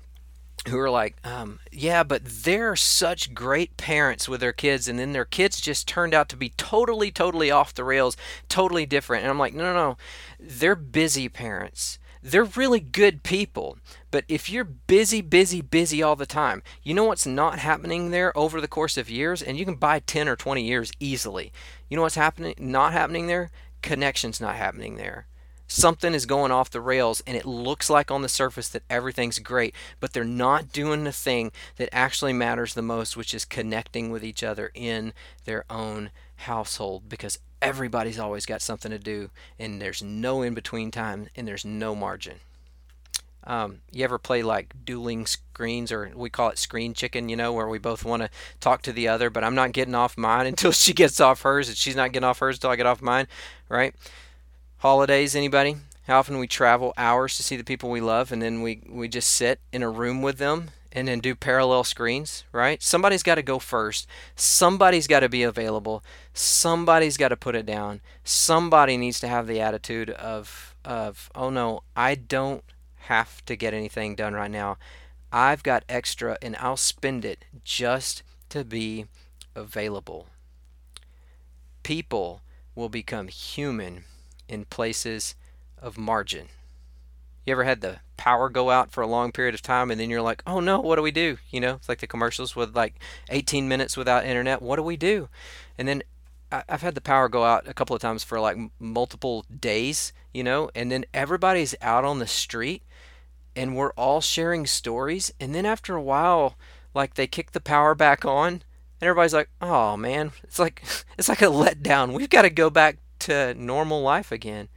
who 0.68 0.78
are 0.78 0.90
like, 0.90 1.16
um, 1.24 1.60
yeah, 1.70 2.02
but 2.02 2.22
they're 2.24 2.76
such 2.76 3.34
great 3.34 3.76
parents 3.76 4.28
with 4.28 4.40
their 4.40 4.52
kids, 4.52 4.88
and 4.88 4.98
then 4.98 5.12
their 5.12 5.24
kids 5.24 5.60
just 5.60 5.86
turned 5.86 6.14
out 6.14 6.28
to 6.30 6.36
be 6.36 6.50
totally, 6.50 7.10
totally 7.10 7.50
off 7.50 7.74
the 7.74 7.84
rails, 7.84 8.16
totally 8.48 8.86
different. 8.86 9.22
And 9.22 9.30
I'm 9.30 9.38
like, 9.38 9.54
no, 9.54 9.64
no, 9.64 9.74
no, 9.74 9.96
they're 10.40 10.76
busy 10.76 11.28
parents. 11.28 11.98
they're 12.22 12.44
really 12.44 12.80
good 12.80 13.22
people. 13.22 13.76
But 14.10 14.24
if 14.28 14.48
you're 14.48 14.64
busy, 14.64 15.20
busy, 15.20 15.60
busy 15.60 16.02
all 16.02 16.16
the 16.16 16.24
time, 16.26 16.62
you 16.82 16.94
know 16.94 17.04
what's 17.04 17.26
not 17.26 17.58
happening 17.58 18.10
there 18.10 18.36
over 18.36 18.60
the 18.60 18.68
course 18.68 18.96
of 18.96 19.10
years? 19.10 19.42
And 19.42 19.58
you 19.58 19.66
can 19.66 19.74
buy 19.74 19.98
10 19.98 20.26
or 20.28 20.34
20 20.36 20.62
years 20.62 20.90
easily. 20.98 21.52
You 21.88 21.96
know 21.96 22.02
what's 22.02 22.14
happening 22.14 22.54
not 22.58 22.92
happening 22.94 23.26
there? 23.26 23.50
Connection's 23.82 24.40
not 24.40 24.56
happening 24.56 24.96
there 24.96 25.26
something 25.74 26.14
is 26.14 26.26
going 26.26 26.52
off 26.52 26.70
the 26.70 26.80
rails 26.80 27.22
and 27.26 27.36
it 27.36 27.44
looks 27.44 27.90
like 27.90 28.10
on 28.10 28.22
the 28.22 28.28
surface 28.28 28.68
that 28.68 28.84
everything's 28.88 29.38
great, 29.38 29.74
but 30.00 30.12
they're 30.12 30.24
not 30.24 30.72
doing 30.72 31.04
the 31.04 31.12
thing 31.12 31.50
that 31.76 31.88
actually 31.92 32.32
matters 32.32 32.74
the 32.74 32.82
most, 32.82 33.16
which 33.16 33.34
is 33.34 33.44
connecting 33.44 34.10
with 34.10 34.24
each 34.24 34.42
other 34.42 34.70
in 34.74 35.12
their 35.44 35.64
own 35.68 36.10
household 36.36 37.08
because 37.08 37.38
everybody's 37.60 38.18
always 38.18 38.46
got 38.46 38.62
something 38.62 38.90
to 38.90 38.98
do 38.98 39.30
and 39.58 39.80
there's 39.80 40.02
no 40.02 40.42
in 40.42 40.54
between 40.54 40.90
time 40.90 41.28
and 41.34 41.48
there's 41.48 41.64
no 41.64 41.94
margin. 41.94 42.36
Um, 43.46 43.80
you 43.90 44.04
ever 44.04 44.18
play 44.18 44.42
like 44.42 44.72
dueling 44.84 45.26
screens, 45.26 45.92
or 45.92 46.10
we 46.14 46.30
call 46.30 46.48
it 46.48 46.58
screen 46.58 46.94
chicken, 46.94 47.28
you 47.28 47.36
know, 47.36 47.52
where 47.52 47.68
we 47.68 47.78
both 47.78 48.02
want 48.02 48.22
to 48.22 48.30
talk 48.58 48.80
to 48.82 48.92
the 48.92 49.08
other, 49.08 49.28
but 49.28 49.44
I'm 49.44 49.54
not 49.54 49.72
getting 49.72 49.94
off 49.94 50.16
mine 50.16 50.46
until 50.54 50.72
she 50.72 50.94
gets 50.94 51.20
off 51.20 51.42
hers, 51.42 51.68
and 51.68 51.76
she's 51.76 51.96
not 51.96 52.12
getting 52.12 52.26
off 52.26 52.38
hers 52.38 52.56
until 52.56 52.70
I 52.70 52.76
get 52.76 52.86
off 52.86 53.02
mine, 53.02 53.26
right? 53.68 53.94
Holidays, 54.84 55.34
anybody? 55.34 55.76
How 56.06 56.18
often 56.18 56.38
we 56.38 56.46
travel 56.46 56.92
hours 56.98 57.38
to 57.38 57.42
see 57.42 57.56
the 57.56 57.64
people 57.64 57.88
we 57.88 58.02
love 58.02 58.30
and 58.30 58.42
then 58.42 58.60
we, 58.60 58.82
we 58.86 59.08
just 59.08 59.30
sit 59.30 59.58
in 59.72 59.82
a 59.82 59.88
room 59.88 60.20
with 60.20 60.36
them 60.36 60.72
and 60.92 61.08
then 61.08 61.20
do 61.20 61.34
parallel 61.34 61.84
screens, 61.84 62.44
right? 62.52 62.82
Somebody's 62.82 63.22
got 63.22 63.36
to 63.36 63.42
go 63.42 63.58
first. 63.58 64.06
Somebody's 64.36 65.06
got 65.06 65.20
to 65.20 65.30
be 65.30 65.42
available. 65.42 66.04
Somebody's 66.34 67.16
got 67.16 67.28
to 67.28 67.36
put 67.36 67.54
it 67.54 67.64
down. 67.64 68.02
Somebody 68.24 68.98
needs 68.98 69.20
to 69.20 69.26
have 69.26 69.46
the 69.46 69.58
attitude 69.58 70.10
of 70.10 70.74
of, 70.84 71.30
"Oh 71.34 71.48
no, 71.48 71.82
I 71.96 72.14
don't 72.14 72.62
have 73.08 73.42
to 73.46 73.56
get 73.56 73.72
anything 73.72 74.14
done 74.14 74.34
right 74.34 74.50
now. 74.50 74.76
I've 75.32 75.62
got 75.62 75.84
extra 75.88 76.36
and 76.42 76.56
I'll 76.56 76.76
spend 76.76 77.24
it 77.24 77.46
just 77.64 78.22
to 78.50 78.64
be 78.64 79.06
available." 79.54 80.26
People 81.82 82.42
will 82.74 82.90
become 82.90 83.28
human 83.28 84.04
in 84.48 84.64
places 84.64 85.34
of 85.78 85.98
margin. 85.98 86.48
You 87.44 87.52
ever 87.52 87.64
had 87.64 87.82
the 87.82 88.00
power 88.16 88.48
go 88.48 88.70
out 88.70 88.90
for 88.90 89.02
a 89.02 89.06
long 89.06 89.32
period 89.32 89.54
of 89.54 89.60
time 89.62 89.90
and 89.90 90.00
then 90.00 90.08
you're 90.08 90.22
like, 90.22 90.42
oh 90.46 90.60
no, 90.60 90.80
what 90.80 90.96
do 90.96 91.02
we 91.02 91.10
do? 91.10 91.36
You 91.50 91.60
know, 91.60 91.74
it's 91.74 91.88
like 91.88 92.00
the 92.00 92.06
commercials 92.06 92.56
with 92.56 92.74
like 92.74 92.94
18 93.28 93.68
minutes 93.68 93.96
without 93.96 94.24
internet. 94.24 94.62
What 94.62 94.76
do 94.76 94.82
we 94.82 94.96
do? 94.96 95.28
And 95.76 95.86
then 95.86 96.02
I've 96.68 96.82
had 96.82 96.94
the 96.94 97.00
power 97.00 97.28
go 97.28 97.44
out 97.44 97.68
a 97.68 97.74
couple 97.74 97.96
of 97.96 98.02
times 98.02 98.22
for 98.22 98.40
like 98.40 98.56
multiple 98.78 99.44
days, 99.54 100.12
you 100.32 100.42
know, 100.44 100.70
and 100.74 100.90
then 100.90 101.04
everybody's 101.12 101.74
out 101.82 102.04
on 102.04 102.18
the 102.18 102.26
street 102.26 102.82
and 103.56 103.76
we're 103.76 103.92
all 103.92 104.20
sharing 104.20 104.66
stories. 104.66 105.32
And 105.40 105.54
then 105.54 105.66
after 105.66 105.94
a 105.94 106.02
while, 106.02 106.56
like 106.94 107.14
they 107.14 107.26
kick 107.26 107.52
the 107.52 107.60
power 107.60 107.94
back 107.94 108.24
on 108.24 108.48
and 108.54 108.62
everybody's 109.02 109.34
like, 109.34 109.50
oh 109.60 109.96
man, 109.96 110.32
it's 110.44 110.58
like, 110.58 110.82
it's 111.18 111.28
like 111.28 111.42
a 111.42 111.46
letdown. 111.46 112.12
We've 112.12 112.30
got 112.30 112.42
to 112.42 112.50
go 112.50 112.70
back 112.70 112.98
to 113.20 113.54
normal 113.54 114.02
life 114.02 114.30
again. 114.32 114.68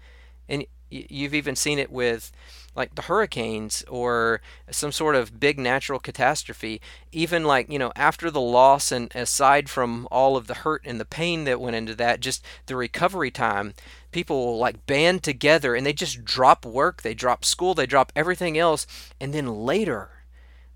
And 0.47 0.65
you've 0.89 1.33
even 1.33 1.55
seen 1.55 1.79
it 1.79 1.91
with 1.91 2.31
like 2.75 2.93
the 2.95 3.01
hurricanes 3.03 3.83
or 3.89 4.39
some 4.69 4.91
sort 4.91 5.15
of 5.15 5.39
big 5.39 5.59
natural 5.59 5.99
catastrophe 5.99 6.79
even 7.11 7.43
like 7.43 7.69
you 7.69 7.79
know 7.79 7.91
after 7.95 8.29
the 8.31 8.39
loss 8.39 8.91
and 8.91 9.13
aside 9.15 9.69
from 9.69 10.07
all 10.11 10.37
of 10.37 10.47
the 10.47 10.53
hurt 10.53 10.81
and 10.85 10.99
the 10.99 11.05
pain 11.05 11.43
that 11.43 11.59
went 11.59 11.75
into 11.75 11.95
that 11.95 12.19
just 12.19 12.45
the 12.67 12.75
recovery 12.75 13.31
time 13.31 13.73
people 14.11 14.57
like 14.57 14.85
band 14.85 15.23
together 15.23 15.75
and 15.75 15.85
they 15.85 15.93
just 15.93 16.23
drop 16.23 16.65
work 16.65 17.01
they 17.01 17.13
drop 17.13 17.43
school 17.43 17.73
they 17.73 17.87
drop 17.87 18.11
everything 18.15 18.57
else 18.57 18.85
and 19.19 19.33
then 19.33 19.65
later 19.65 20.09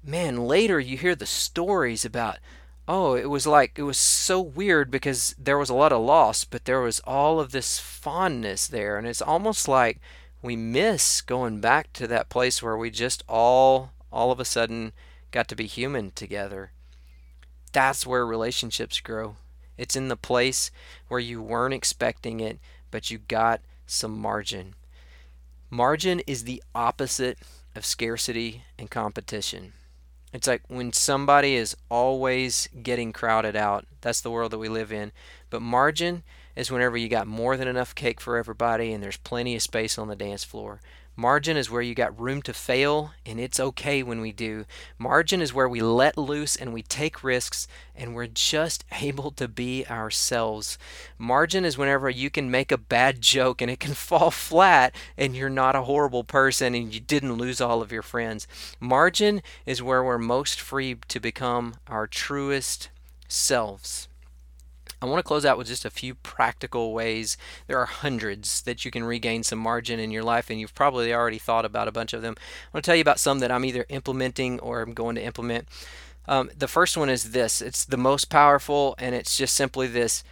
man 0.04 0.46
later 0.48 0.80
you 0.80 0.98
hear 0.98 1.16
the 1.16 1.26
stories 1.26 2.04
about 2.04 2.38
oh, 2.94 3.16
it 3.16 3.30
was 3.30 3.48
like 3.48 3.80
it 3.80 3.84
was 3.84 3.98
so 3.98 4.42
weird 4.42 4.92
because 4.92 5.34
there 5.40 5.58
was 5.58 5.70
a 5.70 5.74
lot 5.74 5.94
of 5.94 6.02
loss, 6.02 6.44
but 6.44 6.66
there 6.66 6.82
was 6.82 7.00
all 7.08 7.40
of 7.40 7.54
this 7.54 7.80
fondness 7.80 8.68
there, 8.68 8.98
and 8.98 9.08
it's 9.08 9.22
almost 9.22 9.66
like 9.70 10.02
we 10.42 10.58
miss 10.58 11.22
going 11.22 11.62
back 11.62 11.94
to 11.94 12.06
that 12.08 12.28
place 12.28 12.62
where 12.62 12.76
we 12.76 12.92
just 12.92 13.24
all 13.30 13.94
all 14.12 14.30
of 14.30 14.42
a 14.42 14.46
sudden 14.46 14.92
got 15.32 15.48
to 15.48 15.56
be 15.56 15.68
human 15.68 16.12
together. 16.12 16.72
That's 17.72 18.06
where 18.06 18.26
relationships 18.26 19.00
grow. 19.00 19.38
It's 19.78 19.96
in 19.96 20.10
the 20.10 20.18
place 20.18 20.70
where 21.08 21.22
you 21.22 21.42
weren't 21.42 21.74
expecting 21.74 22.42
it, 22.42 22.60
but 22.92 23.10
you 23.10 23.20
got 23.20 23.62
some 23.88 24.20
margin. 24.20 24.76
Margin 25.70 26.20
is 26.28 26.44
the 26.44 26.62
opposite 26.76 27.40
of 27.74 27.86
scarcity 27.86 28.66
and 28.78 28.92
competition. 28.92 29.72
It's 30.34 30.48
like 30.48 30.62
when 30.68 30.94
somebody 30.94 31.56
is 31.56 31.76
always 31.90 32.70
getting 32.82 33.12
crowded 33.12 33.56
out. 33.56 33.86
That's 34.02 34.22
the 34.22 34.32
world 34.32 34.52
that 34.52 34.58
we 34.60 34.70
live 34.70 34.92
in. 34.92 35.12
But 35.50 35.62
margin 35.62 36.24
is 36.56 36.72
whenever 36.72 36.98
you 36.98 37.10
got 37.10 37.28
more 37.28 37.58
than 37.58 37.68
enough 37.68 37.96
cake 37.96 38.22
for 38.22 38.38
everybody 38.38 38.94
and 38.94 39.04
there's 39.04 39.18
plenty 39.18 39.56
of 39.56 39.62
space 39.62 39.98
on 39.98 40.08
the 40.08 40.16
dance 40.16 40.44
floor. 40.44 40.80
Margin 41.22 41.56
is 41.56 41.70
where 41.70 41.84
you 41.84 41.94
got 41.94 42.20
room 42.20 42.42
to 42.42 42.52
fail, 42.52 43.12
and 43.28 43.40
it's 43.40 43.60
okay 43.60 44.02
when 44.02 44.22
we 44.22 44.32
do. 44.32 44.66
Margin 44.98 45.40
is 45.40 45.54
where 45.54 45.70
we 45.70 45.80
let 45.80 46.18
loose 46.18 46.56
and 46.56 46.74
we 46.74 46.82
take 46.82 47.24
risks, 47.24 47.68
and 47.96 48.16
we're 48.16 48.26
just 48.26 48.84
able 49.02 49.30
to 49.30 49.48
be 49.48 49.86
ourselves. 49.86 50.80
Margin 51.20 51.64
is 51.64 51.78
whenever 51.78 52.10
you 52.10 52.32
can 52.32 52.50
make 52.50 52.72
a 52.72 52.78
bad 52.78 53.22
joke 53.22 53.62
and 53.62 53.70
it 53.70 53.80
can 53.80 53.94
fall 54.10 54.32
flat, 54.32 54.96
and 55.16 55.36
you're 55.36 55.48
not 55.48 55.76
a 55.76 55.84
horrible 55.84 56.24
person 56.24 56.74
and 56.74 56.92
you 56.92 57.00
didn't 57.00 57.38
lose 57.38 57.62
all 57.62 57.84
of 57.84 57.92
your 57.92 58.02
friends. 58.02 58.48
Margin 58.80 59.44
is 59.64 59.84
where 59.84 60.04
we're 60.04 60.18
most 60.18 60.60
free 60.60 60.96
to 61.08 61.20
become 61.20 61.76
our 61.86 62.08
truest 62.08 62.90
selves. 63.28 64.08
I 65.02 65.08
want 65.08 65.18
to 65.18 65.28
close 65.28 65.46
out 65.46 65.58
with 65.58 65.68
just 65.68 65.84
a 65.84 65.90
few 65.90 66.14
practical 66.14 66.94
ways. 66.94 67.36
There 67.66 67.80
are 67.80 67.88
hundreds 67.88 68.62
that 68.62 68.86
you 68.86 68.92
can 68.92 69.04
regain 69.04 69.42
some 69.42 69.58
margin 69.58 70.00
in 70.00 70.12
your 70.12 70.24
life, 70.24 70.50
and 70.50 70.60
you've 70.60 70.76
probably 70.76 71.12
already 71.12 71.40
thought 71.40 71.66
about 71.66 71.88
a 71.88 71.92
bunch 71.92 72.14
of 72.14 72.22
them. 72.22 72.36
I 72.38 72.78
want 72.78 72.86
to 72.86 72.90
tell 72.90 72.96
you 72.96 73.02
about 73.02 73.20
some 73.20 73.40
that 73.40 73.52
I'm 73.52 73.66
either 73.66 73.86
implementing 73.90 74.60
or 74.60 74.82
I'm 74.82 74.94
going 74.94 75.16
to 75.16 75.24
implement. 75.24 75.68
Um, 76.28 76.52
the 76.56 76.68
first 76.68 76.98
one 76.98 77.10
is 77.10 77.32
this 77.32 77.62
it's 77.62 77.84
the 77.84 77.98
most 77.98 78.30
powerful, 78.30 78.94
and 79.00 79.16
it's 79.16 79.36
just 79.36 79.56
simply 79.56 79.88
this 79.88 80.24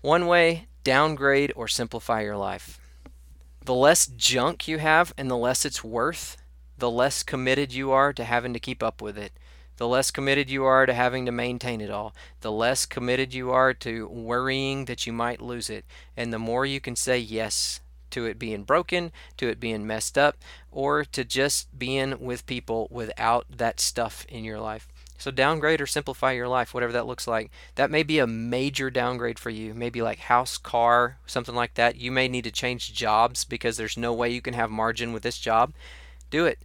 one 0.00 0.26
way 0.26 0.68
downgrade 0.84 1.52
or 1.56 1.66
simplify 1.66 2.20
your 2.20 2.36
life. 2.36 2.78
The 3.64 3.74
less 3.74 4.06
junk 4.06 4.68
you 4.68 4.78
have 4.78 5.12
and 5.18 5.28
the 5.28 5.36
less 5.36 5.64
it's 5.64 5.82
worth, 5.82 6.36
the 6.78 6.90
less 6.90 7.24
committed 7.24 7.72
you 7.72 7.90
are 7.90 8.12
to 8.12 8.22
having 8.22 8.52
to 8.52 8.60
keep 8.60 8.80
up 8.80 9.02
with 9.02 9.18
it 9.18 9.32
the 9.78 9.88
less 9.88 10.10
committed 10.10 10.50
you 10.50 10.64
are 10.64 10.84
to 10.84 10.92
having 10.92 11.24
to 11.24 11.32
maintain 11.32 11.80
it 11.80 11.90
all, 11.90 12.14
the 12.42 12.52
less 12.52 12.84
committed 12.84 13.32
you 13.32 13.50
are 13.50 13.72
to 13.72 14.06
worrying 14.08 14.84
that 14.84 15.06
you 15.06 15.12
might 15.12 15.40
lose 15.40 15.70
it, 15.70 15.84
and 16.16 16.32
the 16.32 16.38
more 16.38 16.66
you 16.66 16.80
can 16.80 16.94
say 16.94 17.18
yes 17.18 17.80
to 18.10 18.26
it 18.26 18.38
being 18.38 18.64
broken, 18.64 19.12
to 19.36 19.48
it 19.48 19.60
being 19.60 19.86
messed 19.86 20.18
up, 20.18 20.36
or 20.70 21.04
to 21.04 21.24
just 21.24 21.78
being 21.78 22.18
with 22.20 22.46
people 22.46 22.88
without 22.90 23.46
that 23.50 23.80
stuff 23.80 24.26
in 24.28 24.44
your 24.44 24.60
life. 24.60 24.88
So 25.18 25.30
downgrade 25.30 25.80
or 25.80 25.86
simplify 25.86 26.32
your 26.32 26.48
life, 26.48 26.72
whatever 26.72 26.92
that 26.92 27.06
looks 27.06 27.26
like. 27.26 27.50
That 27.74 27.90
may 27.90 28.04
be 28.04 28.20
a 28.20 28.26
major 28.26 28.88
downgrade 28.88 29.38
for 29.38 29.50
you, 29.50 29.74
maybe 29.74 30.00
like 30.00 30.20
house, 30.20 30.58
car, 30.58 31.18
something 31.26 31.56
like 31.56 31.74
that. 31.74 31.96
You 31.96 32.12
may 32.12 32.28
need 32.28 32.44
to 32.44 32.52
change 32.52 32.94
jobs 32.94 33.44
because 33.44 33.76
there's 33.76 33.96
no 33.96 34.12
way 34.12 34.30
you 34.30 34.40
can 34.40 34.54
have 34.54 34.70
margin 34.70 35.12
with 35.12 35.24
this 35.24 35.38
job. 35.38 35.72
Do 36.30 36.46
it. 36.46 36.60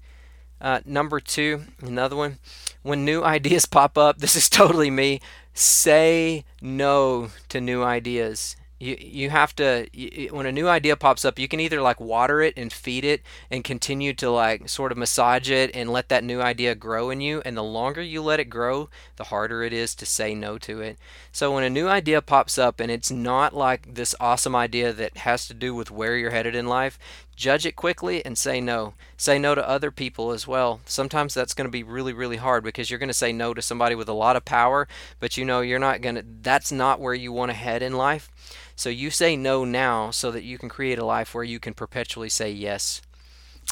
Uh, 0.62 0.80
number 0.86 1.20
two, 1.20 1.64
another 1.82 2.16
one, 2.16 2.38
when 2.82 3.06
new 3.06 3.24
ideas 3.36 3.66
pop 3.66 3.98
up, 3.98 4.20
this 4.20 4.36
is 4.36 4.50
totally 4.50 4.90
me. 4.90 5.20
Say 5.54 6.46
no 6.62 7.30
to 7.50 7.62
new 7.62 7.84
ideas 7.84 8.56
you 8.84 8.98
you 9.00 9.30
have 9.30 9.56
to 9.56 9.88
you, 9.94 10.30
when 10.30 10.46
a 10.46 10.52
new 10.52 10.68
idea 10.68 10.96
pops 10.96 11.24
up 11.24 11.40
you 11.40 11.48
can 11.48 11.60
either 11.60 11.82
like 11.82 12.00
water 12.00 12.42
it 12.42 12.54
and 12.58 12.74
feed 12.74 13.06
it 13.06 13.22
and 13.50 13.64
continue 13.64 14.14
to 14.14 14.30
like 14.30 14.68
sort 14.68 14.92
of 14.92 14.98
massage 14.98 15.50
it 15.50 15.72
and 15.74 15.92
let 15.92 16.10
that 16.10 16.24
new 16.24 16.42
idea 16.42 16.76
grow 16.76 17.10
in 17.10 17.22
you 17.22 17.42
and 17.46 17.56
the 17.56 17.64
longer 17.64 18.02
you 18.02 18.22
let 18.22 18.40
it 18.40 18.50
grow 18.50 18.90
the 19.16 19.26
harder 19.26 19.64
it 19.64 19.72
is 19.72 19.96
to 19.96 20.06
say 20.06 20.36
no 20.36 20.58
to 20.58 20.82
it. 20.82 20.98
So 21.32 21.54
when 21.54 21.64
a 21.64 21.70
new 21.70 21.88
idea 21.88 22.22
pops 22.22 22.58
up 22.58 22.80
and 22.80 22.92
it's 22.92 23.12
not 23.12 23.56
like 23.56 23.96
this 23.96 24.16
awesome 24.20 24.56
idea 24.56 24.92
that 24.94 25.18
has 25.18 25.48
to 25.48 25.54
do 25.54 25.74
with 25.74 25.90
where 25.90 26.18
you're 26.18 26.32
headed 26.32 26.56
in 26.56 26.68
life 26.68 27.00
judge 27.36 27.66
it 27.66 27.76
quickly 27.76 28.24
and 28.24 28.38
say 28.38 28.62
no. 28.62 28.94
Say 29.18 29.40
no 29.40 29.56
to 29.56 29.68
other 29.68 29.90
people 29.90 30.32
as 30.32 30.48
well. 30.48 30.82
Sometimes 30.86 31.34
that's 31.34 31.56
going 31.56 31.66
to 31.66 31.72
be 31.72 31.84
really 31.84 32.14
really 32.14 32.38
hard 32.38 32.64
because 32.64 32.90
you're 32.90 33.00
going 33.00 33.08
to 33.08 33.14
say 33.14 33.32
no 33.32 33.54
to 33.54 33.62
somebody 33.62 33.96
with 33.96 34.10
a 34.10 34.14
lot 34.14 34.36
of 34.36 34.46
power 34.46 34.88
but 35.20 35.38
you 35.38 35.46
know 35.46 35.62
you're 35.62 35.80
not 35.80 36.02
going 36.02 36.16
to 36.16 36.26
that's 36.42 36.72
not 36.72 37.00
where 37.00 37.14
you 37.14 37.32
want 37.32 37.50
to 37.50 37.56
head 37.56 37.82
in 37.82 37.94
life 37.94 38.30
so 38.76 38.90
you 38.90 39.10
say 39.10 39.36
no 39.36 39.64
now 39.66 40.12
so 40.12 40.32
that 40.32 40.44
you 40.44 40.58
can 40.58 40.70
create 40.70 41.00
a 41.00 41.06
life 41.06 41.34
where 41.34 41.44
you 41.44 41.60
can 41.60 41.74
perpetually 41.74 42.30
say 42.30 42.52
yes. 42.52 43.02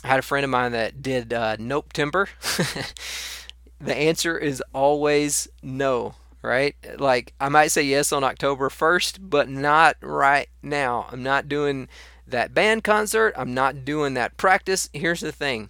I 0.04 0.08
had 0.08 0.20
a 0.20 0.24
friend 0.24 0.44
of 0.44 0.50
mine 0.50 0.72
that 0.72 1.02
did 1.02 1.34
uh, 1.34 1.58
Nopetember. 1.58 2.28
the 3.80 3.96
answer 3.96 4.38
is 4.38 4.64
always 4.74 5.48
no, 5.62 6.16
right? 6.42 6.76
Like 6.98 7.34
I 7.40 7.50
might 7.50 7.68
say 7.68 7.84
yes 7.84 8.12
on 8.12 8.24
October 8.24 8.70
1st, 8.70 9.20
but 9.22 9.50
not 9.50 9.98
right 10.02 10.48
now. 10.64 11.08
I'm 11.12 11.24
not 11.24 11.48
doing 11.48 11.88
that 12.28 12.54
band 12.54 12.84
concert, 12.84 13.34
I'm 13.38 13.54
not 13.54 13.84
doing 13.86 14.14
that 14.14 14.38
practice. 14.38 14.90
Here's 14.94 15.20
the 15.20 15.32
thing 15.32 15.70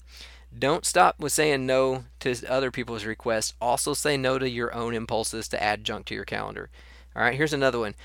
don't 0.58 0.86
stop 0.86 1.20
with 1.20 1.32
saying 1.32 1.66
no 1.66 2.06
to 2.20 2.36
other 2.48 2.72
people's 2.72 3.06
requests. 3.06 3.54
Also, 3.62 3.94
say 3.94 4.18
no 4.18 4.38
to 4.38 4.50
your 4.50 4.74
own 4.74 4.94
impulses 4.94 5.48
to 5.50 5.62
add 5.64 5.84
junk 5.84 6.06
to 6.08 6.16
your 6.16 6.26
calendar. 6.26 6.70
All 7.16 7.24
right, 7.24 7.36
here's 7.36 7.54
another 7.54 7.80
one. 7.80 7.96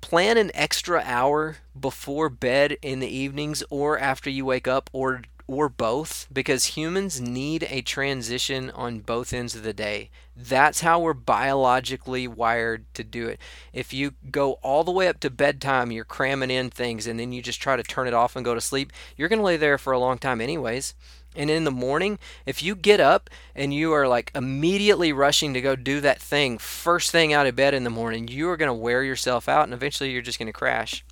Plan 0.00 0.36
an 0.36 0.50
extra 0.54 1.02
hour 1.04 1.58
before 1.78 2.28
bed 2.28 2.76
in 2.82 3.00
the 3.00 3.08
evenings 3.08 3.62
or 3.70 3.98
after 3.98 4.30
you 4.30 4.44
wake 4.44 4.66
up 4.66 4.90
or 4.92 5.22
or 5.50 5.68
both 5.68 6.28
because 6.32 6.76
humans 6.76 7.20
need 7.20 7.66
a 7.68 7.82
transition 7.82 8.70
on 8.70 9.00
both 9.00 9.32
ends 9.32 9.56
of 9.56 9.64
the 9.64 9.72
day. 9.72 10.08
That's 10.36 10.82
how 10.82 11.00
we're 11.00 11.12
biologically 11.12 12.28
wired 12.28 12.84
to 12.94 13.02
do 13.02 13.26
it. 13.26 13.40
If 13.72 13.92
you 13.92 14.12
go 14.30 14.52
all 14.62 14.84
the 14.84 14.92
way 14.92 15.08
up 15.08 15.18
to 15.20 15.28
bedtime, 15.28 15.90
you're 15.90 16.04
cramming 16.04 16.52
in 16.52 16.70
things 16.70 17.08
and 17.08 17.18
then 17.18 17.32
you 17.32 17.42
just 17.42 17.60
try 17.60 17.74
to 17.74 17.82
turn 17.82 18.06
it 18.06 18.14
off 18.14 18.36
and 18.36 18.44
go 18.44 18.54
to 18.54 18.60
sleep, 18.60 18.92
you're 19.16 19.28
going 19.28 19.40
to 19.40 19.44
lay 19.44 19.56
there 19.56 19.76
for 19.76 19.92
a 19.92 19.98
long 19.98 20.18
time 20.18 20.40
anyways. 20.40 20.94
And 21.40 21.48
in 21.48 21.64
the 21.64 21.70
morning, 21.70 22.18
if 22.44 22.62
you 22.62 22.74
get 22.74 23.00
up 23.00 23.30
and 23.54 23.72
you 23.72 23.94
are 23.94 24.06
like 24.06 24.30
immediately 24.34 25.10
rushing 25.10 25.54
to 25.54 25.62
go 25.62 25.74
do 25.74 26.02
that 26.02 26.20
thing 26.20 26.58
first 26.58 27.10
thing 27.10 27.32
out 27.32 27.46
of 27.46 27.56
bed 27.56 27.72
in 27.72 27.82
the 27.82 27.88
morning, 27.88 28.28
you 28.28 28.50
are 28.50 28.58
going 28.58 28.68
to 28.68 28.74
wear 28.74 29.02
yourself 29.02 29.48
out 29.48 29.64
and 29.64 29.72
eventually 29.72 30.10
you're 30.10 30.20
just 30.20 30.38
going 30.38 30.48
to 30.48 30.52
crash. 30.52 31.02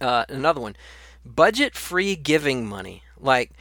Uh, 0.00 0.24
another 0.28 0.60
one 0.60 0.74
budget 1.24 1.76
free 1.76 2.16
giving 2.16 2.66
money. 2.66 3.04
Like, 3.16 3.52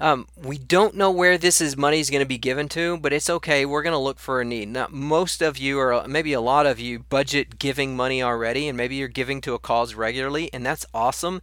um, 0.00 0.26
we 0.36 0.58
don't 0.58 0.96
know 0.96 1.12
where 1.12 1.38
this 1.38 1.60
is 1.60 1.76
money 1.76 2.00
is 2.00 2.10
going 2.10 2.24
to 2.24 2.28
be 2.28 2.38
given 2.38 2.68
to, 2.70 2.98
but 2.98 3.12
it's 3.12 3.30
okay. 3.30 3.64
We're 3.64 3.84
going 3.84 3.92
to 3.92 3.98
look 3.98 4.18
for 4.18 4.40
a 4.40 4.44
need. 4.44 4.70
Now, 4.70 4.88
most 4.90 5.42
of 5.42 5.58
you, 5.58 5.78
or 5.78 6.08
maybe 6.08 6.32
a 6.32 6.40
lot 6.40 6.66
of 6.66 6.80
you, 6.80 6.98
budget 6.98 7.60
giving 7.60 7.94
money 7.94 8.20
already, 8.20 8.66
and 8.66 8.76
maybe 8.76 8.96
you're 8.96 9.06
giving 9.06 9.40
to 9.42 9.54
a 9.54 9.60
cause 9.60 9.94
regularly, 9.94 10.50
and 10.52 10.66
that's 10.66 10.86
awesome. 10.92 11.40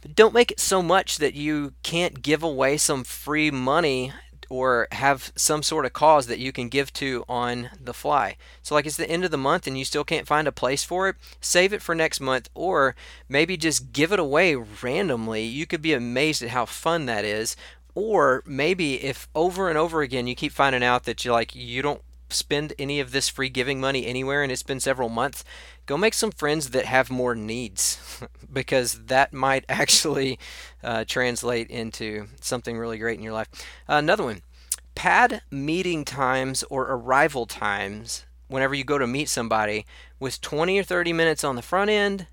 But 0.00 0.14
don't 0.14 0.34
make 0.34 0.50
it 0.50 0.60
so 0.60 0.82
much 0.82 1.18
that 1.18 1.34
you 1.34 1.74
can't 1.82 2.22
give 2.22 2.42
away 2.42 2.76
some 2.76 3.04
free 3.04 3.50
money 3.50 4.12
or 4.48 4.88
have 4.92 5.32
some 5.36 5.62
sort 5.62 5.84
of 5.84 5.92
cause 5.92 6.26
that 6.26 6.38
you 6.38 6.52
can 6.52 6.68
give 6.68 6.92
to 6.94 7.24
on 7.28 7.70
the 7.78 7.92
fly. 7.92 8.36
So, 8.62 8.74
like 8.74 8.86
it's 8.86 8.96
the 8.96 9.10
end 9.10 9.24
of 9.24 9.30
the 9.30 9.36
month 9.36 9.66
and 9.66 9.78
you 9.78 9.84
still 9.84 10.04
can't 10.04 10.26
find 10.26 10.48
a 10.48 10.52
place 10.52 10.84
for 10.84 11.08
it, 11.08 11.16
save 11.40 11.72
it 11.72 11.82
for 11.82 11.94
next 11.94 12.20
month, 12.20 12.48
or 12.54 12.94
maybe 13.28 13.56
just 13.56 13.92
give 13.92 14.12
it 14.12 14.18
away 14.18 14.54
randomly. 14.54 15.44
You 15.44 15.66
could 15.66 15.82
be 15.82 15.92
amazed 15.92 16.42
at 16.42 16.50
how 16.50 16.64
fun 16.64 17.06
that 17.06 17.24
is. 17.24 17.56
Or 17.94 18.42
maybe 18.46 19.02
if 19.02 19.28
over 19.34 19.68
and 19.68 19.76
over 19.76 20.02
again 20.02 20.26
you 20.26 20.36
keep 20.36 20.52
finding 20.52 20.84
out 20.84 21.04
that 21.04 21.24
you 21.24 21.32
like 21.32 21.54
you 21.54 21.82
don't 21.82 22.02
spend 22.30 22.72
any 22.78 23.00
of 23.00 23.12
this 23.12 23.28
free 23.28 23.48
giving 23.48 23.80
money 23.80 24.06
anywhere 24.06 24.42
and 24.42 24.52
it's 24.52 24.62
been 24.62 24.80
several 24.80 25.08
months, 25.08 25.44
go 25.86 25.96
make 25.96 26.14
some 26.14 26.30
friends 26.30 26.70
that 26.70 26.84
have 26.84 27.10
more 27.10 27.34
needs 27.34 28.20
because 28.52 29.04
that 29.06 29.32
might 29.32 29.64
actually 29.68 30.38
uh, 30.82 31.04
translate 31.06 31.68
into 31.70 32.26
something 32.40 32.78
really 32.78 32.98
great 32.98 33.18
in 33.18 33.24
your 33.24 33.32
life. 33.32 33.48
Uh, 33.88 33.94
another 33.94 34.24
one 34.24 34.42
pad 34.94 35.42
meeting 35.50 36.04
times 36.04 36.64
or 36.64 36.82
arrival 36.82 37.46
times 37.46 38.26
whenever 38.48 38.74
you 38.74 38.82
go 38.82 38.98
to 38.98 39.06
meet 39.06 39.28
somebody 39.28 39.86
with 40.18 40.40
20 40.40 40.78
or 40.78 40.82
30 40.82 41.12
minutes 41.12 41.44
on 41.44 41.54
the 41.54 41.62
front 41.62 41.88
end 41.88 42.26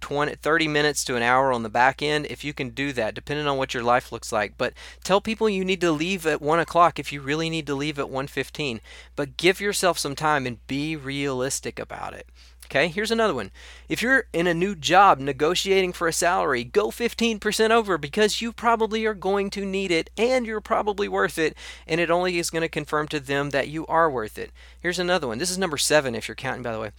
20, 0.00 0.36
30 0.36 0.68
minutes 0.68 1.04
to 1.04 1.16
an 1.16 1.22
hour 1.22 1.52
on 1.52 1.62
the 1.62 1.68
back 1.68 2.02
end 2.02 2.26
if 2.26 2.44
you 2.44 2.52
can 2.52 2.70
do 2.70 2.92
that 2.92 3.14
depending 3.14 3.46
on 3.46 3.56
what 3.56 3.74
your 3.74 3.82
life 3.82 4.12
looks 4.12 4.32
like 4.32 4.54
but 4.56 4.72
tell 5.04 5.20
people 5.20 5.48
you 5.48 5.64
need 5.64 5.80
to 5.80 5.92
leave 5.92 6.26
at 6.26 6.42
1 6.42 6.58
o'clock 6.58 6.98
if 6.98 7.12
you 7.12 7.20
really 7.20 7.50
need 7.50 7.66
to 7.66 7.74
leave 7.74 7.98
at 7.98 8.06
1.15 8.06 8.80
but 9.16 9.36
give 9.36 9.60
yourself 9.60 9.98
some 9.98 10.14
time 10.14 10.46
and 10.46 10.66
be 10.66 10.96
realistic 10.96 11.78
about 11.78 12.14
it 12.14 12.26
Okay, 12.70 12.88
here's 12.88 13.10
another 13.10 13.32
one. 13.32 13.50
If 13.88 14.02
you're 14.02 14.26
in 14.34 14.46
a 14.46 14.52
new 14.52 14.74
job 14.74 15.18
negotiating 15.18 15.94
for 15.94 16.06
a 16.06 16.12
salary, 16.12 16.64
go 16.64 16.88
15% 16.88 17.70
over 17.70 17.96
because 17.96 18.42
you 18.42 18.52
probably 18.52 19.06
are 19.06 19.14
going 19.14 19.48
to 19.50 19.64
need 19.64 19.90
it 19.90 20.10
and 20.18 20.44
you're 20.44 20.60
probably 20.60 21.08
worth 21.08 21.38
it, 21.38 21.56
and 21.86 21.98
it 21.98 22.10
only 22.10 22.38
is 22.38 22.50
going 22.50 22.60
to 22.60 22.68
confirm 22.68 23.08
to 23.08 23.20
them 23.20 23.50
that 23.50 23.68
you 23.68 23.86
are 23.86 24.10
worth 24.10 24.36
it. 24.36 24.52
Here's 24.78 24.98
another 24.98 25.26
one. 25.26 25.38
This 25.38 25.50
is 25.50 25.56
number 25.56 25.78
seven 25.78 26.14
if 26.14 26.28
you're 26.28 26.34
counting, 26.34 26.62
by 26.62 26.72
the 26.72 26.80
way. 26.80 26.90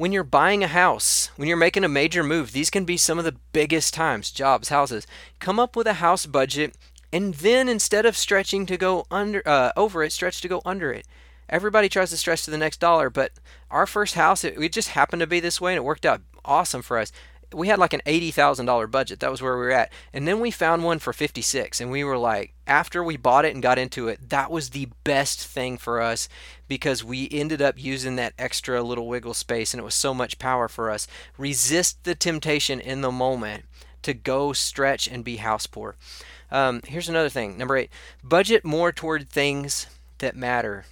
When 0.00 0.12
you're 0.12 0.24
buying 0.24 0.64
a 0.64 0.66
house, 0.66 1.30
when 1.36 1.46
you're 1.46 1.58
making 1.58 1.84
a 1.84 1.88
major 1.88 2.24
move, 2.24 2.52
these 2.52 2.70
can 2.70 2.86
be 2.86 2.96
some 2.96 3.18
of 3.18 3.26
the 3.26 3.36
biggest 3.52 3.92
times 3.92 4.30
jobs, 4.30 4.70
houses. 4.70 5.06
Come 5.40 5.60
up 5.60 5.76
with 5.76 5.86
a 5.86 6.00
house 6.00 6.24
budget 6.24 6.74
and 7.12 7.34
then 7.34 7.68
instead 7.68 8.06
of 8.06 8.16
stretching 8.16 8.64
to 8.64 8.78
go 8.78 9.04
under 9.10 9.46
uh, 9.46 9.72
over 9.76 10.02
it, 10.02 10.12
stretch 10.12 10.40
to 10.40 10.48
go 10.48 10.62
under 10.64 10.90
it. 10.90 11.06
Everybody 11.50 11.90
tries 11.90 12.08
to 12.08 12.16
stretch 12.16 12.46
to 12.46 12.50
the 12.50 12.56
next 12.56 12.80
dollar, 12.80 13.10
but 13.10 13.32
our 13.70 13.86
first 13.86 14.14
house, 14.14 14.42
it, 14.42 14.56
it 14.58 14.72
just 14.72 14.88
happened 14.88 15.20
to 15.20 15.26
be 15.26 15.38
this 15.38 15.60
way 15.60 15.72
and 15.72 15.76
it 15.76 15.84
worked 15.84 16.06
out 16.06 16.22
awesome 16.46 16.80
for 16.80 16.96
us. 16.96 17.12
We 17.52 17.68
had 17.68 17.78
like 17.78 17.92
an 17.92 18.02
$80,000 18.06 18.90
budget. 18.90 19.20
That 19.20 19.30
was 19.30 19.42
where 19.42 19.56
we 19.56 19.64
were 19.64 19.72
at. 19.72 19.92
And 20.12 20.26
then 20.26 20.40
we 20.40 20.50
found 20.50 20.84
one 20.84 20.98
for 20.98 21.12
56 21.12 21.80
and 21.80 21.90
we 21.90 22.04
were 22.04 22.18
like 22.18 22.54
after 22.66 23.02
we 23.02 23.16
bought 23.16 23.44
it 23.44 23.54
and 23.54 23.62
got 23.62 23.78
into 23.78 24.08
it, 24.08 24.30
that 24.30 24.50
was 24.50 24.70
the 24.70 24.88
best 25.04 25.44
thing 25.44 25.76
for 25.76 26.00
us 26.00 26.28
because 26.68 27.02
we 27.02 27.28
ended 27.32 27.60
up 27.60 27.82
using 27.82 28.16
that 28.16 28.34
extra 28.38 28.82
little 28.82 29.08
wiggle 29.08 29.34
space 29.34 29.74
and 29.74 29.80
it 29.80 29.84
was 29.84 29.94
so 29.94 30.14
much 30.14 30.38
power 30.38 30.68
for 30.68 30.90
us. 30.90 31.08
Resist 31.36 32.04
the 32.04 32.14
temptation 32.14 32.78
in 32.78 33.00
the 33.00 33.10
moment 33.10 33.64
to 34.02 34.14
go 34.14 34.52
stretch 34.52 35.08
and 35.08 35.24
be 35.24 35.36
house 35.36 35.66
poor. 35.66 35.96
Um, 36.50 36.80
here's 36.86 37.08
another 37.08 37.28
thing. 37.28 37.58
Number 37.58 37.76
eight, 37.76 37.90
budget 38.22 38.64
more 38.64 38.92
toward 38.92 39.28
things 39.28 39.86
that 40.18 40.36
matter 40.36 40.84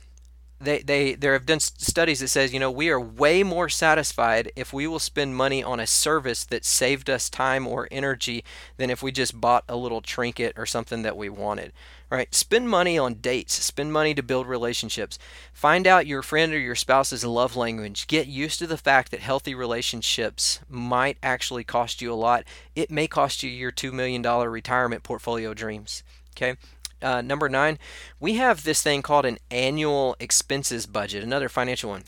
they, 0.60 0.80
they 0.80 1.14
there 1.14 1.32
have 1.34 1.46
done 1.46 1.60
studies 1.60 2.20
that 2.20 2.28
says 2.28 2.52
you 2.52 2.60
know 2.60 2.70
we 2.70 2.88
are 2.88 3.00
way 3.00 3.42
more 3.42 3.68
satisfied 3.68 4.50
if 4.56 4.72
we 4.72 4.86
will 4.86 4.98
spend 4.98 5.36
money 5.36 5.62
on 5.62 5.80
a 5.80 5.86
service 5.86 6.44
that 6.44 6.64
saved 6.64 7.08
us 7.08 7.30
time 7.30 7.66
or 7.66 7.88
energy 7.90 8.44
than 8.76 8.90
if 8.90 9.02
we 9.02 9.12
just 9.12 9.40
bought 9.40 9.64
a 9.68 9.76
little 9.76 10.00
trinket 10.00 10.54
or 10.56 10.66
something 10.66 11.02
that 11.02 11.16
we 11.16 11.28
wanted 11.28 11.72
right? 12.10 12.34
Spend 12.34 12.68
money 12.68 12.96
on 12.96 13.14
dates. 13.14 13.62
Spend 13.62 13.92
money 13.92 14.14
to 14.14 14.22
build 14.22 14.46
relationships. 14.46 15.18
Find 15.52 15.86
out 15.86 16.06
your 16.06 16.22
friend 16.22 16.52
or 16.52 16.58
your 16.58 16.74
spouse's 16.74 17.24
love 17.24 17.56
language. 17.56 18.06
Get 18.06 18.26
used 18.26 18.58
to 18.60 18.66
the 18.66 18.78
fact 18.78 19.10
that 19.10 19.20
healthy 19.20 19.54
relationships 19.54 20.60
might 20.68 21.18
actually 21.22 21.64
cost 21.64 22.00
you 22.00 22.12
a 22.12 22.14
lot. 22.14 22.44
It 22.74 22.90
may 22.90 23.08
cost 23.08 23.42
you 23.42 23.50
your 23.50 23.72
$2 23.72 23.92
million 23.92 24.22
retirement 24.22 25.02
portfolio 25.02 25.52
dreams 25.52 26.02
okay 26.38 26.56
uh, 27.02 27.20
number 27.20 27.48
nine, 27.48 27.78
we 28.20 28.34
have 28.34 28.64
this 28.64 28.82
thing 28.82 29.02
called 29.02 29.26
an 29.26 29.38
annual 29.50 30.16
expenses 30.20 30.86
budget, 30.86 31.22
another 31.22 31.48
financial 31.48 31.90
one. 31.90 32.04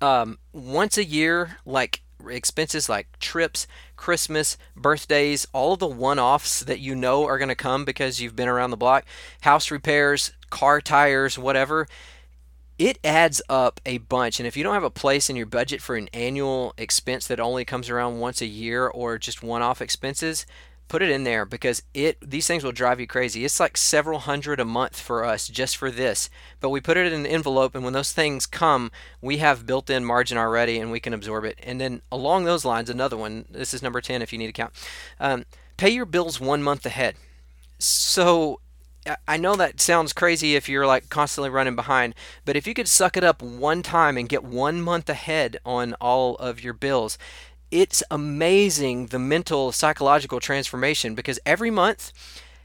Um, 0.00 0.38
once 0.52 0.98
a 0.98 1.04
year, 1.04 1.58
like 1.64 2.02
expenses 2.28 2.88
like 2.88 3.18
trips, 3.18 3.66
Christmas, 3.96 4.56
birthdays, 4.76 5.46
all 5.52 5.76
the 5.76 5.86
one 5.86 6.18
offs 6.18 6.60
that 6.60 6.80
you 6.80 6.94
know 6.94 7.24
are 7.24 7.38
going 7.38 7.48
to 7.48 7.54
come 7.54 7.84
because 7.84 8.20
you've 8.20 8.36
been 8.36 8.48
around 8.48 8.70
the 8.70 8.76
block, 8.76 9.04
house 9.42 9.70
repairs, 9.70 10.32
car 10.50 10.80
tires, 10.80 11.38
whatever, 11.38 11.86
it 12.78 12.98
adds 13.04 13.40
up 13.48 13.80
a 13.86 13.98
bunch. 13.98 14.40
And 14.40 14.46
if 14.46 14.56
you 14.56 14.64
don't 14.64 14.74
have 14.74 14.82
a 14.82 14.90
place 14.90 15.30
in 15.30 15.36
your 15.36 15.46
budget 15.46 15.80
for 15.80 15.96
an 15.96 16.08
annual 16.12 16.74
expense 16.76 17.26
that 17.26 17.40
only 17.40 17.64
comes 17.64 17.88
around 17.88 18.18
once 18.18 18.40
a 18.40 18.46
year 18.46 18.86
or 18.86 19.18
just 19.18 19.42
one 19.42 19.62
off 19.62 19.80
expenses, 19.80 20.44
put 20.88 21.02
it 21.02 21.10
in 21.10 21.24
there 21.24 21.44
because 21.44 21.82
it 21.92 22.18
these 22.20 22.46
things 22.46 22.62
will 22.62 22.72
drive 22.72 23.00
you 23.00 23.06
crazy. 23.06 23.44
It's 23.44 23.60
like 23.60 23.76
several 23.76 24.20
hundred 24.20 24.60
a 24.60 24.64
month 24.64 25.00
for 25.00 25.24
us 25.24 25.48
just 25.48 25.76
for 25.76 25.90
this. 25.90 26.30
But 26.60 26.70
we 26.70 26.80
put 26.80 26.96
it 26.96 27.12
in 27.12 27.12
an 27.12 27.26
envelope 27.26 27.74
and 27.74 27.84
when 27.84 27.92
those 27.92 28.12
things 28.12 28.46
come, 28.46 28.90
we 29.20 29.38
have 29.38 29.66
built-in 29.66 30.04
margin 30.04 30.38
already 30.38 30.78
and 30.78 30.90
we 30.90 31.00
can 31.00 31.14
absorb 31.14 31.44
it. 31.44 31.58
And 31.62 31.80
then 31.80 32.02
along 32.12 32.44
those 32.44 32.64
lines, 32.64 32.90
another 32.90 33.16
one. 33.16 33.46
This 33.50 33.74
is 33.74 33.82
number 33.82 34.00
10 34.00 34.22
if 34.22 34.32
you 34.32 34.38
need 34.38 34.46
to 34.46 34.52
count. 34.52 34.72
Um, 35.18 35.44
pay 35.76 35.90
your 35.90 36.06
bills 36.06 36.40
one 36.40 36.62
month 36.62 36.86
ahead. 36.86 37.16
So 37.78 38.60
I 39.28 39.36
know 39.36 39.54
that 39.56 39.80
sounds 39.80 40.12
crazy 40.12 40.54
if 40.54 40.68
you're 40.68 40.86
like 40.86 41.08
constantly 41.10 41.50
running 41.50 41.76
behind, 41.76 42.14
but 42.44 42.56
if 42.56 42.66
you 42.66 42.72
could 42.72 42.88
suck 42.88 43.16
it 43.16 43.24
up 43.24 43.42
one 43.42 43.82
time 43.82 44.16
and 44.16 44.28
get 44.28 44.42
one 44.42 44.80
month 44.80 45.10
ahead 45.10 45.58
on 45.64 45.94
all 46.00 46.36
of 46.36 46.62
your 46.62 46.72
bills, 46.72 47.18
it's 47.70 48.02
amazing 48.10 49.06
the 49.06 49.18
mental 49.18 49.72
psychological 49.72 50.40
transformation 50.40 51.14
because 51.14 51.38
every 51.44 51.70
month 51.70 52.12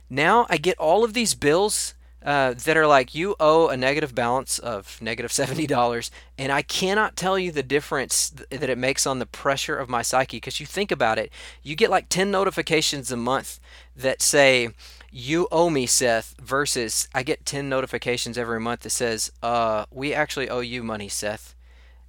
now 0.08 0.46
I 0.50 0.56
get 0.56 0.78
all 0.78 1.04
of 1.04 1.14
these 1.14 1.34
bills 1.34 1.94
uh, 2.24 2.52
that 2.52 2.76
are 2.76 2.86
like 2.86 3.14
you 3.14 3.34
owe 3.40 3.68
a 3.68 3.76
negative 3.76 4.14
balance 4.14 4.58
of 4.58 5.00
negative 5.00 5.30
$70 5.30 6.10
and 6.36 6.52
i 6.52 6.62
cannot 6.62 7.16
tell 7.16 7.38
you 7.38 7.50
the 7.50 7.62
difference 7.62 8.30
that 8.50 8.68
it 8.68 8.78
makes 8.78 9.06
on 9.06 9.18
the 9.18 9.26
pressure 9.26 9.76
of 9.76 9.88
my 9.88 10.02
psyche 10.02 10.36
because 10.36 10.60
you 10.60 10.66
think 10.66 10.92
about 10.92 11.18
it 11.18 11.32
you 11.62 11.74
get 11.74 11.90
like 11.90 12.08
10 12.08 12.30
notifications 12.30 13.10
a 13.10 13.16
month 13.16 13.58
that 13.96 14.20
say 14.20 14.68
you 15.10 15.48
owe 15.50 15.70
me 15.70 15.86
seth 15.86 16.34
versus 16.40 17.08
i 17.14 17.22
get 17.22 17.46
10 17.46 17.68
notifications 17.68 18.36
every 18.36 18.60
month 18.60 18.80
that 18.80 18.90
says 18.90 19.32
uh, 19.42 19.86
we 19.90 20.12
actually 20.12 20.50
owe 20.50 20.60
you 20.60 20.82
money 20.82 21.08
seth 21.08 21.54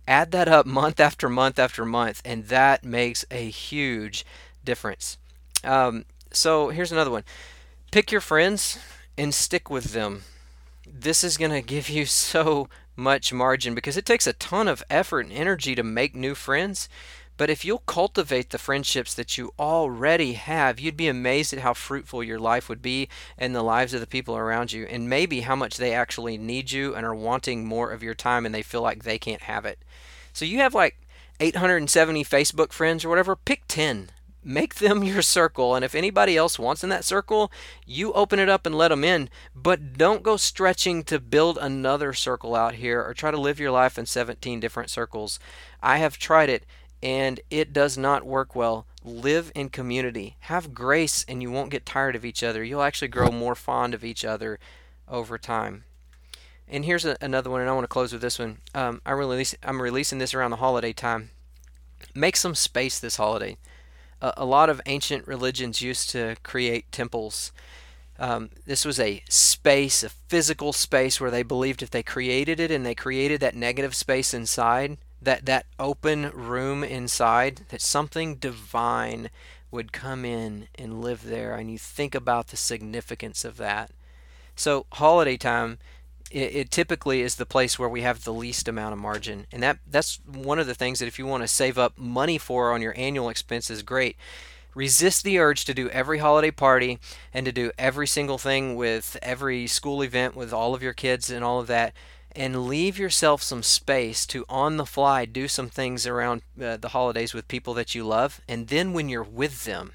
Add 0.08 0.32
that 0.32 0.48
up 0.48 0.66
month 0.66 1.00
after 1.00 1.30
month 1.30 1.60
after 1.60 1.86
month, 1.86 2.22
and 2.26 2.46
that 2.46 2.84
makes 2.84 3.24
a 3.32 3.50
huge 3.50 4.26
difference. 4.64 5.18
Um, 5.64 6.06
so 6.32 6.70
here's 6.70 6.92
another 6.92 7.12
one 7.12 7.24
pick 7.92 8.12
your 8.12 8.22
friends 8.22 8.80
and 9.18 9.34
stick 9.34 9.70
with 9.70 9.94
them. 9.94 10.24
This 10.88 11.24
is 11.24 11.38
going 11.38 11.52
to 11.60 11.62
give 11.62 11.90
you 11.90 12.06
so 12.06 12.70
much 12.96 13.34
margin 13.34 13.74
because 13.74 13.98
it 13.98 14.06
takes 14.06 14.28
a 14.28 14.34
ton 14.34 14.68
of 14.68 14.84
effort 14.90 15.22
and 15.22 15.32
energy 15.32 15.76
to 15.76 15.84
make 15.84 16.16
new 16.16 16.36
friends. 16.36 16.90
But 17.42 17.50
if 17.50 17.66
you'll 17.66 17.80
cultivate 17.80 18.52
the 18.52 18.60
friendships 18.60 19.16
that 19.16 19.36
you 19.36 19.52
already 19.58 20.34
have, 20.34 20.80
you'd 20.80 20.96
be 20.96 21.08
amazed 21.08 21.54
at 21.54 21.62
how 21.62 21.74
fruitful 21.74 22.24
your 22.24 22.38
life 22.38 22.70
would 22.70 22.84
be 22.84 23.10
and 23.36 23.56
the 23.56 23.64
lives 23.64 23.96
of 23.96 24.00
the 24.00 24.06
people 24.06 24.38
around 24.38 24.72
you, 24.72 24.86
and 24.86 25.10
maybe 25.10 25.42
how 25.42 25.56
much 25.56 25.78
they 25.78 25.92
actually 25.92 26.38
need 26.38 26.72
you 26.72 26.94
and 26.94 27.04
are 27.04 27.16
wanting 27.16 27.66
more 27.66 27.90
of 27.90 28.04
your 28.04 28.14
time 28.14 28.46
and 28.46 28.54
they 28.54 28.62
feel 28.62 28.84
like 28.84 29.04
they 29.04 29.18
can't 29.18 29.42
have 29.42 29.66
it. 29.66 29.80
So 30.34 30.46
you 30.46 30.60
have 30.60 30.76
like 30.76 31.02
870 31.40 32.24
Facebook 32.26 32.72
friends 32.72 33.04
or 33.04 33.10
whatever, 33.10 33.36
pick 33.36 33.64
10 33.68 34.12
make 34.44 34.76
them 34.76 35.04
your 35.04 35.22
circle 35.22 35.76
and 35.76 35.86
if 35.86 35.96
anybody 35.96 36.36
else 36.36 36.58
wants 36.58 36.84
in 36.84 36.90
that 36.90 37.06
circle 37.06 37.52
you 37.86 38.12
open 38.14 38.40
it 38.40 38.50
up 38.50 38.66
and 38.66 38.76
let 38.76 38.90
them 38.90 39.04
in. 39.04 39.30
But 39.56 39.94
don't 39.94 40.24
go 40.24 40.38
stretching 40.38 41.04
to 41.06 41.20
build 41.20 41.58
another 41.60 42.14
circle 42.14 42.56
out 42.56 42.76
here 42.76 43.02
or 43.04 43.14
try 43.14 43.32
to 43.32 43.40
live 43.40 43.60
your 43.60 43.72
life 43.72 43.98
in 43.98 44.06
17 44.06 44.60
different 44.60 44.90
circles. 44.90 45.40
I 45.82 45.98
have 45.98 46.18
tried 46.18 46.50
it 46.50 46.66
and 47.04 47.40
it 47.50 47.74
does 47.74 47.98
not 47.98 48.26
work 48.26 48.56
well. 48.56 48.86
Live 49.04 49.52
in 49.56 49.70
community. 49.70 50.36
Have 50.42 50.74
grace 50.74 51.26
and 51.28 51.42
you 51.42 51.52
won't 51.52 51.72
get 51.72 51.86
tired 51.86 52.16
of 52.16 52.26
each 52.26 52.44
other. 52.44 52.64
You'll 52.64 52.84
actually 52.84 53.08
grow 53.08 53.32
more 53.32 53.56
fond 53.56 53.94
of 53.94 54.04
each 54.04 54.24
other 54.24 54.60
over 55.08 55.38
time. 55.38 55.84
And 56.68 56.86
here's 56.86 57.06
a, 57.06 57.18
another 57.20 57.50
one 57.50 57.62
and 57.62 57.70
i 57.70 57.74
want 57.74 57.84
to 57.84 57.90
close 57.90 58.14
with 58.14 58.22
this 58.22 58.40
one. 58.40 58.60
Um, 58.76 59.02
I 59.06 59.12
release, 59.12 59.56
i'm 59.64 59.82
releasing 59.82 60.20
this 60.20 60.34
around 60.34 60.52
the 60.52 60.58
holiday 60.58 60.94
time. 60.94 61.32
Make 62.14 62.36
some 62.36 62.56
space 62.56 63.00
this 63.00 63.18
holiday. 63.18 63.58
A, 64.22 64.34
a 64.38 64.46
lot 64.46 64.70
of 64.70 64.82
ancient 64.86 65.28
religions 65.28 65.82
used 65.82 66.10
to 66.12 66.36
create 66.44 66.92
temples. 66.92 67.52
Um, 68.20 68.52
this 68.68 68.86
was 68.86 69.00
a 69.00 69.24
space, 69.30 70.04
a 70.04 70.10
physical 70.10 70.74
space 70.74 71.20
where 71.20 71.32
they 71.32 71.42
believed 71.42 71.82
if 71.82 71.90
they 71.90 72.04
created 72.04 72.60
it 72.60 72.70
and 72.70 72.86
they 72.86 72.94
created 72.94 73.42
that 73.42 73.56
negative 73.56 73.96
space 73.96 74.32
inside, 74.32 74.98
that 75.22 75.46
that 75.46 75.66
open 75.80 76.32
room 76.32 76.84
inside, 76.84 77.62
that 77.70 77.82
something 77.82 78.36
divine 78.36 79.30
would 79.70 79.94
come 79.94 80.26
in 80.26 80.68
and 80.76 81.02
live 81.02 81.24
there. 81.24 81.56
And 81.56 81.72
you 81.72 81.78
think 81.78 82.14
about 82.14 82.48
the 82.48 82.58
significance 82.58 83.46
of 83.46 83.58
that. 83.58 83.92
So 84.56 84.86
holiday 84.92 85.38
time 85.38 85.80
it, 86.32 86.56
it, 86.56 86.72
typically 86.72 87.22
is 87.22 87.36
the 87.36 87.46
place 87.46 87.78
where 87.78 87.90
we 87.90 88.02
have 88.02 88.24
the 88.24 88.34
least 88.34 88.68
amount 88.68 88.94
of 88.94 89.00
margin 89.00 89.48
and 89.52 89.62
that 89.62 89.80
that's 89.86 90.20
one 90.26 90.60
of 90.60 90.68
the 90.68 90.76
things 90.76 91.00
that 91.00 91.08
if 91.08 91.20
you 91.20 91.26
want 91.26 91.44
to 91.44 91.48
save 91.48 91.78
up 91.78 91.98
money 91.98 92.38
for 92.38 92.72
on 92.72 92.82
your 92.82 92.94
annual 92.98 93.30
expenses 93.30 93.84
great 93.84 94.16
resist 94.74 95.24
the 95.24 95.38
urge 95.38 95.66
to 95.66 95.74
do 95.74 95.90
every 95.90 96.20
holiday 96.20 96.52
party 96.52 97.00
and 97.34 97.46
to 97.46 97.52
do 97.52 97.72
every 97.78 98.08
single 98.08 98.38
thing 98.38 98.76
with 98.76 99.18
every 99.22 99.68
school 99.68 100.02
event 100.02 100.36
with 100.36 100.54
all 100.54 100.74
of 100.74 100.82
your 100.82 100.94
kids 100.94 101.30
and 101.30 101.44
all 101.44 101.60
of 101.60 101.68
that 101.68 101.94
and 102.36 102.68
leave 102.68 102.98
yourself 102.98 103.42
some 103.42 103.64
space 103.64 104.26
to 104.26 104.46
on 104.50 104.78
the 104.78 104.86
fly 104.86 105.26
do 105.26 105.48
some 105.48 105.70
things 105.70 106.08
around 106.08 106.42
uh, 106.62 106.78
the 106.78 106.90
holidays 106.90 107.34
with 107.34 107.48
people 107.48 107.74
that 107.74 107.94
you 107.96 108.04
love 108.04 108.42
and 108.48 108.68
then 108.68 108.94
when 108.94 109.10
you're 109.10 109.24
with 109.24 109.66
them 109.66 109.94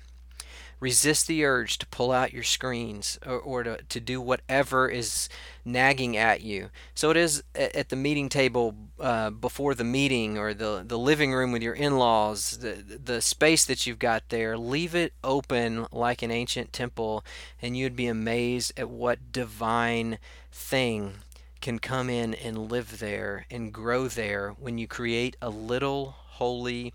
resist 0.79 1.27
the 1.27 1.45
urge 1.45 1.79
to 1.79 1.87
pull 1.87 2.13
out 2.13 2.33
your 2.33 2.43
screens 2.43 3.19
or, 3.25 3.39
or 3.39 3.63
to, 3.63 3.83
to 3.89 4.01
do 4.01 4.21
whatever 4.21 4.89
is 4.89 5.29
nagging 5.65 6.17
at 6.17 6.43
you. 6.43 6.69
So 6.95 7.11
it 7.11 7.17
is 7.17 7.43
at 7.55 7.89
the 7.89 7.97
meeting 7.97 8.29
table 8.29 8.75
uh, 9.01 9.31
before 9.31 9.75
the 9.75 9.85
meeting 9.85 10.37
or 10.37 10.53
the, 10.53 10.85
the 10.87 10.99
living 10.99 11.33
room 11.33 11.51
with 11.51 11.63
your 11.63 11.75
in 11.75 11.99
laws, 11.99 12.59
the, 12.59 12.75
the 13.03 13.23
space 13.23 13.65
that 13.65 13.87
you've 13.87 13.99
got 13.99 14.29
there, 14.29 14.59
leave 14.59 14.95
it 14.95 15.15
open 15.25 15.87
like 15.91 16.23
an 16.23 16.31
ancient 16.31 16.73
temple, 16.73 17.25
and 17.63 17.77
you'd 17.77 17.97
be 17.97 18.07
amazed 18.07 18.73
at 18.77 18.91
what 18.91 19.33
divine 19.33 20.19
thing 20.53 21.15
can 21.61 21.79
come 21.79 22.11
in 22.11 22.35
and 22.35 22.71
live 22.71 22.99
there 22.99 23.47
and 23.51 23.73
grow 23.73 24.09
there 24.09 24.51
when 24.59 24.79
you 24.79 24.87
create 24.87 25.37
a 25.41 25.51
little 25.51 26.15
holy 26.17 26.93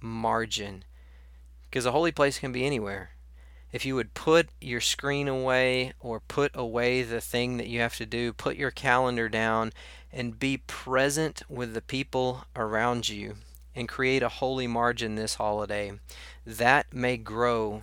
margin. 0.00 0.84
Because 1.68 1.86
a 1.86 1.92
holy 1.92 2.12
place 2.12 2.38
can 2.38 2.52
be 2.52 2.64
anywhere 2.64 3.10
if 3.74 3.84
you 3.84 3.96
would 3.96 4.14
put 4.14 4.50
your 4.60 4.80
screen 4.80 5.26
away 5.26 5.92
or 5.98 6.20
put 6.20 6.52
away 6.54 7.02
the 7.02 7.20
thing 7.20 7.56
that 7.56 7.66
you 7.66 7.80
have 7.80 7.96
to 7.96 8.06
do, 8.06 8.32
put 8.32 8.54
your 8.54 8.70
calendar 8.70 9.28
down 9.28 9.72
and 10.12 10.38
be 10.38 10.58
present 10.58 11.42
with 11.48 11.74
the 11.74 11.82
people 11.82 12.44
around 12.54 13.08
you 13.08 13.34
and 13.74 13.88
create 13.88 14.22
a 14.22 14.28
holy 14.28 14.68
margin 14.68 15.16
this 15.16 15.34
holiday, 15.34 15.90
that 16.46 16.94
may 16.94 17.16
grow 17.16 17.82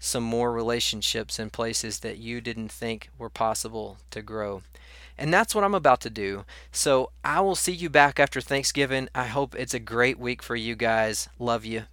some 0.00 0.24
more 0.24 0.52
relationships 0.52 1.38
in 1.38 1.48
places 1.48 2.00
that 2.00 2.18
you 2.18 2.40
didn't 2.40 2.72
think 2.72 3.08
were 3.16 3.30
possible 3.30 3.98
to 4.10 4.22
grow. 4.22 4.62
And 5.20 5.32
that's 5.32 5.54
what 5.54 5.64
I'm 5.64 5.74
about 5.74 6.00
to 6.00 6.10
do. 6.10 6.46
So 6.72 7.10
I 7.22 7.42
will 7.42 7.54
see 7.54 7.72
you 7.72 7.90
back 7.90 8.18
after 8.18 8.40
Thanksgiving. 8.40 9.10
I 9.14 9.26
hope 9.26 9.54
it's 9.54 9.74
a 9.74 9.78
great 9.78 10.18
week 10.18 10.42
for 10.42 10.56
you 10.56 10.74
guys. 10.74 11.28
Love 11.38 11.66
you. 11.66 11.84